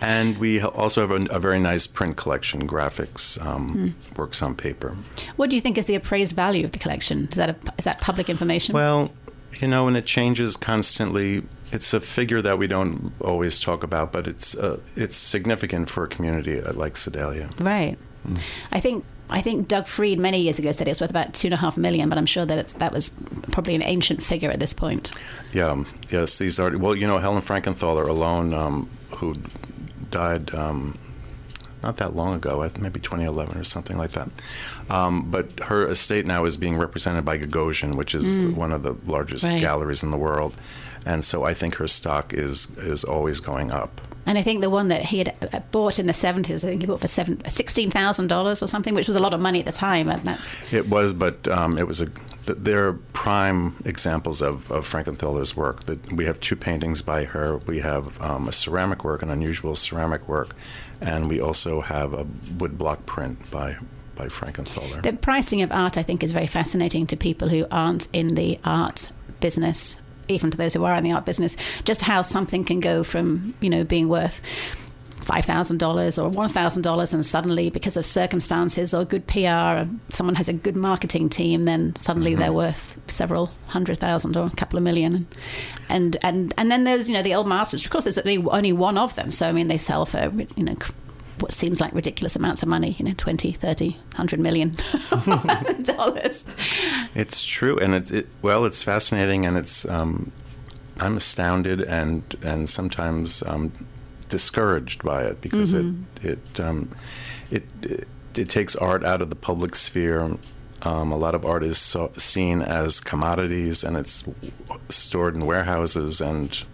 and 0.00 0.36
we 0.38 0.60
also 0.60 1.06
have 1.06 1.10
a, 1.10 1.24
a, 1.34 1.38
very 1.38 1.58
nice 1.58 1.86
print 1.86 2.16
collection, 2.16 2.68
graphics, 2.68 3.44
um, 3.44 3.94
hmm. 3.94 4.20
works 4.20 4.42
on 4.42 4.54
paper. 4.54 4.96
What 5.36 5.50
do 5.50 5.56
you 5.56 5.62
think 5.62 5.78
is 5.78 5.86
the 5.86 5.94
appraised 5.94 6.34
value 6.34 6.64
of 6.64 6.72
the 6.72 6.78
collection? 6.78 7.28
Is 7.30 7.36
that, 7.36 7.50
a, 7.50 7.56
is 7.78 7.84
that 7.84 8.00
public 8.00 8.28
information? 8.28 8.74
Well, 8.74 9.12
you 9.60 9.68
know, 9.68 9.88
and 9.88 9.96
it 9.96 10.06
changes 10.06 10.56
constantly 10.56 11.44
it's 11.72 11.92
a 11.92 12.00
figure 12.00 12.40
that 12.42 12.58
we 12.58 12.66
don't 12.66 13.12
always 13.20 13.58
talk 13.58 13.82
about, 13.82 14.12
but 14.12 14.26
it's 14.26 14.56
uh, 14.56 14.78
it's 14.94 15.16
significant 15.16 15.90
for 15.90 16.04
a 16.04 16.08
community 16.08 16.60
like 16.60 16.96
Sedalia. 16.96 17.50
Right. 17.58 17.98
Mm. 18.26 18.38
I 18.72 18.80
think 18.80 19.04
I 19.28 19.42
think 19.42 19.68
Doug 19.68 19.86
Freed 19.86 20.18
many 20.18 20.40
years 20.40 20.58
ago 20.58 20.72
said 20.72 20.86
it 20.86 20.92
was 20.92 21.00
worth 21.00 21.10
about 21.10 21.34
two 21.34 21.48
and 21.48 21.54
a 21.54 21.58
half 21.58 21.76
million, 21.76 22.08
but 22.08 22.18
I'm 22.18 22.26
sure 22.26 22.46
that 22.46 22.68
that 22.68 22.92
was 22.92 23.10
probably 23.50 23.74
an 23.74 23.82
ancient 23.82 24.22
figure 24.22 24.50
at 24.50 24.60
this 24.60 24.72
point. 24.72 25.12
Yeah. 25.52 25.68
Um, 25.68 25.86
yes. 26.10 26.38
These 26.38 26.58
are 26.58 26.76
well, 26.76 26.94
you 26.94 27.06
know, 27.06 27.18
Helen 27.18 27.42
Frankenthaler 27.42 28.08
alone, 28.08 28.54
um, 28.54 28.88
who 29.16 29.36
died. 30.10 30.54
Um, 30.54 30.98
not 31.82 31.98
that 31.98 32.16
long 32.16 32.34
ago, 32.34 32.68
maybe 32.80 32.98
2011 32.98 33.58
or 33.58 33.62
something 33.62 33.96
like 33.96 34.10
that. 34.12 34.28
Um, 34.90 35.30
but 35.30 35.60
her 35.60 35.86
estate 35.86 36.26
now 36.26 36.44
is 36.44 36.56
being 36.56 36.76
represented 36.76 37.24
by 37.24 37.38
Gagosian, 37.38 37.94
which 37.94 38.12
is 38.12 38.38
mm. 38.38 38.54
one 38.56 38.72
of 38.72 38.82
the 38.82 38.96
largest 39.06 39.44
right. 39.44 39.60
galleries 39.60 40.02
in 40.02 40.10
the 40.10 40.16
world 40.16 40.54
and 41.06 41.24
so 41.24 41.44
I 41.44 41.54
think 41.54 41.76
her 41.76 41.86
stock 41.86 42.34
is 42.34 42.68
is 42.78 43.04
always 43.04 43.40
going 43.40 43.70
up. 43.70 44.00
And 44.26 44.36
I 44.36 44.42
think 44.42 44.60
the 44.60 44.70
one 44.70 44.88
that 44.88 45.02
he 45.04 45.18
had 45.18 45.34
uh, 45.52 45.60
bought 45.70 46.00
in 46.00 46.06
the 46.06 46.12
70s, 46.12 46.56
I 46.56 46.68
think 46.68 46.80
he 46.82 46.86
bought 46.86 47.00
for 47.00 47.06
seven, 47.06 47.36
$16,000 47.38 48.62
or 48.62 48.66
something, 48.66 48.94
which 48.94 49.06
was 49.06 49.16
a 49.16 49.20
lot 49.20 49.32
of 49.32 49.40
money 49.40 49.60
at 49.60 49.66
the 49.66 49.72
time. 49.72 50.10
And 50.10 50.20
that's 50.22 50.72
it 50.72 50.88
was, 50.88 51.12
but 51.12 51.46
um, 51.48 51.78
it 51.78 51.86
was 51.86 52.00
a. 52.00 52.08
They're 52.46 52.92
prime 52.92 53.74
examples 53.84 54.40
of, 54.40 54.70
of 54.70 54.86
Frankenthaler's 54.86 55.56
work. 55.56 55.84
That 55.84 56.12
we 56.12 56.26
have 56.26 56.38
two 56.40 56.54
paintings 56.54 57.02
by 57.02 57.24
her. 57.24 57.58
We 57.58 57.80
have 57.80 58.20
um, 58.20 58.46
a 58.46 58.52
ceramic 58.52 59.02
work, 59.04 59.22
an 59.22 59.30
unusual 59.30 59.74
ceramic 59.74 60.28
work, 60.28 60.54
and 61.00 61.28
we 61.28 61.40
also 61.40 61.80
have 61.80 62.12
a 62.12 62.24
woodblock 62.24 63.06
print 63.06 63.50
by 63.50 63.76
by 64.14 64.26
Frankenthaler. 64.26 65.02
The 65.02 65.12
pricing 65.12 65.62
of 65.62 65.70
art, 65.70 65.98
I 65.98 66.02
think, 66.02 66.22
is 66.22 66.30
very 66.30 66.46
fascinating 66.46 67.06
to 67.08 67.16
people 67.16 67.48
who 67.48 67.66
aren't 67.70 68.08
in 68.12 68.34
the 68.34 68.58
art 68.64 69.10
business 69.40 69.98
even 70.28 70.50
to 70.50 70.56
those 70.56 70.74
who 70.74 70.84
are 70.84 70.94
in 70.94 71.04
the 71.04 71.12
art 71.12 71.24
business, 71.24 71.56
just 71.84 72.02
how 72.02 72.22
something 72.22 72.64
can 72.64 72.80
go 72.80 73.04
from, 73.04 73.54
you 73.60 73.70
know, 73.70 73.84
being 73.84 74.08
worth 74.08 74.40
$5,000 75.26 76.22
or 76.22 76.30
$1,000 76.30 77.14
and 77.14 77.26
suddenly 77.26 77.68
because 77.68 77.96
of 77.96 78.06
circumstances 78.06 78.94
or 78.94 79.04
good 79.04 79.26
PR 79.26 79.48
and 79.48 80.00
someone 80.10 80.36
has 80.36 80.48
a 80.48 80.52
good 80.52 80.76
marketing 80.76 81.28
team 81.28 81.64
then 81.64 81.94
suddenly 82.00 82.32
mm-hmm. 82.32 82.40
they're 82.40 82.52
worth 82.52 82.96
several 83.08 83.50
hundred 83.66 83.98
thousand 83.98 84.36
or 84.36 84.46
a 84.46 84.50
couple 84.50 84.76
of 84.76 84.84
million. 84.84 85.26
And 85.88 86.16
and 86.22 86.54
and 86.56 86.70
then 86.70 86.84
there's 86.84 87.08
you 87.08 87.14
know 87.14 87.22
the 87.22 87.34
old 87.34 87.48
masters. 87.48 87.84
Of 87.84 87.90
course 87.90 88.04
there's 88.04 88.18
only, 88.18 88.38
only 88.38 88.72
one 88.72 88.96
of 88.98 89.14
them. 89.16 89.32
So 89.32 89.48
I 89.48 89.52
mean 89.52 89.66
they 89.66 89.78
sell 89.78 90.06
for 90.06 90.32
you 90.56 90.64
know 90.64 90.76
what 91.40 91.52
seems 91.52 91.80
like 91.80 91.92
ridiculous 91.92 92.36
amounts 92.36 92.62
of 92.62 92.68
money, 92.68 92.96
you 92.98 93.04
know, 93.04 93.14
20, 93.16 93.52
30, 93.52 93.90
100 93.90 94.40
million 94.40 94.76
dollars. 95.82 96.44
It's 97.14 97.44
true. 97.44 97.78
And 97.78 97.94
it's, 97.94 98.10
it, 98.10 98.28
well, 98.42 98.64
it's 98.64 98.82
fascinating 98.82 99.46
and 99.46 99.56
it's, 99.56 99.86
um, 99.88 100.32
I'm 100.98 101.16
astounded 101.16 101.80
and, 101.82 102.22
and 102.42 102.68
sometimes 102.68 103.42
um, 103.42 103.72
discouraged 104.28 105.02
by 105.02 105.24
it 105.24 105.40
because 105.40 105.74
mm-hmm. 105.74 106.26
it, 106.26 106.38
it, 106.54 106.60
um, 106.60 106.90
it, 107.50 107.64
it, 107.82 108.08
it, 108.34 108.48
takes 108.48 108.74
art 108.76 109.04
out 109.04 109.20
of 109.20 109.30
the 109.30 109.36
public 109.36 109.74
sphere. 109.74 110.38
Um, 110.82 111.12
a 111.12 111.16
lot 111.16 111.34
of 111.34 111.44
art 111.44 111.64
is 111.64 111.78
so, 111.78 112.12
seen 112.16 112.62
as 112.62 113.00
commodities 113.00 113.84
and 113.84 113.96
it's 113.96 114.24
stored 114.88 115.34
in 115.34 115.46
warehouses 115.46 116.20
and 116.20 116.64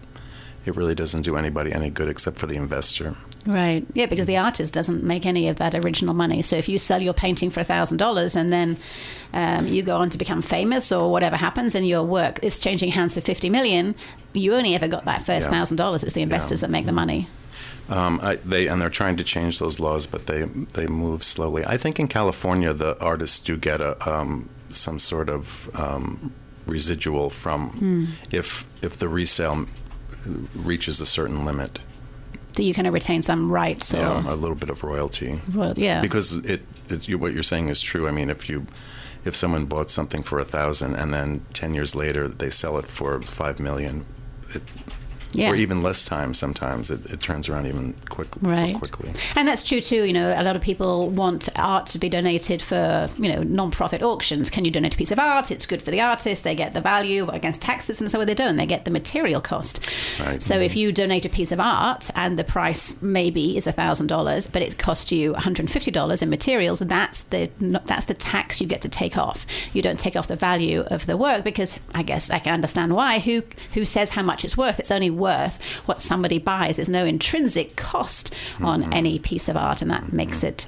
it 0.65 0.75
really 0.75 0.95
doesn't 0.95 1.23
do 1.23 1.35
anybody 1.35 1.73
any 1.73 1.89
good 1.89 2.07
except 2.07 2.37
for 2.37 2.47
the 2.47 2.55
investor. 2.55 3.15
Right. 3.45 3.85
Yeah, 3.93 4.05
because 4.05 4.25
the 4.25 4.37
artist 4.37 4.73
doesn't 4.73 5.03
make 5.03 5.25
any 5.25 5.49
of 5.49 5.57
that 5.57 5.75
original 5.75 6.13
money. 6.13 6.41
So 6.41 6.55
if 6.55 6.69
you 6.69 6.77
sell 6.77 7.01
your 7.01 7.13
painting 7.13 7.49
for 7.49 7.63
thousand 7.63 7.97
dollars 7.97 8.35
and 8.35 8.53
then 8.53 8.77
um, 9.33 9.67
you 9.67 9.83
go 9.83 9.97
on 9.97 10.09
to 10.11 10.17
become 10.17 10.41
famous 10.41 10.91
or 10.91 11.11
whatever 11.11 11.35
happens, 11.35 11.75
and 11.75 11.87
your 11.87 12.03
work 12.03 12.43
is 12.43 12.59
changing 12.59 12.91
hands 12.91 13.15
for 13.15 13.21
fifty 13.21 13.49
million, 13.49 13.95
you 14.31 14.53
only 14.53 14.75
ever 14.75 14.87
got 14.87 15.05
that 15.05 15.25
first 15.25 15.49
thousand 15.49 15.77
yeah. 15.77 15.83
dollars. 15.83 16.03
It's 16.03 16.13
the 16.13 16.21
investors 16.21 16.61
yeah. 16.61 16.67
that 16.67 16.71
make 16.71 16.85
the 16.85 16.93
money. 16.93 17.27
Um, 17.89 18.21
I, 18.23 18.35
they 18.35 18.67
and 18.67 18.81
they're 18.81 18.89
trying 18.89 19.17
to 19.17 19.23
change 19.25 19.59
those 19.59 19.79
laws, 19.79 20.05
but 20.05 20.27
they 20.27 20.43
they 20.73 20.87
move 20.87 21.23
slowly. 21.23 21.65
I 21.65 21.77
think 21.77 21.99
in 21.99 22.07
California, 22.07 22.73
the 22.73 22.97
artists 23.03 23.39
do 23.41 23.57
get 23.57 23.81
a 23.81 24.09
um, 24.09 24.49
some 24.71 24.99
sort 24.99 25.29
of 25.29 25.69
um, 25.75 26.33
residual 26.65 27.29
from 27.29 27.69
hmm. 27.71 28.05
if 28.31 28.65
if 28.81 28.97
the 28.97 29.09
resale 29.09 29.67
reaches 30.55 31.01
a 31.01 31.05
certain 31.05 31.43
limit 31.43 31.79
that 32.53 32.63
you 32.63 32.73
kind 32.73 32.87
of 32.87 32.93
retain 32.93 33.21
some 33.21 33.51
rights. 33.51 33.93
Yeah, 33.93 34.31
a 34.31 34.35
little 34.35 34.55
bit 34.55 34.69
of 34.69 34.83
royalty. 34.83 35.41
Royal, 35.51 35.77
yeah, 35.77 36.01
because 36.01 36.35
it, 36.37 36.61
it, 36.89 37.15
what 37.15 37.33
you're 37.33 37.43
saying 37.43 37.69
is 37.69 37.81
true. 37.81 38.07
I 38.07 38.11
mean, 38.11 38.29
if 38.29 38.49
you 38.49 38.67
if 39.25 39.35
someone 39.35 39.65
bought 39.65 39.89
something 39.89 40.23
for 40.23 40.39
a 40.39 40.45
thousand 40.45 40.95
and 40.95 41.13
then 41.13 41.45
ten 41.53 41.73
years 41.73 41.95
later 41.95 42.27
they 42.27 42.49
sell 42.49 42.77
it 42.77 42.87
for 42.87 43.21
five 43.21 43.59
million, 43.59 44.05
it, 44.53 44.61
yeah. 45.33 45.49
or 45.49 45.55
even 45.55 45.81
less 45.81 46.05
time 46.05 46.33
sometimes. 46.33 46.89
It, 46.89 47.05
it 47.11 47.19
turns 47.19 47.49
around 47.49 47.67
even 47.67 47.93
quick, 48.09 48.29
right. 48.41 48.77
quickly. 48.77 49.11
And 49.35 49.47
that's 49.47 49.63
true 49.63 49.81
too 49.81 50.03
you 50.03 50.13
know 50.13 50.33
a 50.37 50.43
lot 50.43 50.55
of 50.55 50.61
people 50.61 51.09
want 51.09 51.49
art 51.55 51.87
to 51.87 51.99
be 51.99 52.09
donated 52.09 52.61
for 52.61 53.09
you 53.17 53.31
know 53.31 53.43
non-profit 53.43 54.01
auctions. 54.01 54.49
Can 54.49 54.65
you 54.65 54.71
donate 54.71 54.93
a 54.93 54.97
piece 54.97 55.11
of 55.11 55.19
art? 55.19 55.51
It's 55.51 55.65
good 55.65 55.81
for 55.81 55.91
the 55.91 56.01
artist. 56.01 56.43
They 56.43 56.55
get 56.55 56.73
the 56.73 56.81
value 56.81 57.27
against 57.29 57.61
taxes 57.61 58.01
and 58.01 58.09
so 58.09 58.19
what 58.19 58.27
they 58.27 58.35
don't. 58.35 58.57
They 58.57 58.65
get 58.65 58.85
the 58.85 58.91
material 58.91 59.41
cost. 59.41 59.79
Right. 60.19 60.41
so 60.41 60.55
mm-hmm. 60.55 60.63
if 60.63 60.75
you 60.75 60.91
donate 60.91 61.25
a 61.25 61.29
piece 61.29 61.51
of 61.51 61.59
art 61.59 62.09
and 62.15 62.37
the 62.37 62.43
price 62.43 63.01
maybe 63.01 63.57
is 63.57 63.65
$1000 63.65 64.51
but 64.51 64.61
it 64.61 64.77
cost 64.77 65.11
you 65.11 65.33
$150 65.33 66.21
in 66.21 66.29
materials 66.29 66.79
that's 66.79 67.23
the 67.23 67.49
that's 67.59 68.05
the 68.05 68.13
tax 68.13 68.61
you 68.61 68.67
get 68.67 68.81
to 68.81 68.89
take 68.89 69.17
off. 69.17 69.45
You 69.73 69.81
don't 69.81 69.99
take 69.99 70.15
off 70.15 70.27
the 70.27 70.35
value 70.35 70.81
of 70.81 71.05
the 71.05 71.17
work 71.17 71.43
because 71.43 71.79
i 71.93 72.03
guess 72.03 72.29
i 72.29 72.39
can 72.39 72.53
understand 72.53 72.93
why. 72.95 73.19
Who 73.19 73.43
who 73.73 73.85
says 73.85 74.11
how 74.11 74.23
much 74.23 74.43
it's 74.45 74.57
worth? 74.57 74.79
It's 74.79 74.91
only 74.91 75.09
worth 75.23 75.59
what 75.85 76.01
somebody 76.01 76.37
buys. 76.37 76.75
There's 76.75 76.89
no 76.89 77.05
intrinsic 77.05 77.75
cost 77.75 78.33
on 78.61 78.83
mm-hmm. 78.83 78.93
any 78.93 79.19
piece 79.19 79.49
of 79.49 79.57
art, 79.57 79.81
and 79.81 79.89
that 79.89 80.03
mm-hmm. 80.03 80.17
makes 80.17 80.43
it 80.43 80.67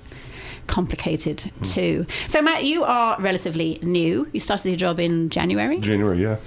complicated 0.68 1.38
mm. 1.38 1.74
too. 1.74 2.06
So, 2.28 2.42
Matt, 2.42 2.64
you 2.64 2.84
are 2.84 3.20
relatively 3.20 3.80
new. 3.82 4.28
You 4.32 4.40
started 4.40 4.70
your 4.70 4.78
job 4.78 5.00
in 5.00 5.30
January. 5.30 5.80
January, 5.80 6.22
yeah. 6.22 6.38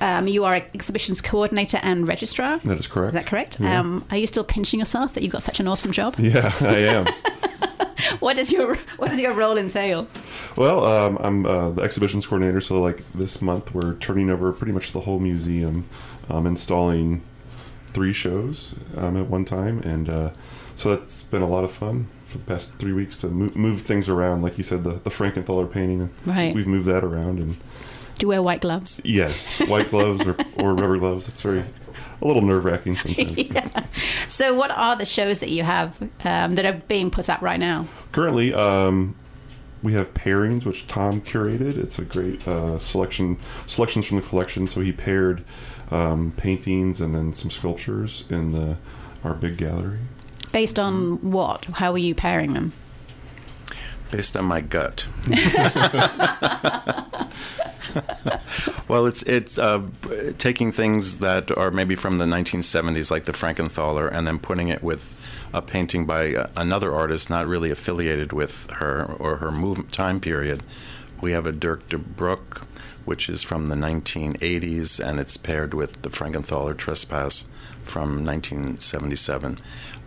Um, 0.00 0.28
you 0.28 0.44
are 0.44 0.56
exhibitions 0.74 1.20
coordinator 1.20 1.78
and 1.82 2.06
registrar. 2.06 2.58
That 2.60 2.78
is 2.78 2.86
correct. 2.86 3.14
Is 3.14 3.14
that 3.14 3.26
correct? 3.26 3.60
Yeah. 3.60 3.80
Um, 3.80 4.04
are 4.10 4.16
you 4.16 4.26
still 4.26 4.44
pinching 4.44 4.80
yourself 4.80 5.14
that 5.14 5.22
you 5.22 5.30
got 5.30 5.42
such 5.42 5.60
an 5.60 5.68
awesome 5.68 5.92
job? 5.92 6.16
Yeah, 6.28 6.52
I 6.60 6.76
am. 6.76 7.06
what 8.20 8.36
does 8.36 8.52
your 8.52 8.76
what 8.98 9.10
does 9.10 9.18
your 9.18 9.32
role 9.32 9.56
entail? 9.56 10.06
Well, 10.56 10.84
um, 10.84 11.16
I'm 11.20 11.46
uh, 11.46 11.70
the 11.70 11.80
exhibitions 11.82 12.26
coordinator, 12.26 12.60
so 12.60 12.82
like 12.82 13.02
this 13.14 13.40
month 13.40 13.72
we're 13.72 13.94
turning 13.94 14.28
over 14.28 14.52
pretty 14.52 14.72
much 14.72 14.92
the 14.92 15.00
whole 15.00 15.18
museum, 15.18 15.88
um, 16.28 16.46
installing 16.46 17.22
three 17.92 18.12
shows 18.12 18.74
um, 18.96 19.16
at 19.16 19.26
one 19.26 19.44
time, 19.44 19.80
and 19.80 20.08
uh, 20.08 20.30
so 20.74 20.92
it's 20.92 21.22
been 21.24 21.42
a 21.42 21.48
lot 21.48 21.64
of 21.64 21.72
fun 21.72 22.08
for 22.28 22.38
the 22.38 22.44
past 22.44 22.74
three 22.74 22.92
weeks 22.92 23.16
to 23.18 23.28
move, 23.28 23.56
move 23.56 23.82
things 23.82 24.08
around. 24.08 24.42
Like 24.42 24.58
you 24.58 24.64
said, 24.64 24.84
the 24.84 24.94
the 25.04 25.10
Frankenthaler 25.10 25.70
painting, 25.70 26.10
Right. 26.26 26.54
We've 26.54 26.66
moved 26.66 26.86
that 26.86 27.02
around, 27.04 27.38
and 27.38 27.54
Do 28.14 28.22
you 28.22 28.28
wear 28.28 28.42
white 28.42 28.60
gloves? 28.60 29.00
yes, 29.04 29.60
white 29.60 29.90
gloves 29.94 30.22
or, 30.26 30.36
or 30.56 30.74
rubber 30.74 30.98
gloves. 30.98 31.28
It's 31.28 31.40
very 31.40 31.64
a 32.20 32.26
little 32.26 32.42
nerve 32.42 32.64
wracking 32.64 32.96
sometimes. 32.96 33.38
So, 34.28 34.54
what 34.54 34.70
are 34.70 34.94
the 34.94 35.04
shows 35.06 35.40
that 35.40 35.48
you 35.48 35.62
have 35.64 36.00
um, 36.22 36.54
that 36.56 36.64
are 36.66 36.82
being 36.86 37.10
put 37.10 37.28
up 37.30 37.40
right 37.40 37.58
now? 37.58 37.86
Currently, 38.12 38.52
um, 38.52 39.16
we 39.82 39.94
have 39.94 40.12
pairings, 40.12 40.64
which 40.64 40.86
Tom 40.86 41.20
curated. 41.22 41.78
It's 41.78 41.98
a 41.98 42.04
great 42.04 42.46
uh, 42.46 42.78
selection 42.78 43.38
selections 43.66 44.06
from 44.06 44.16
the 44.18 44.22
collection. 44.22 44.66
So 44.68 44.80
he 44.82 44.92
paired 44.92 45.44
um, 45.90 46.32
paintings 46.36 47.00
and 47.00 47.14
then 47.14 47.32
some 47.32 47.50
sculptures 47.50 48.24
in 48.30 48.52
the 48.52 48.76
our 49.24 49.34
big 49.34 49.56
gallery. 49.56 49.98
Based 50.52 50.78
on 50.78 51.30
what? 51.30 51.64
How 51.66 51.92
are 51.92 51.98
you 51.98 52.14
pairing 52.14 52.54
them? 52.54 52.72
based 54.10 54.36
on 54.36 54.44
my 54.44 54.60
gut. 54.60 55.06
well, 58.88 59.06
it's 59.06 59.22
it's 59.24 59.58
uh, 59.58 59.82
taking 60.38 60.72
things 60.72 61.18
that 61.18 61.56
are 61.56 61.70
maybe 61.70 61.94
from 61.94 62.18
the 62.18 62.24
1970s, 62.24 63.10
like 63.10 63.24
the 63.24 63.32
Frankenthaler, 63.32 64.12
and 64.12 64.26
then 64.26 64.38
putting 64.38 64.68
it 64.68 64.82
with 64.82 65.14
a 65.52 65.62
painting 65.62 66.06
by 66.06 66.34
uh, 66.34 66.50
another 66.56 66.94
artist 66.94 67.30
not 67.30 67.46
really 67.46 67.70
affiliated 67.70 68.32
with 68.32 68.70
her 68.72 69.04
or 69.18 69.36
her 69.36 69.50
move 69.50 69.90
time 69.90 70.20
period. 70.20 70.62
We 71.20 71.32
have 71.32 71.46
a 71.46 71.52
Dirk 71.52 71.88
de 71.88 71.98
Broek, 71.98 72.66
which 73.08 73.30
is 73.30 73.42
from 73.42 73.66
the 73.66 73.74
1980s, 73.74 75.00
and 75.00 75.18
it's 75.18 75.38
paired 75.38 75.72
with 75.72 76.02
the 76.02 76.10
Frankenthaler 76.10 76.76
Trespass 76.76 77.46
from 77.84 78.22
1977 78.22 79.58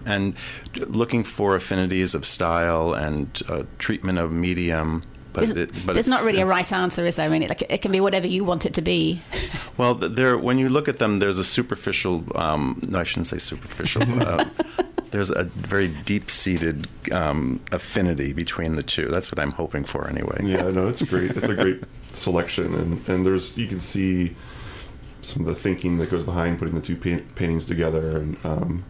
and 0.06 0.36
looking 0.76 1.24
for 1.24 1.56
affinities 1.56 2.14
of 2.14 2.26
style 2.26 2.94
and 2.94 3.42
uh, 3.48 3.64
treatment 3.80 4.20
of 4.20 4.32
medium. 4.32 5.04
But, 5.34 5.44
Isn't- 5.44 5.58
it, 5.58 5.86
but 5.86 5.94
There's 5.94 6.08
not 6.08 6.24
really 6.26 6.42
a 6.42 6.46
right 6.46 6.70
answer, 6.74 7.06
is 7.06 7.16
there? 7.16 7.26
I 7.26 7.30
mean, 7.30 7.44
it, 7.44 7.50
like, 7.50 7.62
it 7.70 7.82
can 7.82 7.92
be 7.92 8.02
whatever 8.02 8.28
you 8.28 8.44
want 8.44 8.66
it 8.66 8.74
to 8.76 8.82
be. 8.82 9.22
Well, 9.78 9.96
there 9.96 10.38
when 10.38 10.60
you 10.60 10.70
look 10.70 10.88
at 10.90 11.00
them, 11.00 11.18
there's 11.20 11.40
a 11.40 11.44
superficial. 11.44 12.24
Um, 12.36 12.80
no, 12.88 13.00
I 13.00 13.04
shouldn't 13.04 13.28
say 13.28 13.38
superficial. 13.40 14.04
uh, 14.22 14.46
there's 15.12 15.32
a 15.32 15.46
very 15.46 15.88
deep-seated 16.06 16.88
um, 17.12 17.62
affinity 17.72 18.32
between 18.34 18.74
the 18.76 18.84
two. 18.84 19.08
That's 19.08 19.32
what 19.32 19.40
I'm 19.40 19.52
hoping 19.52 19.86
for, 19.86 20.08
anyway. 20.08 20.42
Yeah, 20.44 20.70
no, 20.70 20.86
it's 20.88 21.02
great. 21.02 21.32
It's 21.32 21.48
a 21.48 21.56
great 21.56 21.84
selection, 22.12 22.76
and 22.76 23.10
and 23.10 23.26
there's 23.26 23.58
you 23.58 23.68
can 23.68 23.80
see 23.80 24.36
some 25.22 25.42
of 25.42 25.48
the 25.48 25.56
thinking 25.60 25.98
that 26.00 26.12
goes 26.12 26.24
behind 26.24 26.60
putting 26.60 26.76
the 26.76 26.82
two 26.82 26.96
pa- 26.98 27.24
paintings 27.36 27.66
together, 27.66 28.18
and 28.18 28.38
um, 28.44 28.84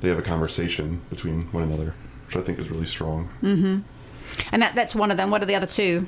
they 0.00 0.08
have 0.08 0.18
a 0.18 0.22
conversation 0.22 1.00
between 1.10 1.42
one 1.52 1.62
another, 1.62 1.94
which 2.26 2.36
I 2.36 2.40
think 2.42 2.58
is 2.58 2.68
really 2.68 2.86
strong. 2.86 3.28
And 4.52 4.62
that, 4.62 4.74
that's 4.74 4.94
one 4.94 5.10
of 5.10 5.16
them. 5.16 5.30
What 5.30 5.42
are 5.42 5.46
the 5.46 5.54
other 5.54 5.66
two? 5.66 6.06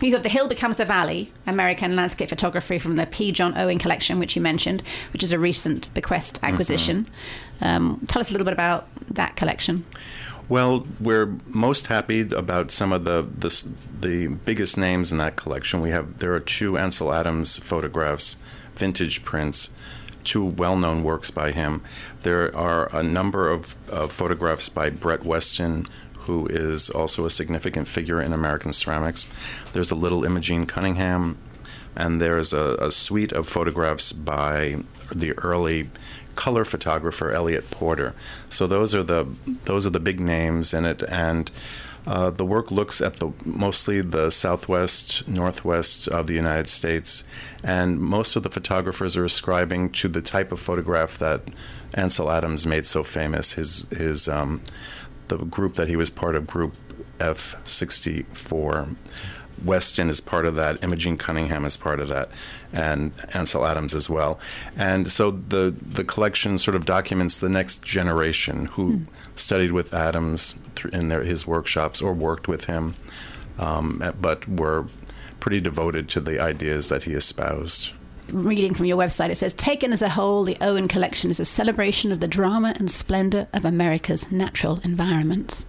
You 0.00 0.12
have 0.12 0.22
The 0.22 0.28
Hill 0.28 0.46
Becomes 0.46 0.76
the 0.76 0.84
Valley, 0.84 1.32
American 1.44 1.96
landscape 1.96 2.28
photography 2.28 2.78
from 2.78 2.94
the 2.94 3.06
P. 3.06 3.32
John 3.32 3.58
Owen 3.58 3.78
collection, 3.78 4.20
which 4.20 4.36
you 4.36 4.42
mentioned, 4.42 4.82
which 5.12 5.24
is 5.24 5.32
a 5.32 5.38
recent 5.40 5.92
bequest 5.92 6.38
acquisition. 6.44 7.08
Um, 7.60 8.00
tell 8.06 8.20
us 8.20 8.30
a 8.30 8.32
little 8.32 8.44
bit 8.44 8.52
about 8.52 8.86
that 9.12 9.34
collection. 9.34 9.84
Well, 10.48 10.86
we're 11.00 11.26
most 11.46 11.88
happy 11.88 12.20
about 12.20 12.70
some 12.70 12.92
of 12.92 13.04
the, 13.04 13.26
the 13.36 13.68
the 14.00 14.28
biggest 14.28 14.78
names 14.78 15.10
in 15.10 15.18
that 15.18 15.34
collection. 15.34 15.80
We 15.80 15.90
have 15.90 16.18
there 16.18 16.32
are 16.32 16.40
two 16.40 16.78
Ansel 16.78 17.12
Adams 17.12 17.58
photographs, 17.58 18.36
vintage 18.76 19.24
prints, 19.24 19.70
two 20.24 20.44
well-known 20.44 21.02
works 21.02 21.30
by 21.30 21.50
him. 21.50 21.82
There 22.22 22.54
are 22.56 22.94
a 22.96 23.02
number 23.02 23.50
of 23.50 23.74
uh, 23.90 24.06
photographs 24.06 24.68
by 24.68 24.90
Brett 24.90 25.24
Weston, 25.24 25.86
who 26.28 26.46
is 26.46 26.90
also 26.90 27.24
a 27.24 27.30
significant 27.30 27.88
figure 27.88 28.20
in 28.20 28.34
American 28.34 28.70
ceramics. 28.70 29.24
There's 29.72 29.90
a 29.90 29.94
little 29.94 30.24
Imogen 30.24 30.66
Cunningham, 30.66 31.38
and 31.96 32.20
there's 32.20 32.52
a, 32.52 32.76
a 32.78 32.90
suite 32.90 33.32
of 33.32 33.48
photographs 33.48 34.12
by 34.12 34.76
the 35.10 35.32
early 35.38 35.88
color 36.36 36.66
photographer 36.66 37.32
Eliot 37.32 37.70
Porter. 37.70 38.14
So 38.50 38.66
those 38.66 38.94
are 38.94 39.02
the 39.02 39.26
those 39.64 39.86
are 39.86 39.90
the 39.90 40.00
big 40.00 40.20
names 40.20 40.74
in 40.74 40.84
it, 40.84 41.02
and 41.08 41.50
uh, 42.06 42.30
the 42.30 42.44
work 42.44 42.70
looks 42.70 43.00
at 43.00 43.16
the 43.16 43.32
mostly 43.44 44.02
the 44.02 44.30
southwest, 44.30 45.26
northwest 45.26 46.08
of 46.08 46.26
the 46.26 46.34
United 46.34 46.68
States, 46.68 47.24
and 47.62 47.98
most 47.98 48.36
of 48.36 48.42
the 48.42 48.50
photographers 48.50 49.16
are 49.16 49.24
ascribing 49.24 49.90
to 49.92 50.08
the 50.08 50.22
type 50.22 50.52
of 50.52 50.60
photograph 50.60 51.18
that 51.18 51.40
Ansel 51.94 52.30
Adams 52.30 52.66
made 52.66 52.86
so 52.86 53.02
famous. 53.02 53.52
His 53.52 53.86
his 53.90 54.28
um, 54.28 54.60
the 55.28 55.38
group 55.38 55.74
that 55.76 55.88
he 55.88 55.96
was 55.96 56.10
part 56.10 56.34
of, 56.34 56.46
Group 56.46 56.74
F64. 57.18 58.96
Weston 59.64 60.08
is 60.08 60.20
part 60.20 60.46
of 60.46 60.54
that. 60.54 60.82
Imogen 60.82 61.16
Cunningham 61.16 61.64
is 61.64 61.76
part 61.76 62.00
of 62.00 62.08
that, 62.08 62.30
and 62.72 63.12
Ansel 63.34 63.66
Adams 63.66 63.94
as 63.94 64.08
well. 64.08 64.38
And 64.76 65.10
so 65.10 65.30
the 65.32 65.74
the 65.80 66.04
collection 66.04 66.58
sort 66.58 66.76
of 66.76 66.84
documents 66.84 67.38
the 67.38 67.48
next 67.48 67.82
generation 67.82 68.66
who 68.66 69.02
studied 69.34 69.72
with 69.72 69.92
Adams 69.92 70.56
in 70.92 71.08
their, 71.08 71.22
his 71.22 71.46
workshops 71.46 72.00
or 72.00 72.12
worked 72.12 72.46
with 72.46 72.64
him, 72.64 72.94
um, 73.58 74.02
but 74.20 74.48
were 74.48 74.86
pretty 75.40 75.60
devoted 75.60 76.08
to 76.10 76.20
the 76.20 76.40
ideas 76.40 76.88
that 76.88 77.04
he 77.04 77.12
espoused. 77.12 77.92
Reading 78.30 78.74
from 78.74 78.86
your 78.86 78.98
website, 78.98 79.30
it 79.30 79.36
says 79.36 79.54
Taken 79.54 79.92
as 79.92 80.02
a 80.02 80.08
whole, 80.10 80.44
the 80.44 80.56
Owen 80.60 80.88
collection 80.88 81.30
is 81.30 81.40
a 81.40 81.44
celebration 81.44 82.12
of 82.12 82.20
the 82.20 82.28
drama 82.28 82.74
and 82.76 82.90
splendor 82.90 83.48
of 83.52 83.64
America's 83.64 84.30
natural 84.30 84.80
environments. 84.84 85.66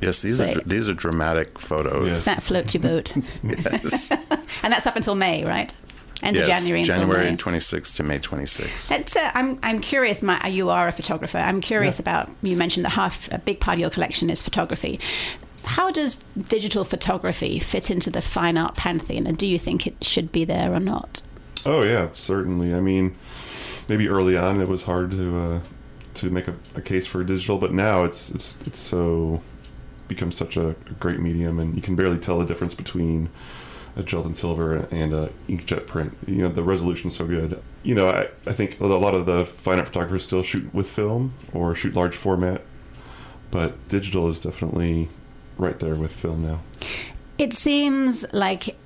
Yes, 0.00 0.22
these 0.22 0.38
Say- 0.38 0.54
are 0.54 0.60
these 0.62 0.88
are 0.88 0.94
dramatic 0.94 1.58
photos. 1.58 2.06
Yes. 2.06 2.24
That 2.24 2.42
float 2.42 2.72
your 2.74 2.82
boat. 2.82 3.14
Yes. 3.42 4.10
and 4.62 4.72
that's 4.72 4.86
up 4.86 4.96
until 4.96 5.14
May, 5.14 5.44
right? 5.44 5.72
End 6.22 6.36
yes, 6.36 6.48
of 6.48 6.54
January 6.54 6.84
January 6.84 7.30
May. 7.30 7.36
26th 7.36 7.96
to 7.96 8.02
May 8.02 8.18
26th. 8.18 9.16
Uh, 9.16 9.30
I'm, 9.34 9.58
I'm 9.62 9.80
curious, 9.80 10.20
Matt, 10.22 10.52
you 10.52 10.68
are 10.68 10.88
a 10.88 10.92
photographer. 10.92 11.38
I'm 11.38 11.60
curious 11.62 11.98
Yeah. 11.98 12.02
about, 12.02 12.30
you 12.42 12.56
mentioned 12.56 12.84
that 12.84 12.90
half, 12.90 13.30
a 13.32 13.38
big 13.38 13.60
part 13.60 13.76
of 13.76 13.80
your 13.80 13.88
collection 13.90 14.28
is 14.28 14.42
photography. 14.42 15.00
How 15.64 15.90
does 15.90 16.16
digital 16.48 16.84
photography 16.84 17.58
fit 17.58 17.90
into 17.90 18.10
the 18.10 18.20
fine 18.20 18.58
art 18.58 18.76
pantheon, 18.76 19.26
and 19.26 19.38
do 19.38 19.46
you 19.46 19.58
think 19.58 19.86
it 19.86 20.02
should 20.04 20.30
be 20.32 20.44
there 20.44 20.72
or 20.74 20.80
not? 20.80 21.22
Oh 21.66 21.82
yeah, 21.82 22.08
certainly. 22.14 22.74
I 22.74 22.80
mean, 22.80 23.16
maybe 23.88 24.08
early 24.08 24.36
on 24.36 24.60
it 24.60 24.68
was 24.68 24.84
hard 24.84 25.10
to 25.12 25.38
uh, 25.38 25.60
to 26.14 26.30
make 26.30 26.48
a, 26.48 26.54
a 26.74 26.80
case 26.80 27.06
for 27.06 27.22
digital, 27.24 27.58
but 27.58 27.72
now 27.72 28.04
it's 28.04 28.30
it's 28.30 28.56
it's 28.66 28.78
so 28.78 29.42
become 30.08 30.32
such 30.32 30.56
a 30.56 30.74
great 30.98 31.20
medium, 31.20 31.58
and 31.60 31.76
you 31.76 31.82
can 31.82 31.94
barely 31.96 32.18
tell 32.18 32.38
the 32.38 32.44
difference 32.44 32.74
between 32.74 33.28
a 33.96 34.02
gelatin 34.02 34.34
silver 34.34 34.88
and 34.90 35.12
a 35.12 35.30
inkjet 35.48 35.86
print. 35.86 36.16
You 36.26 36.42
know, 36.42 36.48
the 36.48 36.62
resolution's 36.62 37.16
so 37.16 37.26
good. 37.26 37.62
You 37.82 37.94
know, 37.94 38.08
I, 38.08 38.28
I 38.46 38.52
think 38.52 38.80
a 38.80 38.86
lot 38.86 39.14
of 39.14 39.26
the 39.26 39.46
fine 39.46 39.78
art 39.78 39.88
photographers 39.88 40.24
still 40.24 40.42
shoot 40.42 40.72
with 40.74 40.88
film 40.88 41.34
or 41.52 41.74
shoot 41.74 41.94
large 41.94 42.14
format, 42.14 42.62
but 43.50 43.88
digital 43.88 44.28
is 44.28 44.40
definitely 44.40 45.08
right 45.58 45.78
there 45.78 45.94
with 45.94 46.12
film 46.12 46.42
now. 46.42 46.60
It 47.38 47.52
seems 47.52 48.26
like 48.32 48.76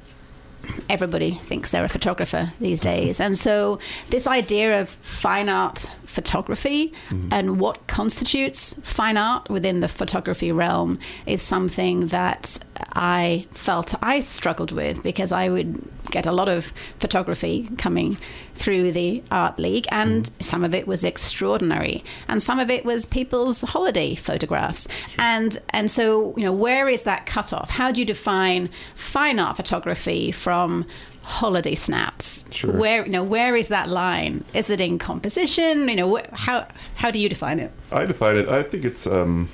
everybody 0.89 1.33
thinks 1.33 1.71
they're 1.71 1.85
a 1.85 1.89
photographer 1.89 2.53
these 2.61 2.81
days. 2.81 3.21
And 3.21 3.37
so, 3.37 3.79
this 4.11 4.27
idea 4.27 4.81
of 4.81 4.89
fine 4.89 5.49
art 5.49 5.91
photography 6.15 6.93
mm-hmm. 7.09 7.29
and 7.33 7.59
what 7.59 7.87
constitutes 7.87 8.75
fine 8.83 9.17
art 9.17 9.51
within 9.51 9.81
the 9.81 9.89
photography 9.89 10.53
realm 10.53 10.99
is 11.27 11.43
something 11.43 12.07
that 12.09 12.59
I 12.93 13.47
felt 13.51 13.95
I 14.03 14.21
struggled 14.21 14.73
with 14.73 15.03
because 15.03 15.33
I 15.33 15.49
would 15.49 15.83
get 16.11 16.27
a 16.27 16.33
lot 16.33 16.49
of 16.49 16.73
photography 17.01 17.69
coming 17.77 18.17
through 18.55 18.93
the 18.93 19.23
Art 19.31 19.59
League, 19.59 19.87
and 19.91 20.25
mm-hmm. 20.25 20.43
some 20.43 20.63
of 20.63 20.75
it 20.75 20.87
was 20.87 21.03
extraordinary, 21.03 22.05
and 22.29 22.43
some 22.43 22.61
of 22.61 22.71
it 22.71 22.85
was 22.85 23.05
people's 23.05 23.63
holiday 23.63 24.15
photographs. 24.15 24.87
And 25.19 25.59
and 25.71 25.91
so, 25.91 26.35
you 26.37 26.45
know, 26.45 26.53
where 26.53 26.89
is 26.89 27.03
that 27.03 27.27
cutoff? 27.27 27.71
How 27.71 27.91
do 27.91 28.01
you 28.01 28.07
define 28.07 28.71
fine 28.95 29.39
art 29.41 29.57
photography 29.57 30.31
from 30.31 30.87
holiday 31.25 31.75
snaps? 31.75 32.45
Sure. 32.51 32.73
Where 32.73 33.05
you 33.05 33.11
know 33.11 33.25
where 33.25 33.57
is 33.57 33.69
that 33.69 33.89
line? 33.89 34.45
Is 34.55 34.71
it 34.71 34.81
in 34.81 34.99
composition? 34.99 35.89
You 35.89 35.97
know, 35.97 36.17
wh- 36.17 36.33
how 36.33 36.67
how 36.95 37.11
do 37.11 37.19
you 37.19 37.29
define 37.29 37.61
it? 37.61 37.73
I 37.91 38.07
define 38.07 38.37
it. 38.37 38.49
I 38.49 38.63
think 38.63 38.85
it's 38.85 39.07
um, 39.07 39.49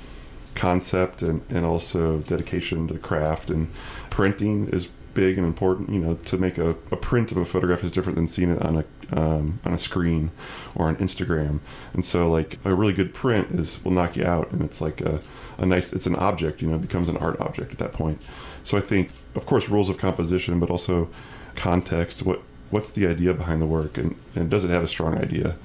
concept 0.55 1.21
and, 1.21 1.41
and 1.49 1.65
also 1.65 2.19
dedication 2.19 2.87
to 2.89 2.97
craft 2.97 3.49
and 3.49 3.71
printing 4.09 4.67
is 4.69 4.89
big 5.13 5.37
and 5.37 5.45
important. 5.45 5.89
You 5.89 5.99
know, 5.99 6.15
to 6.15 6.37
make 6.37 6.57
a, 6.57 6.69
a 6.91 6.97
print 6.97 7.31
of 7.31 7.37
a 7.37 7.45
photograph 7.45 7.83
is 7.83 7.91
different 7.91 8.15
than 8.15 8.27
seeing 8.27 8.51
it 8.51 8.61
on 8.61 8.77
a, 8.77 9.19
um, 9.19 9.59
on 9.65 9.73
a 9.73 9.77
screen 9.77 10.31
or 10.75 10.87
on 10.87 10.95
Instagram. 10.97 11.59
And 11.93 12.05
so, 12.05 12.29
like 12.29 12.59
a 12.65 12.73
really 12.75 12.93
good 12.93 13.13
print 13.13 13.59
is 13.59 13.83
will 13.83 13.91
knock 13.91 14.15
you 14.17 14.25
out, 14.25 14.51
and 14.51 14.61
it's 14.61 14.81
like 14.81 15.01
a, 15.01 15.21
a 15.57 15.65
nice. 15.65 15.93
It's 15.93 16.07
an 16.07 16.15
object, 16.15 16.61
you 16.61 16.69
know, 16.69 16.75
it 16.75 16.81
becomes 16.81 17.09
an 17.09 17.17
art 17.17 17.39
object 17.39 17.71
at 17.71 17.79
that 17.79 17.93
point. 17.93 18.21
So 18.63 18.77
I 18.77 18.81
think, 18.81 19.09
of 19.35 19.45
course, 19.45 19.69
rules 19.69 19.89
of 19.89 19.97
composition, 19.97 20.59
but 20.59 20.69
also 20.69 21.09
context. 21.55 22.23
What 22.23 22.41
what's 22.69 22.91
the 22.91 23.05
idea 23.07 23.33
behind 23.33 23.61
the 23.61 23.65
work, 23.65 23.97
and, 23.97 24.15
and 24.35 24.49
does 24.49 24.63
it 24.63 24.69
have 24.69 24.83
a 24.83 24.87
strong 24.87 25.17
idea? 25.17 25.57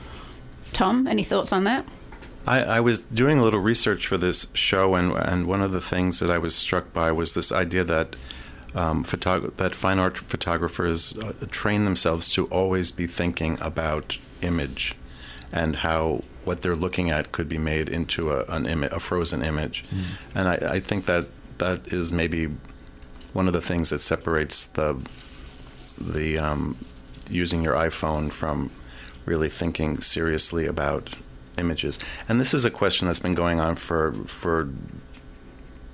Tom, 0.72 1.07
any 1.07 1.24
thoughts 1.24 1.53
on 1.53 1.64
that? 1.64 1.87
I, 2.47 2.62
I, 2.62 2.80
was 2.80 3.01
doing 3.01 3.39
a 3.39 3.43
little 3.43 3.61
research 3.61 4.07
for 4.07 4.16
this 4.16 4.49
show, 4.55 4.95
and 4.95 5.12
and 5.12 5.47
one 5.47 5.62
of 5.62 5.72
the 5.72 5.80
things 5.80 6.20
that 6.20 6.30
I 6.30 6.39
was 6.39 6.55
struck 6.55 6.93
by 6.93 7.11
was 7.12 7.34
this 7.34 7.51
idea 7.51 7.84
that 7.84 8.14
um, 8.74 9.05
photog- 9.05 9.57
that 9.57 9.74
fine 9.74 9.99
art 9.99 10.16
photographers 10.18 11.16
uh, 11.18 11.32
train 11.51 11.84
themselves 11.84 12.28
to 12.34 12.47
always 12.47 12.93
be 12.93 13.07
thinking 13.07 13.59
about 13.61 14.18
image 14.43 14.95
and 15.53 15.76
how 15.76 16.22
what 16.45 16.61
they're 16.61 16.76
looking 16.76 17.11
at 17.11 17.32
could 17.32 17.49
be 17.49 17.59
made 17.59 17.89
into 17.89 18.30
a, 18.30 18.45
an 18.45 18.66
Im- 18.66 18.84
a 18.84 19.01
frozen 19.01 19.43
image, 19.43 19.84
mm. 19.91 20.05
and 20.34 20.49
I, 20.49 20.74
I 20.74 20.80
think 20.80 21.07
that 21.07 21.26
that 21.59 21.93
is 21.93 22.12
maybe 22.12 22.49
one 23.32 23.47
of 23.47 23.53
the 23.53 23.61
things 23.61 23.91
that 23.91 24.01
separates 24.01 24.64
the 24.64 24.97
the 25.99 26.38
um, 26.38 26.76
using 27.30 27.62
your 27.62 27.74
iPhone 27.74 28.30
from 28.30 28.70
really 29.24 29.49
thinking 29.49 30.01
seriously 30.01 30.66
about 30.66 31.11
images. 31.59 31.99
And 32.28 32.40
this 32.40 32.55
is 32.55 32.64
a 32.64 32.70
question 32.70 33.07
that's 33.07 33.18
been 33.18 33.34
going 33.34 33.61
on 33.61 33.76
for 33.76 34.12
for 34.26 34.68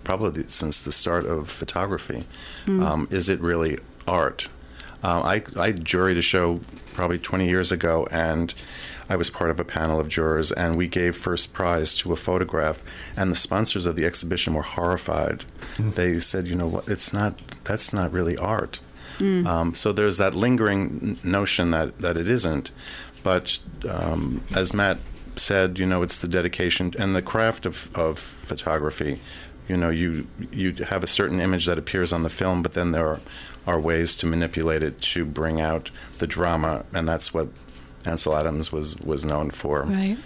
probably 0.05 0.45
since 0.49 0.81
the 0.81 0.93
start 0.93 1.25
of 1.25 1.51
photography. 1.51 2.27
Mm. 2.67 2.85
Um, 2.85 3.09
is 3.11 3.29
it 3.29 3.41
really 3.41 3.79
art? 4.07 4.49
Uh, 5.05 5.21
I, 5.21 5.35
I 5.61 5.73
juried 5.73 6.17
a 6.17 6.23
show 6.23 6.61
probably 6.95 7.19
20 7.19 7.49
years 7.49 7.73
ago, 7.73 8.07
and 8.13 8.55
I 9.09 9.17
was 9.17 9.31
part 9.31 9.51
of 9.51 9.59
a 9.59 9.65
panel 9.65 9.99
of 9.99 10.09
jurors, 10.09 10.53
and 10.53 10.77
we 10.77 10.87
gave 10.87 11.17
first 11.17 11.53
prize 11.53 11.95
to 11.97 12.13
a 12.13 12.17
photograph, 12.17 12.83
and 13.17 13.31
the 13.31 13.37
sponsors 13.37 13.85
of 13.85 13.97
the 13.97 14.05
exhibition 14.05 14.55
were 14.55 14.63
horrified. 14.63 15.45
Mm. 15.77 15.95
They 15.95 16.21
said, 16.21 16.47
"You 16.47 16.55
know 16.55 16.69
what? 16.69 16.89
It's 16.89 17.13
not. 17.13 17.41
That's 17.65 17.93
not 17.93 18.13
really 18.13 18.37
art." 18.37 18.79
Mm. 19.19 19.47
Um, 19.47 19.75
so 19.75 19.93
there's 19.93 20.19
that 20.19 20.35
lingering 20.35 21.19
notion 21.23 21.71
that 21.71 21.99
that 21.99 22.17
it 22.17 22.29
isn't. 22.29 22.71
But 23.23 23.59
um, 23.89 24.43
as 24.55 24.75
Matt 24.75 24.99
said, 25.37 25.79
you 25.79 25.87
know, 25.87 26.03
it's 26.03 26.19
the 26.19 26.29
dedication 26.29 26.95
and 26.99 27.15
the 27.17 27.23
craft 27.23 27.67
of, 27.67 27.89
of 27.97 28.19
photography. 28.19 29.21
You 29.69 29.77
know, 29.77 29.91
you 29.91 30.27
you 30.51 30.73
have 30.85 31.05
a 31.05 31.07
certain 31.07 31.41
image 31.41 31.67
that 31.67 31.79
appears 31.79 32.13
on 32.13 32.23
the 32.23 32.31
film, 32.31 32.63
but 32.63 32.75
then 32.75 32.93
there 32.93 33.07
are, 33.07 33.21
are 33.67 33.81
ways 33.81 34.17
to 34.17 34.27
manipulate 34.27 34.83
it 34.83 35.01
to 35.01 35.25
bring 35.25 35.61
out 35.61 35.91
the 36.19 36.27
drama, 36.27 36.85
and 36.93 37.09
that's 37.09 37.33
what 37.33 37.49
Ansel 38.05 38.37
Adams 38.37 38.73
was 38.73 38.99
was 38.99 39.25
known 39.25 39.51
for. 39.51 39.83
Right. 39.83 40.19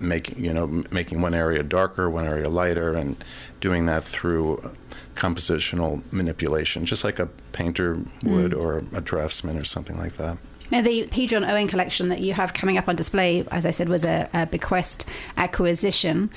Making 0.00 0.44
you 0.44 0.54
know 0.54 0.84
making 0.90 1.20
one 1.20 1.34
area 1.34 1.62
darker, 1.62 2.08
one 2.08 2.26
area 2.26 2.48
lighter, 2.48 2.92
and 2.92 3.22
doing 3.60 3.86
that 3.86 4.04
through 4.04 4.74
compositional 5.14 6.02
manipulation, 6.12 6.86
just 6.86 7.04
like 7.04 7.18
a 7.18 7.26
painter 7.52 7.98
would 8.22 8.52
mm. 8.52 8.60
or 8.60 8.84
a 8.96 9.00
draftsman 9.00 9.58
or 9.58 9.64
something 9.64 9.96
like 9.96 10.16
that. 10.16 10.38
Now, 10.70 10.80
the 10.80 11.06
P. 11.08 11.26
John 11.26 11.44
Owen 11.44 11.68
collection 11.68 12.08
that 12.08 12.20
you 12.20 12.32
have 12.32 12.54
coming 12.54 12.78
up 12.78 12.88
on 12.88 12.96
display, 12.96 13.46
as 13.50 13.66
I 13.66 13.70
said, 13.70 13.88
was 13.88 14.04
a, 14.04 14.28
a 14.32 14.46
bequest 14.46 15.06
acquisition. 15.36 16.30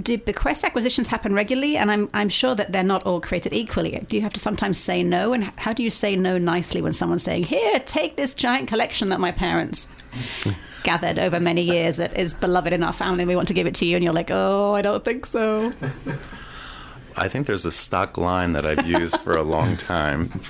Do 0.00 0.16
bequest 0.16 0.64
acquisitions 0.64 1.08
happen 1.08 1.34
regularly? 1.34 1.76
And 1.76 1.90
I'm, 1.90 2.08
I'm 2.14 2.28
sure 2.28 2.54
that 2.54 2.72
they're 2.72 2.84
not 2.84 3.02
all 3.02 3.20
created 3.20 3.52
equally. 3.52 4.02
Do 4.08 4.16
you 4.16 4.22
have 4.22 4.32
to 4.34 4.40
sometimes 4.40 4.78
say 4.78 5.02
no? 5.02 5.32
And 5.32 5.44
how 5.56 5.72
do 5.72 5.82
you 5.82 5.90
say 5.90 6.16
no 6.16 6.38
nicely 6.38 6.80
when 6.80 6.92
someone's 6.92 7.24
saying, 7.24 7.44
Here, 7.44 7.80
take 7.80 8.16
this 8.16 8.34
giant 8.34 8.68
collection 8.68 9.08
that 9.10 9.20
my 9.20 9.32
parents 9.32 9.88
gathered 10.82 11.18
over 11.18 11.40
many 11.40 11.62
years 11.62 11.96
that 11.96 12.18
is 12.18 12.34
beloved 12.34 12.72
in 12.72 12.82
our 12.82 12.92
family 12.92 13.22
and 13.22 13.28
we 13.28 13.36
want 13.36 13.48
to 13.48 13.54
give 13.54 13.66
it 13.66 13.74
to 13.76 13.86
you? 13.86 13.96
And 13.96 14.04
you're 14.04 14.12
like, 14.12 14.30
Oh, 14.30 14.74
I 14.74 14.82
don't 14.82 15.04
think 15.04 15.26
so. 15.26 15.72
I 17.16 17.28
think 17.28 17.46
there's 17.46 17.66
a 17.66 17.72
stock 17.72 18.16
line 18.16 18.52
that 18.54 18.64
I've 18.64 18.86
used 18.86 19.20
for 19.20 19.36
a 19.36 19.42
long 19.42 19.76
time 19.94 20.40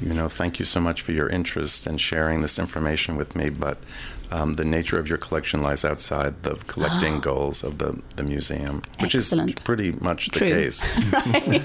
you 0.00 0.12
know, 0.12 0.28
thank 0.28 0.58
you 0.58 0.64
so 0.64 0.80
much 0.80 1.02
for 1.02 1.12
your 1.12 1.28
interest 1.28 1.86
in 1.86 1.96
sharing 1.98 2.42
this 2.42 2.58
information 2.58 3.16
with 3.16 3.36
me, 3.36 3.48
but 3.48 3.78
um, 4.30 4.54
the 4.54 4.64
nature 4.64 4.98
of 4.98 5.08
your 5.08 5.18
collection 5.18 5.62
lies 5.62 5.84
outside 5.84 6.42
the 6.42 6.56
collecting 6.66 7.20
goals 7.22 7.62
of 7.62 7.78
the, 7.78 8.00
the 8.16 8.22
museum, 8.22 8.82
which 9.00 9.14
Excellent. 9.14 9.58
is 9.58 9.64
pretty 9.64 9.92
much 9.92 10.30
the 10.30 10.38
True. 10.38 10.48
case. 10.48 10.90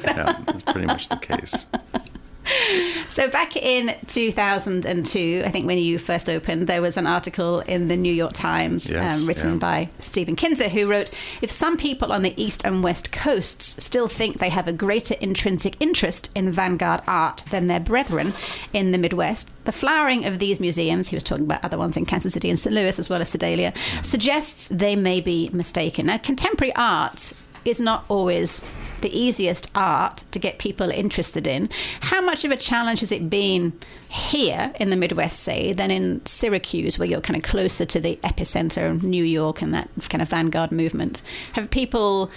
yeah, 0.04 0.42
it's 0.48 0.64
pretty 0.64 0.86
much 0.86 1.10
the 1.10 1.18
case. 1.18 1.66
So 3.10 3.28
back 3.28 3.56
in 3.56 3.96
2002, 4.06 5.44
I 5.44 5.50
think 5.50 5.66
when 5.66 5.80
you 5.80 5.98
first 5.98 6.30
opened, 6.30 6.68
there 6.68 6.82
was 6.82 6.96
an 6.96 7.08
article 7.08 7.62
in 7.62 7.88
the 7.88 7.98
New 7.98 8.14
York 8.14 8.34
Times 8.34 8.90
yes, 8.90 9.22
um, 9.22 9.28
written 9.28 9.54
yeah. 9.54 9.58
by 9.58 9.90
Stephen 10.00 10.36
Kinzer 10.36 10.70
who 10.70 10.88
wrote, 10.88 11.10
"If 11.42 11.50
some 11.50 11.76
people 11.76 12.12
on 12.12 12.22
the 12.22 12.40
east 12.42 12.64
and 12.64 12.84
west 12.84 13.12
coasts 13.12 13.84
still 13.84 14.08
think 14.08 14.38
they 14.38 14.50
have 14.50 14.68
a 14.68 14.74
greater 14.74 15.16
intrinsic 15.16 15.76
interest 15.80 16.30
in 16.36 16.52
vanguard 16.52 17.02
art 17.08 17.44
than 17.50 17.66
their 17.66 17.80
brethren 17.80 18.34
in 18.74 18.92
the 18.92 19.00
Midwest, 19.00 19.50
the 19.66 19.72
flowering 19.72 20.26
of 20.26 20.38
these 20.38 20.60
museums, 20.60 21.08
he 21.08 21.16
was 21.16 21.24
talking 21.24 21.46
about 21.46 21.64
other 21.66 21.80
ones 21.80 21.98
in 21.98 22.06
Kansas 22.06 22.34
City 22.34 22.50
and 22.50 22.60
St. 22.60 22.74
Louis 22.74 23.00
as 23.00 23.10
well 23.10 23.22
as 23.22 23.30
Sedalia, 23.30 23.74
suggests 24.04 24.68
they 24.70 24.96
may 24.96 25.20
be 25.20 25.50
mistaken. 25.52 26.06
Now, 26.06 26.20
contemporary 26.20 26.76
art 26.76 27.34
is 27.66 27.80
not 27.80 28.06
always 28.08 28.62
the 29.02 29.18
easiest 29.18 29.70
art 29.76 30.24
to 30.32 30.40
get 30.40 30.60
people 30.60 30.90
interested 30.90 31.48
in. 31.48 31.70
How 32.02 32.22
much 32.22 32.44
of 32.44 32.52
a 32.52 32.58
challenge 32.58 33.00
has 33.02 33.12
it 33.12 33.30
been 33.30 33.74
here 34.08 34.74
in 34.80 34.90
the 34.90 34.96
Midwest, 34.96 35.40
say, 35.40 35.74
than 35.74 35.92
in 35.92 36.26
Syracuse, 36.26 36.98
where 36.98 37.08
you're 37.08 37.22
kind 37.22 37.38
of 37.38 37.44
closer 37.44 37.86
to 37.86 38.00
the 38.00 38.18
epicenter 38.24 38.90
of 38.90 39.04
New 39.04 39.24
York 39.24 39.62
and 39.62 39.74
that 39.74 39.90
kind 40.10 40.22
of 40.22 40.30
vanguard 40.30 40.72
movement? 40.72 41.22
Have 41.54 41.70
people 41.70 42.32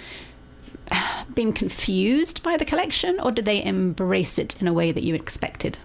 uh, 0.91 1.23
been 1.33 1.53
confused 1.53 2.43
by 2.43 2.57
the 2.57 2.65
collection, 2.65 3.19
or 3.19 3.31
did 3.31 3.45
they 3.45 3.63
embrace 3.63 4.37
it 4.37 4.59
in 4.61 4.67
a 4.67 4.73
way 4.73 4.91
that 4.91 5.03
you 5.03 5.15
expected? 5.15 5.77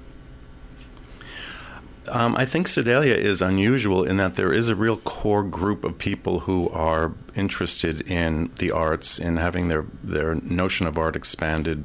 Um, 2.10 2.36
I 2.36 2.44
think 2.44 2.68
Sedalia 2.68 3.14
is 3.14 3.42
unusual 3.42 4.04
in 4.04 4.16
that 4.16 4.34
there 4.34 4.52
is 4.52 4.68
a 4.68 4.76
real 4.76 4.96
core 4.98 5.42
group 5.42 5.84
of 5.84 5.98
people 5.98 6.40
who 6.40 6.68
are 6.70 7.12
interested 7.34 8.00
in 8.10 8.50
the 8.56 8.70
arts, 8.70 9.18
in 9.18 9.36
having 9.36 9.68
their 9.68 9.84
their 10.02 10.34
notion 10.36 10.86
of 10.86 10.98
art 10.98 11.16
expanded, 11.16 11.84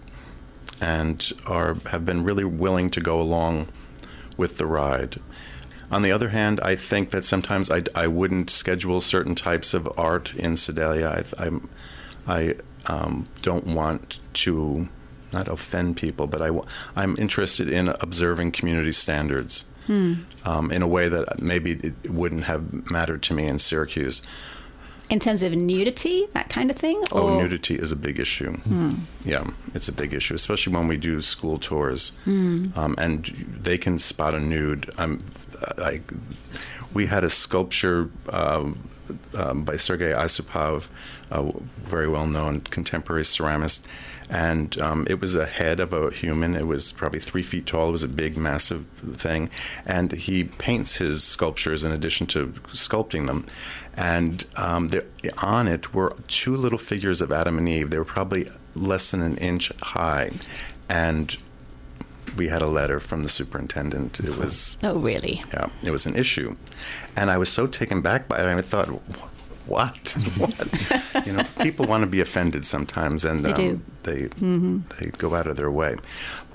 and 0.81 1.31
are 1.45 1.77
have 1.91 2.05
been 2.05 2.23
really 2.23 2.43
willing 2.43 2.89
to 2.91 3.01
go 3.01 3.21
along 3.21 3.67
with 4.37 4.57
the 4.57 4.65
ride. 4.65 5.19
On 5.91 6.01
the 6.01 6.11
other 6.11 6.29
hand, 6.29 6.59
I 6.63 6.75
think 6.75 7.11
that 7.11 7.23
sometimes 7.23 7.69
I, 7.69 7.83
I 7.93 8.07
wouldn't 8.07 8.49
schedule 8.49 8.99
certain 8.99 9.35
types 9.35 9.75
of 9.75 9.87
art 9.95 10.33
in 10.33 10.57
Sedalia. 10.57 11.23
I, 11.37 11.45
I, 11.45 11.59
I 12.25 12.55
um, 12.87 13.27
don't 13.43 13.67
want 13.67 14.19
to 14.33 14.89
not 15.31 15.47
offend 15.47 15.97
people, 15.97 16.25
but 16.25 16.41
I, 16.41 16.49
I'm 16.95 17.15
interested 17.19 17.69
in 17.69 17.89
observing 17.89 18.53
community 18.53 18.91
standards 18.91 19.65
hmm. 19.87 20.13
um, 20.45 20.71
in 20.71 20.81
a 20.81 20.87
way 20.87 21.09
that 21.09 21.41
maybe 21.41 21.71
it 21.71 22.11
wouldn't 22.11 22.45
have 22.45 22.89
mattered 22.89 23.23
to 23.23 23.33
me 23.33 23.47
in 23.47 23.59
Syracuse. 23.59 24.21
In 25.09 25.19
terms 25.19 25.43
of 25.43 25.53
nudity, 25.53 26.27
that 26.33 26.49
kind 26.49 26.71
of 26.71 26.77
thing? 26.77 27.01
Oh, 27.11 27.27
or? 27.27 27.31
Oh, 27.31 27.41
nudity 27.41 27.75
is 27.75 27.91
a 27.91 27.95
big 27.95 28.19
issue. 28.19 28.53
Hmm. 28.53 28.93
Yeah, 29.23 29.45
it's 29.73 29.87
a 29.87 29.91
big 29.91 30.13
issue, 30.13 30.33
especially 30.33 30.73
when 30.73 30.87
we 30.87 30.97
do 30.97 31.21
school 31.21 31.57
tours. 31.57 32.13
Hmm. 32.23 32.67
Um, 32.75 32.95
and 32.97 33.25
they 33.25 33.77
can 33.77 33.99
spot 33.99 34.33
a 34.33 34.39
nude. 34.39 34.89
Um, 34.97 35.23
We 36.93 37.07
had 37.07 37.23
a 37.23 37.29
sculpture 37.29 38.09
uh, 38.29 38.71
um, 39.33 39.63
by 39.63 39.75
Sergei 39.77 40.11
Isupov, 40.11 40.89
a 41.31 41.51
very 41.83 42.07
well 42.07 42.27
known 42.27 42.61
contemporary 42.61 43.23
ceramist 43.23 43.83
and 44.33 44.79
um, 44.81 45.05
it 45.09 45.19
was 45.21 45.35
a 45.35 45.45
head 45.45 45.79
of 45.79 45.93
a 45.93 46.11
human. 46.11 46.55
It 46.55 46.65
was 46.65 46.91
probably 46.91 47.19
three 47.19 47.43
feet 47.43 47.67
tall. 47.67 47.89
It 47.89 47.91
was 47.91 48.03
a 48.03 48.07
big, 48.07 48.35
massive 48.35 48.85
thing, 49.15 49.49
and 49.85 50.11
he 50.11 50.45
paints 50.45 50.97
his 50.97 51.23
sculptures 51.23 51.83
in 51.83 51.91
addition 51.91 52.27
to 52.27 52.47
sculpting 52.73 53.27
them. 53.27 53.45
And 53.95 54.45
um, 54.55 54.87
there, 54.87 55.05
on 55.37 55.67
it 55.67 55.93
were 55.93 56.15
two 56.27 56.57
little 56.57 56.79
figures 56.79 57.21
of 57.21 57.31
Adam 57.31 57.59
and 57.59 57.69
Eve. 57.69 57.91
They 57.91 57.99
were 57.99 58.05
probably 58.05 58.49
less 58.75 59.11
than 59.11 59.21
an 59.21 59.37
inch 59.37 59.71
high, 59.81 60.31
and 60.89 61.37
we 62.35 62.47
had 62.47 62.61
a 62.61 62.67
letter 62.67 62.99
from 62.99 63.23
the 63.23 63.29
superintendent. 63.29 64.19
It 64.19 64.37
was 64.37 64.77
oh 64.83 64.99
really? 64.99 65.43
Yeah, 65.53 65.69
it 65.83 65.91
was 65.91 66.05
an 66.05 66.15
issue, 66.15 66.55
and 67.15 67.31
I 67.31 67.37
was 67.37 67.51
so 67.51 67.67
taken 67.67 68.01
back 68.01 68.27
by 68.27 68.41
it. 68.41 68.47
I 68.47 68.61
thought, 68.61 68.89
what? 69.65 70.11
what? 70.37 71.25
you 71.25 71.33
know, 71.33 71.43
people 71.61 71.85
want 71.85 72.03
to 72.03 72.07
be 72.07 72.19
offended 72.19 72.65
sometimes, 72.65 73.23
and 73.23 73.43
they 73.43 73.51
um, 73.51 73.55
do. 73.55 73.81
They 74.03 74.21
mm-hmm. 74.23 74.79
they 74.99 75.07
go 75.17 75.35
out 75.35 75.47
of 75.47 75.55
their 75.55 75.71
way. 75.71 75.95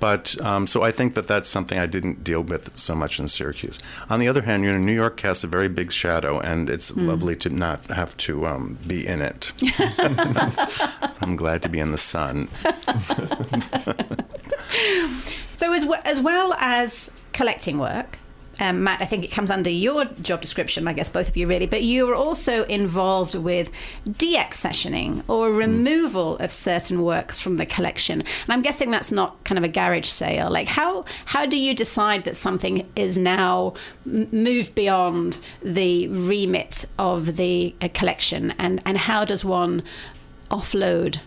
But 0.00 0.40
um, 0.42 0.66
so 0.66 0.82
I 0.82 0.92
think 0.92 1.14
that 1.14 1.26
that's 1.26 1.48
something 1.48 1.78
I 1.78 1.86
didn't 1.86 2.22
deal 2.22 2.42
with 2.42 2.76
so 2.76 2.94
much 2.94 3.18
in 3.18 3.26
Syracuse. 3.26 3.80
On 4.10 4.20
the 4.20 4.28
other 4.28 4.42
hand, 4.42 4.64
you 4.64 4.72
know, 4.72 4.78
New 4.78 4.92
York 4.92 5.16
casts 5.16 5.42
a 5.42 5.46
very 5.46 5.68
big 5.68 5.90
shadow, 5.90 6.38
and 6.38 6.68
it's 6.68 6.92
mm. 6.92 7.06
lovely 7.06 7.34
to 7.36 7.48
not 7.48 7.84
have 7.86 8.16
to 8.18 8.46
um, 8.46 8.78
be 8.86 9.06
in 9.06 9.22
it. 9.22 9.52
I'm 11.22 11.36
glad 11.36 11.62
to 11.62 11.68
be 11.68 11.80
in 11.80 11.90
the 11.90 11.98
sun. 11.98 12.48
so 15.58 15.72
as 15.72 15.82
w- 15.82 16.00
as 16.04 16.20
well 16.20 16.54
as 16.54 17.10
collecting 17.32 17.78
work 17.78 18.18
um, 18.60 18.82
Matt, 18.82 19.00
I 19.00 19.06
think 19.06 19.24
it 19.24 19.30
comes 19.30 19.50
under 19.50 19.70
your 19.70 20.04
job 20.20 20.40
description, 20.40 20.88
I 20.88 20.92
guess 20.92 21.08
both 21.08 21.28
of 21.28 21.36
you 21.36 21.46
really, 21.46 21.66
but 21.66 21.82
you 21.82 22.10
are 22.10 22.14
also 22.14 22.64
involved 22.64 23.34
with 23.34 23.70
deaccessioning 24.08 25.22
or 25.28 25.52
removal 25.52 26.36
of 26.38 26.50
certain 26.50 27.02
works 27.04 27.38
from 27.38 27.56
the 27.56 27.66
collection. 27.66 28.20
And 28.20 28.48
I'm 28.48 28.62
guessing 28.62 28.90
that's 28.90 29.12
not 29.12 29.42
kind 29.44 29.58
of 29.58 29.64
a 29.64 29.68
garage 29.68 30.08
sale. 30.08 30.50
Like, 30.50 30.66
how, 30.66 31.04
how 31.26 31.46
do 31.46 31.56
you 31.56 31.74
decide 31.74 32.24
that 32.24 32.36
something 32.36 32.88
is 32.96 33.16
now 33.16 33.74
m- 34.06 34.28
moved 34.32 34.74
beyond 34.74 35.38
the 35.62 36.08
remit 36.08 36.84
of 36.98 37.36
the 37.36 37.74
uh, 37.80 37.88
collection? 37.94 38.52
And, 38.58 38.82
and 38.84 38.98
how 38.98 39.24
does 39.24 39.44
one 39.44 39.84
offload 40.50 41.20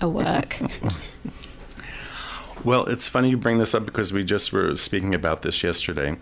a 0.00 0.08
work? 0.08 0.58
Well, 2.64 2.86
it's 2.86 3.08
funny 3.08 3.30
you 3.30 3.36
bring 3.36 3.58
this 3.58 3.74
up 3.74 3.84
because 3.84 4.12
we 4.12 4.24
just 4.24 4.52
were 4.52 4.74
speaking 4.74 5.14
about 5.14 5.42
this 5.42 5.62
yesterday. 5.62 6.16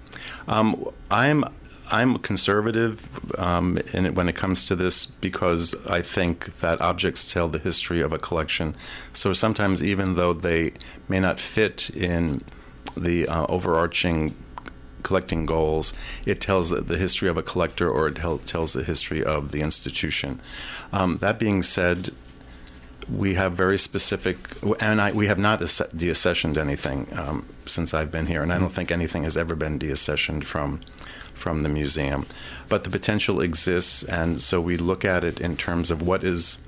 Um, 0.49 0.91
I'm 1.11 1.45
I'm 1.91 2.18
conservative 2.18 3.09
um, 3.39 3.78
in 3.95 4.07
it 4.07 4.14
when 4.14 4.28
it 4.28 4.34
comes 4.34 4.66
to 4.66 4.76
this 4.76 5.07
because 5.07 5.74
I 5.87 6.03
think 6.03 6.59
that 6.59 6.80
objects 6.80 7.30
tell 7.30 7.49
the 7.49 7.61
history 7.61 8.01
of 8.01 8.12
a 8.12 8.18
collection. 8.18 8.74
So 9.12 9.32
sometimes, 9.32 9.82
even 9.82 10.16
though 10.16 10.32
they 10.32 10.72
may 11.09 11.20
not 11.20 11.39
fit 11.39 11.91
in 11.91 12.43
the 12.97 13.28
uh, 13.28 13.47
overarching 13.49 14.34
collecting 15.05 15.47
goals, 15.47 15.95
it 16.26 16.41
tells 16.41 16.70
the 16.70 16.99
history 16.99 17.28
of 17.28 17.37
a 17.37 17.43
collector 17.43 17.89
or 17.89 18.09
it 18.09 18.16
tells 18.45 18.72
the 18.72 18.82
history 18.82 19.22
of 19.24 19.53
the 19.53 19.61
institution. 19.61 20.41
Um, 20.93 21.18
that 21.18 21.39
being 21.39 21.62
said, 21.62 22.12
we 23.12 23.34
have 23.34 23.52
very 23.52 23.78
specific, 23.78 24.36
and 24.80 25.00
I, 25.00 25.12
we 25.12 25.26
have 25.26 25.38
not 25.38 25.61
deaccessioned 25.61 26.57
anything 26.57 27.09
um, 27.16 27.46
since 27.66 27.94
I've 27.94 28.11
been 28.11 28.26
here, 28.26 28.42
and 28.42 28.52
I 28.52 28.59
don't 28.59 28.72
think 28.72 28.90
anything 28.90 29.22
has 29.24 29.36
ever 29.36 29.54
been 29.54 29.78
deaccessioned 29.78 30.44
from 30.44 30.80
from 31.34 31.61
the 31.61 31.68
museum. 31.68 32.26
But 32.68 32.84
the 32.84 32.90
potential 32.90 33.40
exists, 33.40 34.02
and 34.04 34.40
so 34.40 34.61
we 34.61 34.76
look 34.76 35.04
at 35.04 35.22
it 35.22 35.38
in 35.40 35.57
terms 35.57 35.90
of 35.90 36.02
what 36.02 36.24
is 36.24 36.61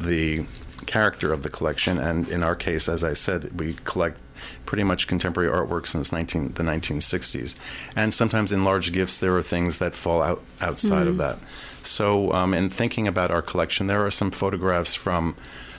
the 0.00 0.46
character 0.86 1.32
of 1.32 1.42
the 1.42 1.50
collection. 1.50 1.98
And 1.98 2.28
in 2.28 2.42
our 2.42 2.56
case, 2.56 2.88
as 2.88 3.04
I 3.04 3.12
said, 3.12 3.58
we 3.58 3.74
collect 3.84 4.18
pretty 4.66 4.84
much 4.84 5.06
contemporary 5.06 5.50
artwork 5.50 5.86
since 5.86 6.12
19, 6.12 6.54
the 6.54 6.62
1960s. 6.62 7.56
And 7.96 8.12
sometimes 8.12 8.52
in 8.52 8.64
large 8.64 8.92
gifts, 8.92 9.18
there 9.18 9.36
are 9.36 9.42
things 9.42 9.78
that 9.78 9.94
fall 9.94 10.22
out 10.22 10.42
outside 10.60 11.06
mm-hmm. 11.06 11.08
of 11.08 11.16
that. 11.18 11.38
So, 11.82 12.32
um, 12.32 12.54
in 12.54 12.70
thinking 12.70 13.06
about 13.06 13.30
our 13.30 13.42
collection, 13.42 13.86
there 13.86 14.04
are 14.04 14.10
some 14.10 14.30
photographs 14.30 14.94
from 14.94 15.36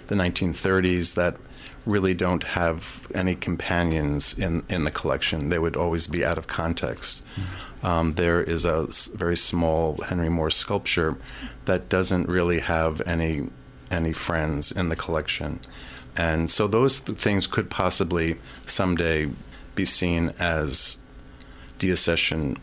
the 0.07 0.15
1930s 0.15 1.15
that 1.15 1.37
really 1.85 2.13
don't 2.13 2.43
have 2.43 3.07
any 3.13 3.35
companions 3.35 4.37
in, 4.37 4.63
in 4.69 4.83
the 4.83 4.91
collection. 4.91 5.49
They 5.49 5.59
would 5.59 5.75
always 5.75 6.07
be 6.07 6.25
out 6.25 6.37
of 6.37 6.47
context. 6.47 7.23
Mm-hmm. 7.35 7.85
Um, 7.85 8.13
there 8.15 8.41
is 8.41 8.65
a 8.65 8.87
very 9.15 9.37
small 9.37 9.97
Henry 10.07 10.29
Moore 10.29 10.49
sculpture 10.49 11.17
that 11.65 11.89
doesn't 11.89 12.27
really 12.27 12.59
have 12.59 13.01
any 13.05 13.49
any 13.91 14.13
friends 14.13 14.71
in 14.71 14.89
the 14.89 14.95
collection. 14.95 15.59
And 16.17 16.49
so 16.49 16.67
those 16.67 16.99
th- 16.99 17.17
things 17.17 17.47
could 17.47 17.69
possibly 17.69 18.37
someday 18.65 19.29
be 19.75 19.85
seen 19.85 20.33
as 20.39 20.97
deaccession 21.79 22.57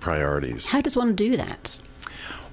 priorities. 0.00 0.70
How 0.70 0.80
does 0.80 0.96
one 0.96 1.14
do 1.14 1.36
that? 1.36 1.78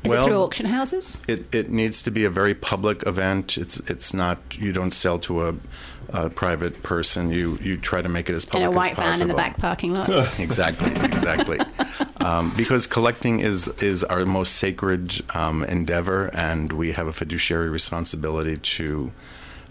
Is 0.04 0.12
well, 0.12 0.26
it 0.26 0.30
through 0.30 0.38
auction 0.38 0.66
houses? 0.68 1.18
It, 1.28 1.54
it 1.54 1.70
needs 1.70 2.04
to 2.04 2.12
be 2.12 2.26
a 2.26 2.30
very 2.30 2.54
public 2.54 3.06
event. 3.08 3.58
It's 3.58 3.80
it's 3.90 4.14
not 4.14 4.40
you 4.52 4.72
don't 4.72 4.92
sell 4.92 5.18
to 5.20 5.48
a, 5.48 5.56
a 6.10 6.30
private 6.30 6.84
person. 6.84 7.32
You 7.32 7.58
you 7.60 7.78
try 7.78 8.04
to 8.04 8.10
make 8.10 8.30
it 8.30 8.36
as 8.36 8.46
public 8.46 8.68
as 8.68 8.70
in 8.70 8.76
a 8.76 8.78
white 8.78 8.96
van 8.96 9.22
in 9.22 9.28
the 9.28 9.34
back 9.34 9.58
parking 9.58 9.94
lot. 9.94 10.10
exactly, 10.40 10.92
exactly. 10.92 11.60
um, 12.18 12.54
because 12.56 12.86
collecting 12.86 13.40
is 13.40 13.68
is 13.82 14.04
our 14.04 14.26
most 14.26 14.58
sacred 14.58 15.24
um, 15.34 15.64
endeavor, 15.64 16.30
and 16.36 16.72
we 16.72 16.92
have 16.92 17.08
a 17.08 17.14
fiduciary 17.14 17.70
responsibility 17.70 18.58
to 18.58 19.12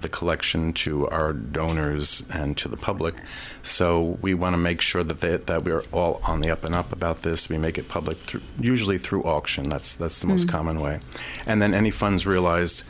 the 0.05 0.09
collection 0.11 0.73
to 0.75 1.09
our 1.09 1.33
donors 1.33 2.25
and 2.31 2.57
to 2.59 2.69
the 2.69 2.77
public. 2.77 3.15
So 3.63 4.19
we 4.21 4.35
want 4.35 4.53
to 4.53 4.59
make 4.59 4.83
sure 4.83 5.03
that 5.03 5.21
they, 5.21 5.39
that 5.39 5.65
we're 5.65 5.83
all 5.93 6.21
on 6.23 6.41
the 6.41 6.51
up 6.51 6.63
and 6.63 6.75
up 6.75 6.93
about 6.93 7.23
this. 7.23 7.49
We 7.49 7.57
make 7.57 7.79
it 7.79 7.89
public 7.89 8.19
through, 8.19 8.43
usually 8.61 8.99
through 8.99 9.25
auction. 9.25 9.71
That's 9.71 9.95
that's 9.95 10.21
the 10.21 10.27
most 10.27 10.47
mm. 10.47 10.51
common 10.51 10.81
way. 10.81 11.01
And 11.47 11.63
then 11.63 11.75
any 11.75 11.91
funds 11.91 12.27
realized 12.27 12.85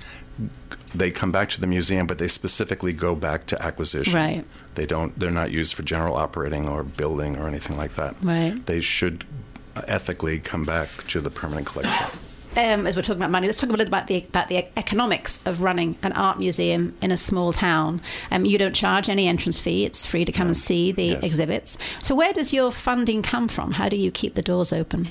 they 0.92 1.12
come 1.12 1.30
back 1.30 1.50
to 1.50 1.60
the 1.60 1.68
museum, 1.68 2.08
but 2.08 2.18
they 2.18 2.28
specifically 2.28 2.92
go 2.92 3.14
back 3.14 3.46
to 3.46 3.62
acquisition. 3.62 4.12
Right. 4.12 4.44
They 4.74 4.84
don't. 4.84 5.16
They're 5.16 5.30
not 5.30 5.52
used 5.52 5.74
for 5.74 5.84
general 5.84 6.16
operating 6.16 6.68
or 6.68 6.82
building 6.82 7.36
or 7.36 7.46
anything 7.46 7.76
like 7.76 7.94
that. 7.94 8.16
Right. 8.22 8.60
They 8.66 8.80
should 8.80 9.24
ethically 9.86 10.40
come 10.40 10.64
back 10.64 10.88
to 10.88 11.20
the 11.20 11.30
permanent 11.30 11.68
collection 11.68 12.28
um, 12.56 12.86
as 12.86 12.96
we're 12.96 13.02
talking 13.02 13.16
about 13.16 13.30
money, 13.30 13.46
let's 13.46 13.58
talk 13.58 13.68
a 13.68 13.72
little 13.72 13.86
about 13.86 14.06
the 14.06 14.18
about 14.18 14.48
the 14.48 14.66
economics 14.78 15.40
of 15.44 15.62
running 15.62 15.96
an 16.02 16.12
art 16.12 16.38
museum 16.38 16.96
in 17.02 17.10
a 17.10 17.16
small 17.16 17.52
town. 17.52 18.00
Um, 18.30 18.44
you 18.44 18.58
don't 18.58 18.74
charge 18.74 19.08
any 19.08 19.28
entrance 19.28 19.58
fee; 19.58 19.84
it's 19.84 20.06
free 20.06 20.24
to 20.24 20.32
come 20.32 20.48
and 20.48 20.56
see 20.56 20.92
the 20.92 21.04
yes. 21.04 21.24
exhibits. 21.24 21.78
So, 22.02 22.14
where 22.14 22.32
does 22.32 22.52
your 22.52 22.70
funding 22.70 23.22
come 23.22 23.48
from? 23.48 23.72
How 23.72 23.88
do 23.88 23.96
you 23.96 24.10
keep 24.10 24.34
the 24.34 24.42
doors 24.42 24.72
open? 24.72 25.08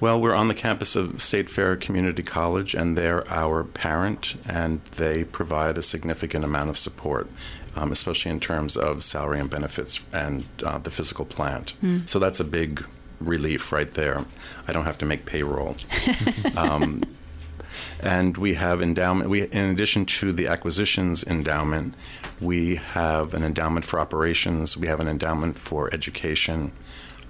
Well, 0.00 0.18
we're 0.18 0.34
on 0.34 0.48
the 0.48 0.54
campus 0.54 0.96
of 0.96 1.20
State 1.20 1.50
Fair 1.50 1.76
Community 1.76 2.22
College, 2.22 2.74
and 2.74 2.96
they're 2.96 3.28
our 3.30 3.64
parent, 3.64 4.34
and 4.48 4.80
they 4.96 5.24
provide 5.24 5.76
a 5.76 5.82
significant 5.82 6.44
amount 6.44 6.70
of 6.70 6.78
support, 6.78 7.28
um, 7.76 7.92
especially 7.92 8.30
in 8.30 8.40
terms 8.40 8.78
of 8.78 9.04
salary 9.04 9.38
and 9.38 9.50
benefits 9.50 10.00
and 10.12 10.46
uh, 10.64 10.78
the 10.78 10.90
physical 10.90 11.26
plant. 11.26 11.74
Mm. 11.82 12.08
So 12.08 12.18
that's 12.18 12.40
a 12.40 12.44
big 12.44 12.84
relief 13.20 13.72
right 13.72 13.90
there. 13.92 14.24
I 14.66 14.72
don't 14.72 14.84
have 14.84 14.98
to 14.98 15.06
make 15.06 15.26
payroll. 15.26 15.76
um, 16.56 17.02
and 18.00 18.36
we 18.36 18.54
have 18.54 18.80
endowment. 18.80 19.30
We, 19.30 19.42
in 19.42 19.70
addition 19.70 20.06
to 20.06 20.32
the 20.32 20.46
acquisitions 20.46 21.22
endowment, 21.24 21.94
we 22.40 22.76
have 22.76 23.34
an 23.34 23.44
endowment 23.44 23.84
for 23.84 24.00
operations. 24.00 24.76
We 24.76 24.86
have 24.86 25.00
an 25.00 25.08
endowment 25.08 25.58
for 25.58 25.92
education. 25.92 26.72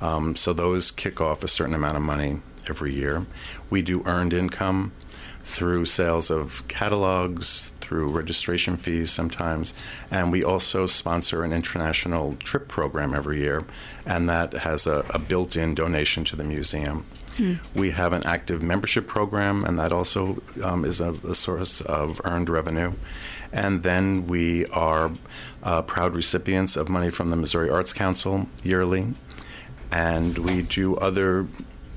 Um, 0.01 0.36
so 0.36 0.53
those 0.53 0.91
kick 0.91 1.20
off 1.20 1.43
a 1.43 1.49
certain 1.49 1.74
amount 1.74 1.97
of 1.97 2.03
money 2.03 2.41
every 2.68 2.95
year. 2.95 3.26
We 3.68 3.82
do 3.82 4.03
earned 4.07 4.32
income 4.32 4.93
through 5.45 5.84
sales 5.86 6.30
of 6.30 6.66
catalogs, 6.68 7.72
through 7.80 8.09
registration 8.09 8.76
fees 8.76 9.11
sometimes. 9.11 9.74
And 10.11 10.30
we 10.30 10.45
also 10.45 10.86
sponsor 10.86 11.43
an 11.43 11.53
international 11.53 12.36
trip 12.38 12.68
program 12.68 13.14
every 13.14 13.41
year, 13.41 13.64
and 14.11 14.28
that 14.28 14.52
has 14.52 14.88
a, 14.88 15.06
a 15.11 15.20
built 15.20 15.56
in 15.56 15.72
donation 15.72 16.24
to 16.24 16.34
the 16.34 16.42
museum. 16.42 17.06
Hmm. 17.36 17.54
We 17.76 17.92
have 17.92 18.12
an 18.12 18.26
active 18.26 18.61
membership 18.61 19.06
program, 19.06 19.64
and 19.64 19.78
that 19.78 19.92
also 19.92 20.42
um, 20.64 20.84
is 20.84 21.00
a, 21.00 21.12
a, 21.12 21.34
source 21.34 21.80
of 21.82 22.20
earned 22.24 22.50
revenue. 22.50 22.92
And 23.52 23.84
then 23.84 24.26
we 24.26 24.66
are 24.66 25.12
uh, 25.62 25.82
proud 25.82 26.16
recipients 26.16 26.76
of 26.76 26.88
money 26.88 27.08
from 27.11 27.30
the 27.30 27.36
Missouri 27.36 27.70
Arts 27.70 27.92
Council 27.92 28.48
yearly. 28.64 29.14
And 29.92 30.36
we 30.38 30.62
do 30.62 30.96
other 30.96 31.46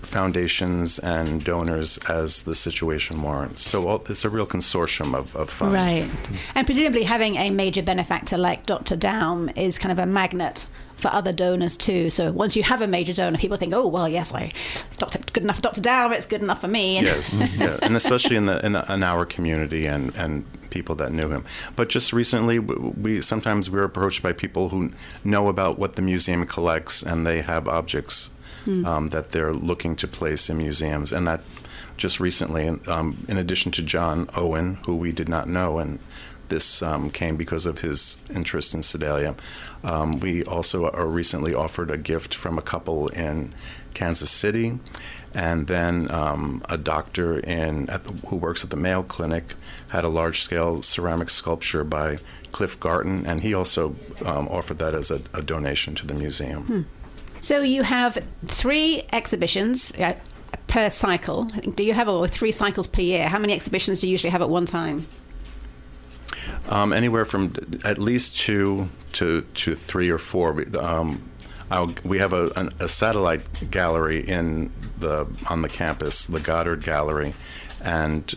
foundations 0.04 1.00
and 1.00 1.44
donors 1.44 1.98
as 2.08 2.44
the 2.44 2.54
situation 2.54 3.24
warrants. 3.24 3.64
So 3.64 4.04
it's 4.08 4.24
a 4.24 4.30
real 4.30 4.46
consortium 4.46 5.16
of, 5.16 5.36
of 5.36 5.50
funds. 5.50 5.74
Right. 5.74 6.08
And 6.54 6.68
presumably 6.68 7.04
having 7.04 7.38
a 7.38 7.50
major 7.50 7.82
benefactor 7.82 8.38
like 8.38 8.68
Dr. 8.68 8.96
Daum 8.96 9.56
is 9.58 9.80
kind 9.80 9.92
of 9.92 9.98
a 9.98 10.06
magnet 10.06 10.68
for 10.96 11.10
other 11.10 11.34
donors 11.34 11.78
too. 11.78 12.10
So 12.10 12.32
once 12.32 12.56
you 12.56 12.64
have 12.64 12.82
a 12.82 12.88
major 12.88 13.14
donor, 13.14 13.38
people 13.38 13.58
think, 13.58 13.74
oh 13.74 13.88
well, 13.88 14.08
yes, 14.08 14.34
I 14.34 14.52
Dr. 14.98 15.20
good 15.34 15.44
enough 15.44 15.58
for 15.58 15.62
Dr. 15.62 15.82
Daum, 15.82 16.14
it's 16.14 16.26
good 16.26 16.42
enough 16.42 16.62
for 16.62 16.68
me. 16.68 17.02
yes, 17.02 17.34
yeah. 17.58 17.78
and 17.82 17.96
especially 17.96 18.36
in 18.36 18.46
the, 18.46 18.64
in 18.66 18.74
the 18.74 18.94
in 18.94 19.04
our 19.04 19.26
community 19.26 19.86
and 19.86 20.16
and 20.16 20.46
people 20.70 20.96
that 20.96 21.12
knew 21.12 21.30
him. 21.30 21.46
But 21.76 21.90
just 21.90 22.14
recently, 22.14 22.60
we 22.60 23.22
sometimes 23.22 23.70
we're 23.70 23.84
approached 23.84 24.24
by 24.24 24.34
people 24.34 24.70
who 24.70 24.92
know 25.24 25.48
about 25.48 25.78
what 25.78 25.96
the 25.96 26.02
museum 26.02 26.46
collects 26.46 27.04
and 27.04 27.26
they 27.28 27.42
have 27.42 27.68
objects 27.68 28.32
mm. 28.66 28.86
um, 28.86 29.10
that 29.10 29.30
they're 29.30 29.54
looking 29.54 29.96
to 29.98 30.08
place 30.08 30.50
in 30.50 30.58
museums, 30.58 31.12
and 31.12 31.28
that 31.28 31.42
just 31.96 32.20
recently, 32.20 32.68
um, 32.88 33.26
in 33.28 33.38
addition 33.38 33.72
to 33.74 33.84
John 33.84 34.30
Owen, 34.36 34.80
who 34.86 34.96
we 34.96 35.12
did 35.12 35.30
not 35.30 35.48
know, 35.48 35.78
and 35.78 36.00
this 36.54 36.84
um, 36.84 37.10
came 37.10 37.36
because 37.36 37.66
of 37.66 37.80
his 37.80 38.18
interest 38.34 38.76
in 38.76 38.84
Sedalia. 38.84 39.36
Um, 39.84 40.20
we 40.20 40.44
also 40.44 40.90
are 40.90 41.08
recently 41.08 41.54
offered 41.54 41.90
a 41.90 41.98
gift 41.98 42.36
from 42.36 42.60
a 42.60 42.62
couple 42.62 43.08
in 43.10 43.54
Kansas 43.96 44.30
City, 44.30 44.78
and 45.34 45.66
then 45.68 46.12
um, 46.12 46.64
a 46.70 46.78
doctor 46.78 47.40
in 47.40 47.86
the, 47.86 48.14
who 48.28 48.36
works 48.36 48.64
at 48.64 48.70
the 48.70 48.78
Mayo 48.78 49.02
Clinic 49.02 49.56
had 49.90 50.04
a 50.04 50.10
large-scale 50.10 50.84
ceramic 50.84 51.30
sculpture 51.32 51.84
by 51.84 52.20
Cliff 52.52 52.80
Garton, 52.80 53.26
and 53.26 53.42
he 53.42 53.54
also 53.54 53.96
um, 54.24 54.48
offered 54.48 54.78
that 54.78 54.94
as 54.94 55.10
a, 55.10 55.22
a, 55.34 55.42
donation 55.42 55.96
to 55.96 56.06
the 56.06 56.14
museum. 56.14 56.64
Hmm. 56.64 56.82
So 57.42 57.62
you 57.62 57.82
have 57.82 58.24
three 58.46 59.04
exhibitions 59.12 59.92
uh, 59.98 60.14
per 60.68 60.90
cycle. 60.90 61.46
Do 61.76 61.84
you 61.84 61.94
have 61.94 62.08
or 62.08 62.28
three 62.28 62.52
cycles 62.52 62.88
per 62.88 63.02
year? 63.02 63.28
How 63.28 63.40
many 63.40 63.54
exhibitions 63.54 64.02
do 64.02 64.08
you 64.08 64.12
usually 64.12 64.32
have 64.32 64.44
at 64.44 64.50
one 64.50 64.68
time? 64.68 65.08
Um, 66.70 66.94
anywhere 66.94 67.26
from 67.26 67.54
at 67.84 67.98
least 67.98 68.38
two 68.38 68.90
to 69.14 69.42
to 69.42 69.76
three 69.76 70.10
or 70.10 70.18
four. 70.18 70.66
Um, 70.78 71.30
our, 71.70 71.94
we 72.04 72.20
have 72.20 72.34
a, 72.34 72.72
a 72.80 72.88
satellite 72.88 73.72
gallery 73.72 74.20
in 74.20 74.72
the 75.00 75.26
on 75.48 75.62
the 75.62 75.70
campus, 75.70 76.26
the 76.26 76.40
Goddard 76.40 76.84
Gallery, 76.84 77.34
and 77.82 78.34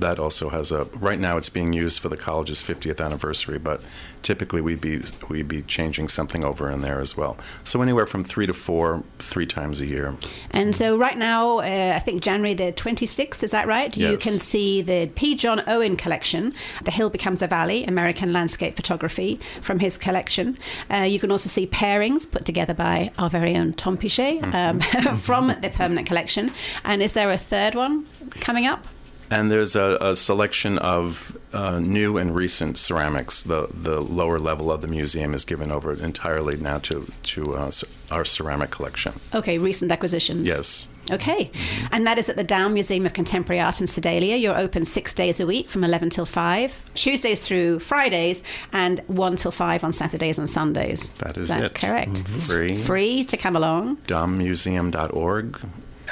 that 0.00 0.18
also 0.18 0.48
has 0.50 0.72
a 0.72 0.84
right 0.96 1.18
now 1.18 1.36
it's 1.36 1.48
being 1.50 1.72
used 1.72 2.00
for 2.00 2.08
the 2.08 2.16
college's 2.16 2.62
50th 2.62 3.04
anniversary 3.04 3.58
but 3.58 3.80
typically 4.22 4.60
we'd 4.60 4.80
be 4.80 5.02
we'd 5.28 5.48
be 5.48 5.62
changing 5.62 6.08
something 6.08 6.44
over 6.44 6.70
in 6.70 6.80
there 6.80 7.00
as 7.00 7.16
well 7.16 7.36
so 7.64 7.80
anywhere 7.82 8.06
from 8.06 8.24
three 8.24 8.46
to 8.46 8.52
four 8.52 9.02
three 9.18 9.46
times 9.46 9.80
a 9.80 9.86
year 9.86 10.16
And 10.50 10.74
so 10.74 10.96
right 10.96 11.16
now, 11.16 11.58
uh, 11.58 11.92
I 11.96 12.00
think 12.00 12.22
January 12.22 12.54
the 12.54 12.72
26th, 12.72 13.42
is 13.42 13.50
that 13.52 13.66
right? 13.66 13.96
yes. 13.96 14.10
You 14.10 14.18
can 14.18 14.38
see 14.38 14.82
the 14.82 15.06
P. 15.14 15.34
John 15.36 15.62
Owen 15.66 15.96
collection, 15.96 16.52
The 16.84 16.90
Hill 16.90 17.10
Becomes 17.10 17.42
a 17.42 17.46
Valley, 17.46 17.84
American 17.84 18.32
Landscape 18.32 18.74
Photography 18.76 19.38
from 19.62 19.78
his 19.78 19.96
collection. 19.96 20.58
Uh, 20.92 20.98
you 21.02 21.18
can 21.20 21.30
also 21.30 21.48
see 21.48 21.66
pairings 21.66 22.30
put 22.30 22.44
together 22.44 22.74
by 22.74 23.10
our 23.18 23.30
very 23.30 23.56
own 23.56 23.72
Tom 23.74 23.96
Piché 23.96 24.42
um, 24.54 24.80
from 25.28 25.48
the 25.60 25.70
permanent 25.70 26.06
collection. 26.06 26.52
And 26.84 27.02
is 27.02 27.12
there 27.12 27.30
a 27.30 27.38
third 27.38 27.74
one 27.74 28.06
coming 28.40 28.66
up? 28.66 28.86
And 29.30 29.50
there's 29.50 29.76
a, 29.76 29.96
a 30.00 30.16
selection 30.16 30.76
of 30.78 31.36
uh, 31.52 31.78
new 31.78 32.16
and 32.18 32.34
recent 32.34 32.78
ceramics 32.78 33.42
the 33.44 33.68
the 33.72 34.00
lower 34.00 34.38
level 34.38 34.70
of 34.72 34.82
the 34.82 34.88
museum 34.88 35.34
is 35.34 35.44
given 35.44 35.70
over 35.70 35.92
entirely 35.92 36.56
now 36.56 36.78
to 36.78 37.06
to 37.34 37.54
uh, 37.56 37.70
our 38.10 38.24
ceramic 38.24 38.70
collection 38.70 39.12
Okay, 39.34 39.58
recent 39.58 39.92
acquisitions. 39.92 40.46
yes 40.46 40.88
Okay. 41.10 41.50
And 41.90 42.06
that 42.06 42.18
is 42.20 42.28
at 42.28 42.36
the 42.36 42.44
Daum 42.44 42.72
Museum 42.72 43.04
of 43.04 43.12
Contemporary 43.14 43.58
Art 43.60 43.80
in 43.80 43.88
Sedalia. 43.88 44.36
You're 44.36 44.56
open 44.56 44.84
six 44.84 45.12
days 45.12 45.40
a 45.40 45.46
week 45.46 45.68
from 45.68 45.82
11 45.82 46.10
till 46.10 46.26
5, 46.26 46.78
Tuesdays 46.94 47.40
through 47.44 47.80
Fridays, 47.80 48.44
and 48.72 49.00
1 49.08 49.36
till 49.36 49.50
5 49.50 49.82
on 49.82 49.92
Saturdays 49.92 50.38
and 50.38 50.48
Sundays. 50.48 51.10
That 51.18 51.36
is 51.36 51.48
that 51.48 51.64
it. 51.64 51.74
correct? 51.74 52.22
Mhm. 52.24 52.46
Free. 52.46 52.74
Free 52.76 53.24
to 53.24 53.36
come 53.36 53.56
along. 53.56 53.96
daummuseum.org 54.06 55.58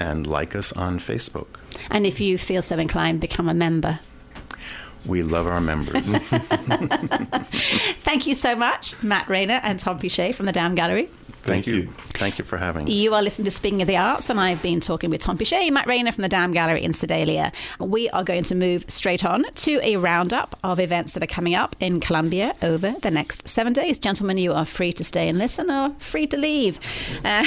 and 0.01 0.27
like 0.27 0.55
us 0.57 0.73
on 0.73 0.99
facebook 0.99 1.47
And 1.91 2.07
if 2.07 2.21
you 2.21 2.39
feel 2.39 2.63
so 2.63 2.79
inclined, 2.79 3.21
become 3.21 3.49
a 3.49 3.55
member. 3.55 4.01
we 5.07 5.23
love 5.23 5.47
our 5.47 5.61
members 5.61 6.15
Thank 8.03 8.27
you 8.27 8.35
so 8.35 8.57
much, 8.57 9.01
Matt 9.03 9.29
Rayner 9.29 9.61
and 9.63 9.79
Tom 9.79 9.99
Piché 9.99 10.35
from 10.35 10.47
the 10.47 10.53
Daum 10.53 10.75
Gallery. 10.75 11.09
Thank, 11.43 11.65
Thank 11.65 11.67
you. 11.69 11.75
you. 11.83 11.87
thank 12.15 12.39
you 12.39 12.45
for 12.45 12.59
having 12.59 12.87
us 12.87 12.93
You 12.93 13.15
are 13.15 13.23
listening 13.23 13.45
to 13.47 13.51
Speaking 13.51 13.81
of 13.81 13.89
the 13.89 13.97
Arts, 13.97 14.29
and 14.29 14.39
I've 14.39 14.61
been 14.61 14.81
talking 14.81 15.09
with 15.09 15.21
Tom 15.23 15.39
Piché, 15.39 15.71
Matt 15.71 15.87
Rayner 15.87 16.13
from 16.13 16.23
the 16.23 16.29
Daum 16.29 16.53
Gallery 16.53 16.83
in 16.83 16.93
Sedalia. 16.93 17.53
We 17.81 18.11
are 18.11 18.25
going 18.25 18.45
to 18.45 18.55
move 18.55 18.85
straight 18.89 19.25
on 19.25 19.45
to 19.45 19.81
a 19.83 19.97
roundup 19.97 20.59
of 20.63 20.79
events 20.81 21.13
that 21.15 21.23
are 21.23 21.27
coming 21.27 21.55
up 21.55 21.75
in 21.81 22.01
Columbia 22.01 22.55
over 22.63 22.95
the 23.01 23.11
next 23.11 23.49
seven 23.49 23.73
days. 23.73 23.99
Gentlemen, 23.99 24.37
you 24.37 24.53
are 24.53 24.65
free 24.65 24.93
to 24.93 25.05
stay 25.05 25.29
and 25.29 25.39
listen 25.39 25.71
or 25.71 25.95
free 26.01 26.27
to 26.27 26.37
leave. 26.37 26.81
Uh, 27.25 27.45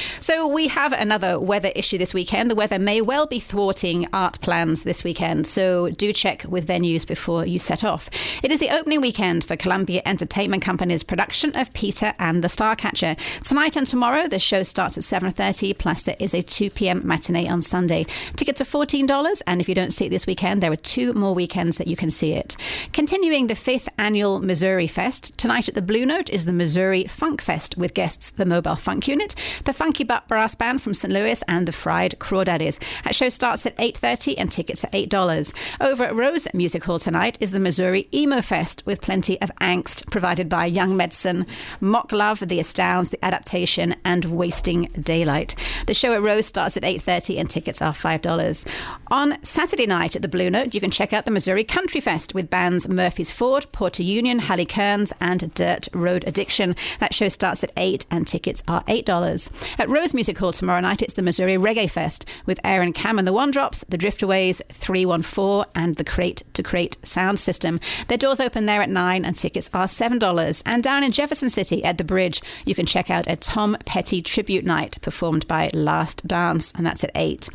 so, 0.20 0.46
we 0.48 0.68
have 0.68 0.92
another 0.92 1.38
weather 1.38 1.70
issue 1.76 1.98
this 1.98 2.12
weekend. 2.14 2.50
The 2.50 2.54
weather 2.56 2.78
may 2.78 3.00
well 3.00 3.26
be 3.26 3.38
thwarting 3.38 4.08
art 4.12 4.40
plans 4.40 4.82
this 4.82 5.04
weekend, 5.04 5.46
so 5.46 5.90
do 5.90 6.12
check 6.12 6.44
with 6.48 6.66
venues 6.66 7.06
before 7.06 7.46
you 7.46 7.58
set 7.58 7.84
off. 7.84 8.08
It 8.42 8.50
is 8.50 8.58
the 8.58 8.70
opening 8.70 9.00
weekend 9.00 9.44
for 9.44 9.54
Columbia 9.54 10.02
Entertainment 10.06 10.62
Company's 10.62 11.02
production 11.02 11.54
of 11.54 11.72
Peter 11.72 12.14
and 12.18 12.42
the 12.42 12.48
Starcatcher. 12.48 13.17
Tonight 13.44 13.76
and 13.76 13.86
tomorrow, 13.86 14.28
the 14.28 14.38
show 14.38 14.62
starts 14.62 14.96
at 14.96 15.04
7.30, 15.04 15.76
plus 15.78 16.02
there 16.02 16.16
is 16.18 16.34
a 16.34 16.42
2 16.42 16.70
p.m. 16.70 17.06
matinee 17.06 17.48
on 17.48 17.62
Sunday. 17.62 18.06
Tickets 18.36 18.60
are 18.60 18.64
$14, 18.64 19.42
and 19.46 19.60
if 19.60 19.68
you 19.68 19.74
don't 19.74 19.92
see 19.92 20.06
it 20.06 20.10
this 20.10 20.26
weekend, 20.26 20.62
there 20.62 20.72
are 20.72 20.76
two 20.76 21.12
more 21.12 21.34
weekends 21.34 21.78
that 21.78 21.86
you 21.86 21.96
can 21.96 22.10
see 22.10 22.32
it. 22.32 22.56
Continuing 22.92 23.46
the 23.46 23.54
fifth 23.54 23.88
annual 23.98 24.40
Missouri 24.40 24.86
Fest, 24.86 25.36
tonight 25.38 25.68
at 25.68 25.74
the 25.74 25.82
Blue 25.82 26.06
Note 26.06 26.30
is 26.30 26.44
the 26.44 26.52
Missouri 26.52 27.04
Funk 27.04 27.42
Fest 27.42 27.76
with 27.76 27.94
guests 27.94 28.30
the 28.30 28.46
Mobile 28.46 28.76
Funk 28.76 29.08
Unit, 29.08 29.34
the 29.64 29.72
Funky 29.72 30.04
Butt 30.04 30.28
Brass 30.28 30.54
Band 30.54 30.82
from 30.82 30.94
St. 30.94 31.12
Louis, 31.12 31.42
and 31.48 31.66
the 31.66 31.72
Fried 31.72 32.18
Crawdaddies. 32.18 32.78
That 33.04 33.14
show 33.14 33.28
starts 33.28 33.66
at 33.66 33.76
8.30 33.76 34.34
and 34.38 34.50
tickets 34.50 34.84
are 34.84 34.90
$8. 34.90 35.52
Over 35.80 36.04
at 36.04 36.14
Rose 36.14 36.46
Music 36.54 36.84
Hall 36.84 36.98
tonight 36.98 37.38
is 37.40 37.50
the 37.50 37.60
Missouri 37.60 38.08
Emo 38.12 38.40
Fest 38.42 38.84
with 38.86 39.00
plenty 39.00 39.40
of 39.40 39.50
angst 39.60 40.10
provided 40.10 40.48
by 40.48 40.66
Young 40.66 40.96
Medicine, 40.96 41.46
Mock 41.80 42.12
Love, 42.12 42.40
The 42.40 42.60
Astounds, 42.60 43.07
The 43.10 43.24
Adaptation, 43.24 43.96
and 44.04 44.24
Wasting 44.26 44.84
Daylight. 45.00 45.54
The 45.86 45.94
show 45.94 46.14
at 46.14 46.22
Rose 46.22 46.46
starts 46.46 46.76
at 46.76 46.82
8.30 46.82 47.38
and 47.38 47.50
tickets 47.50 47.82
are 47.82 47.92
$5. 47.92 48.66
On 49.08 49.42
Saturday 49.44 49.86
night 49.86 50.16
at 50.16 50.22
the 50.22 50.28
Blue 50.28 50.50
Note, 50.50 50.74
you 50.74 50.80
can 50.80 50.90
check 50.90 51.12
out 51.12 51.24
the 51.24 51.30
Missouri 51.30 51.64
Country 51.64 52.00
Fest 52.00 52.34
with 52.34 52.50
bands 52.50 52.88
Murphy's 52.88 53.30
Ford, 53.30 53.66
Porter 53.72 54.02
Union, 54.02 54.40
Halley 54.40 54.66
Kearns, 54.66 55.12
and 55.20 55.52
Dirt 55.54 55.88
Road 55.92 56.24
Addiction. 56.26 56.74
That 57.00 57.14
show 57.14 57.28
starts 57.28 57.62
at 57.62 57.72
8 57.76 58.06
and 58.10 58.26
tickets 58.26 58.62
are 58.66 58.82
$8. 58.84 59.50
At 59.78 59.88
Rose 59.88 60.14
Music 60.14 60.36
Hall 60.38 60.52
tomorrow 60.52 60.80
night, 60.80 61.02
it's 61.02 61.14
the 61.14 61.22
Missouri 61.22 61.56
Reggae 61.56 61.90
Fest 61.90 62.24
with 62.46 62.60
Aaron 62.64 62.92
Cam 62.92 63.18
and 63.18 63.28
the 63.28 63.32
One 63.32 63.50
Drops, 63.50 63.84
the 63.88 63.98
Driftaways, 63.98 64.60
314, 64.72 65.70
and 65.74 65.94
the 65.96 66.04
Crate 66.04 66.42
to 66.54 66.62
Crate 66.62 66.96
Sound 67.06 67.38
System. 67.38 67.78
Their 68.08 68.18
doors 68.18 68.40
open 68.40 68.66
there 68.66 68.82
at 68.82 68.90
9 68.90 69.24
and 69.24 69.36
tickets 69.36 69.70
are 69.72 69.86
$7. 69.86 70.62
And 70.66 70.82
down 70.82 71.04
in 71.04 71.12
Jefferson 71.12 71.50
City 71.50 71.84
at 71.84 71.98
the 71.98 72.04
Bridge, 72.04 72.42
you 72.64 72.74
can 72.74 72.86
check 72.86 72.97
out 73.06 73.28
a 73.28 73.36
Tom 73.36 73.76
Petty 73.86 74.20
tribute 74.20 74.64
night 74.64 75.00
performed 75.00 75.46
by 75.46 75.70
Last 75.72 76.26
Dance, 76.26 76.72
and 76.72 76.84
that's 76.84 77.04
at 77.04 77.12
8. 77.14 77.48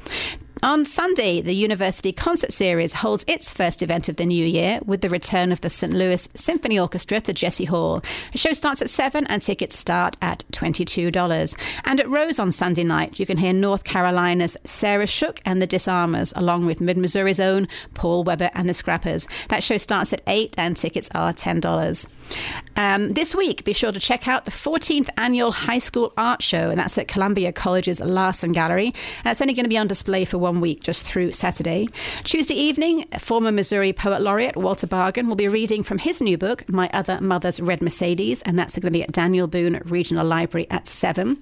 On 0.63 0.85
Sunday, 0.85 1.41
the 1.41 1.53
University 1.53 2.13
Concert 2.13 2.53
Series 2.53 2.93
holds 2.93 3.25
its 3.27 3.51
first 3.51 3.81
event 3.81 4.07
of 4.07 4.15
the 4.15 4.25
new 4.25 4.45
year 4.45 4.79
with 4.85 5.01
the 5.01 5.09
return 5.09 5.51
of 5.51 5.59
the 5.59 5.69
St. 5.69 5.93
Louis 5.93 6.29
Symphony 6.35 6.79
Orchestra 6.79 7.19
to 7.19 7.33
Jesse 7.33 7.65
Hall. 7.65 8.01
The 8.31 8.37
show 8.37 8.53
starts 8.53 8.81
at 8.81 8.89
7 8.89 9.27
and 9.27 9.41
tickets 9.41 9.77
start 9.77 10.15
at 10.21 10.45
$22. 10.53 11.53
And 11.83 11.99
at 11.99 12.09
Rose 12.09 12.39
on 12.39 12.53
Sunday 12.53 12.85
night, 12.85 13.19
you 13.19 13.25
can 13.25 13.35
hear 13.35 13.51
North 13.51 13.83
Carolina's 13.83 14.55
Sarah 14.63 15.05
Shook 15.05 15.41
and 15.43 15.61
the 15.61 15.67
Disarmers, 15.67 16.31
along 16.37 16.65
with 16.65 16.79
Mid 16.79 16.95
Missouri's 16.95 17.41
own 17.41 17.67
Paul 17.93 18.23
Weber 18.23 18.49
and 18.53 18.69
the 18.69 18.73
Scrappers. 18.73 19.27
That 19.49 19.63
show 19.63 19.75
starts 19.75 20.13
at 20.13 20.21
8 20.27 20.55
and 20.57 20.77
tickets 20.77 21.09
are 21.13 21.33
$10. 21.33 22.07
Um, 22.75 23.13
this 23.13 23.35
week, 23.35 23.63
be 23.63 23.73
sure 23.73 23.91
to 23.91 23.99
check 23.99 24.27
out 24.27 24.45
the 24.45 24.51
14th 24.51 25.09
annual 25.17 25.51
High 25.51 25.77
School 25.77 26.11
Art 26.17 26.41
Show, 26.41 26.69
and 26.69 26.79
that's 26.79 26.97
at 26.97 27.07
Columbia 27.07 27.53
College's 27.53 27.99
Larson 27.99 28.51
Gallery. 28.51 28.93
That's 29.23 29.41
only 29.41 29.53
going 29.53 29.65
to 29.65 29.69
be 29.69 29.77
on 29.77 29.87
display 29.87 30.25
for 30.25 30.37
one 30.37 30.59
week, 30.59 30.81
just 30.81 31.03
through 31.03 31.33
Saturday. 31.33 31.89
Tuesday 32.23 32.55
evening, 32.55 33.05
former 33.19 33.51
Missouri 33.51 33.93
Poet 33.93 34.21
Laureate 34.21 34.57
Walter 34.57 34.87
Bargen 34.87 35.27
will 35.27 35.35
be 35.35 35.47
reading 35.47 35.83
from 35.83 35.99
his 35.99 36.21
new 36.21 36.37
book, 36.37 36.67
My 36.67 36.89
Other 36.93 37.19
Mother's 37.21 37.59
Red 37.59 37.81
Mercedes, 37.81 38.41
and 38.41 38.57
that's 38.57 38.73
going 38.73 38.91
to 38.91 38.91
be 38.91 39.03
at 39.03 39.11
Daniel 39.11 39.47
Boone 39.47 39.81
Regional 39.85 40.25
Library 40.25 40.67
at 40.71 40.87
7. 40.87 41.37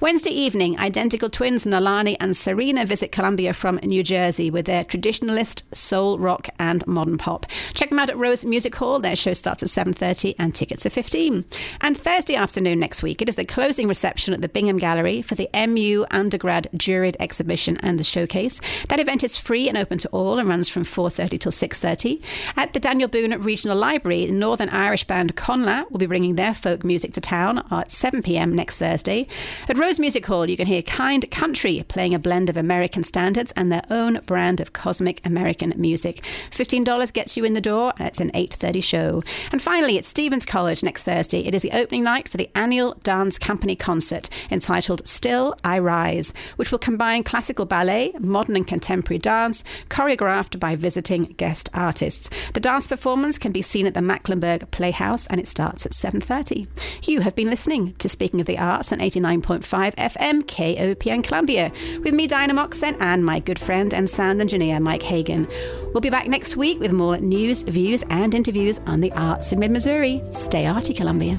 Wednesday 0.00 0.30
evening, 0.30 0.78
identical 0.78 1.30
twins 1.30 1.64
Nalani 1.64 2.16
and 2.20 2.32
Sarina 2.32 2.86
visit 2.86 3.10
Columbia 3.10 3.54
from 3.54 3.76
New 3.76 4.02
Jersey 4.02 4.50
with 4.50 4.66
their 4.66 4.84
traditionalist 4.84 5.62
soul, 5.74 6.18
rock, 6.18 6.48
and 6.58 6.86
modern 6.86 7.16
pop. 7.16 7.46
Check 7.72 7.90
them 7.90 7.98
out 7.98 8.10
at 8.10 8.18
Rose 8.18 8.44
Music 8.44 8.74
Hall. 8.74 8.98
Their 8.98 9.16
show 9.16 9.32
starts 9.32 9.62
at 9.62 9.86
7.30 9.86 10.33
and 10.38 10.54
tickets 10.54 10.86
are 10.86 10.90
15. 10.90 11.44
And 11.80 11.96
Thursday 11.96 12.34
afternoon 12.34 12.78
next 12.78 13.02
week, 13.02 13.22
it 13.22 13.28
is 13.28 13.36
the 13.36 13.44
closing 13.44 13.88
reception 13.88 14.34
at 14.34 14.40
the 14.40 14.48
Bingham 14.48 14.78
Gallery 14.78 15.22
for 15.22 15.34
the 15.34 15.48
MU 15.54 16.04
Undergrad 16.10 16.68
Juried 16.76 17.16
Exhibition 17.20 17.76
and 17.78 17.98
the 17.98 18.04
Showcase. 18.04 18.60
That 18.88 19.00
event 19.00 19.24
is 19.24 19.36
free 19.36 19.68
and 19.68 19.76
open 19.76 19.98
to 19.98 20.08
all 20.08 20.38
and 20.38 20.48
runs 20.48 20.68
from 20.68 20.84
4.30 20.84 21.40
till 21.40 21.52
6.30. 21.52 22.22
At 22.56 22.72
the 22.72 22.80
Daniel 22.80 23.08
Boone 23.08 23.40
Regional 23.40 23.76
Library, 23.76 24.26
Northern 24.26 24.68
Irish 24.68 25.04
band 25.04 25.36
Connla 25.36 25.90
will 25.90 25.98
be 25.98 26.06
bringing 26.06 26.34
their 26.34 26.54
folk 26.54 26.84
music 26.84 27.12
to 27.14 27.20
town 27.20 27.58
at 27.70 27.88
7pm 27.88 28.52
next 28.52 28.78
Thursday. 28.78 29.26
At 29.68 29.78
Rose 29.78 29.98
Music 29.98 30.24
Hall, 30.26 30.48
you 30.48 30.56
can 30.56 30.66
hear 30.66 30.82
Kind 30.82 31.30
Country 31.30 31.84
playing 31.88 32.14
a 32.14 32.18
blend 32.18 32.48
of 32.48 32.56
American 32.56 33.04
standards 33.04 33.52
and 33.52 33.70
their 33.70 33.84
own 33.90 34.20
brand 34.26 34.60
of 34.60 34.72
cosmic 34.72 35.24
American 35.24 35.72
music. 35.76 36.22
$15 36.50 37.12
gets 37.12 37.36
you 37.36 37.44
in 37.44 37.54
the 37.54 37.60
door, 37.60 37.92
it's 37.98 38.20
an 38.20 38.30
8.30 38.32 38.82
show. 38.82 39.22
And 39.52 39.62
finally, 39.62 39.98
at 39.98 40.04
Stephens 40.14 40.44
College 40.44 40.84
next 40.84 41.02
Thursday, 41.02 41.40
it 41.40 41.56
is 41.56 41.62
the 41.62 41.72
opening 41.72 42.04
night 42.04 42.28
for 42.28 42.36
the 42.36 42.48
annual 42.54 42.94
Dance 43.02 43.36
Company 43.36 43.74
concert 43.74 44.28
entitled 44.48 45.04
Still 45.08 45.56
I 45.64 45.80
Rise, 45.80 46.32
which 46.54 46.70
will 46.70 46.78
combine 46.78 47.24
classical 47.24 47.64
ballet, 47.64 48.12
modern 48.20 48.54
and 48.54 48.64
contemporary 48.64 49.18
dance, 49.18 49.64
choreographed 49.88 50.60
by 50.60 50.76
visiting 50.76 51.34
guest 51.36 51.68
artists. 51.74 52.30
The 52.52 52.60
dance 52.60 52.86
performance 52.86 53.38
can 53.38 53.50
be 53.50 53.60
seen 53.60 53.88
at 53.88 53.94
the 53.94 54.00
Macklanburg 54.00 54.70
Playhouse, 54.70 55.26
and 55.26 55.40
it 55.40 55.48
starts 55.48 55.84
at 55.84 55.90
7.30. 55.90 56.68
You 57.08 57.22
have 57.22 57.34
been 57.34 57.50
listening 57.50 57.94
to 57.94 58.08
Speaking 58.08 58.40
of 58.40 58.46
the 58.46 58.56
Arts 58.58 58.92
on 58.92 59.00
89.5 59.00 59.96
FM 59.96 60.44
KOPN 60.44 61.24
Columbia 61.24 61.72
with 62.04 62.14
me, 62.14 62.28
Dinah 62.28 62.54
Moxon, 62.54 62.94
and 63.00 63.24
my 63.24 63.40
good 63.40 63.58
friend 63.58 63.92
and 63.92 64.08
sound 64.08 64.40
engineer, 64.40 64.78
Mike 64.78 65.02
Hagan. 65.02 65.48
We'll 65.94 66.00
be 66.00 66.10
back 66.10 66.26
next 66.26 66.56
week 66.56 66.80
with 66.80 66.90
more 66.90 67.18
news, 67.18 67.62
views, 67.62 68.02
and 68.10 68.34
interviews 68.34 68.80
on 68.84 69.00
the 69.00 69.12
arts 69.12 69.52
in 69.52 69.60
mid 69.60 69.70
Missouri. 69.70 70.20
Stay 70.32 70.66
arty, 70.66 70.92
Columbia. 70.92 71.38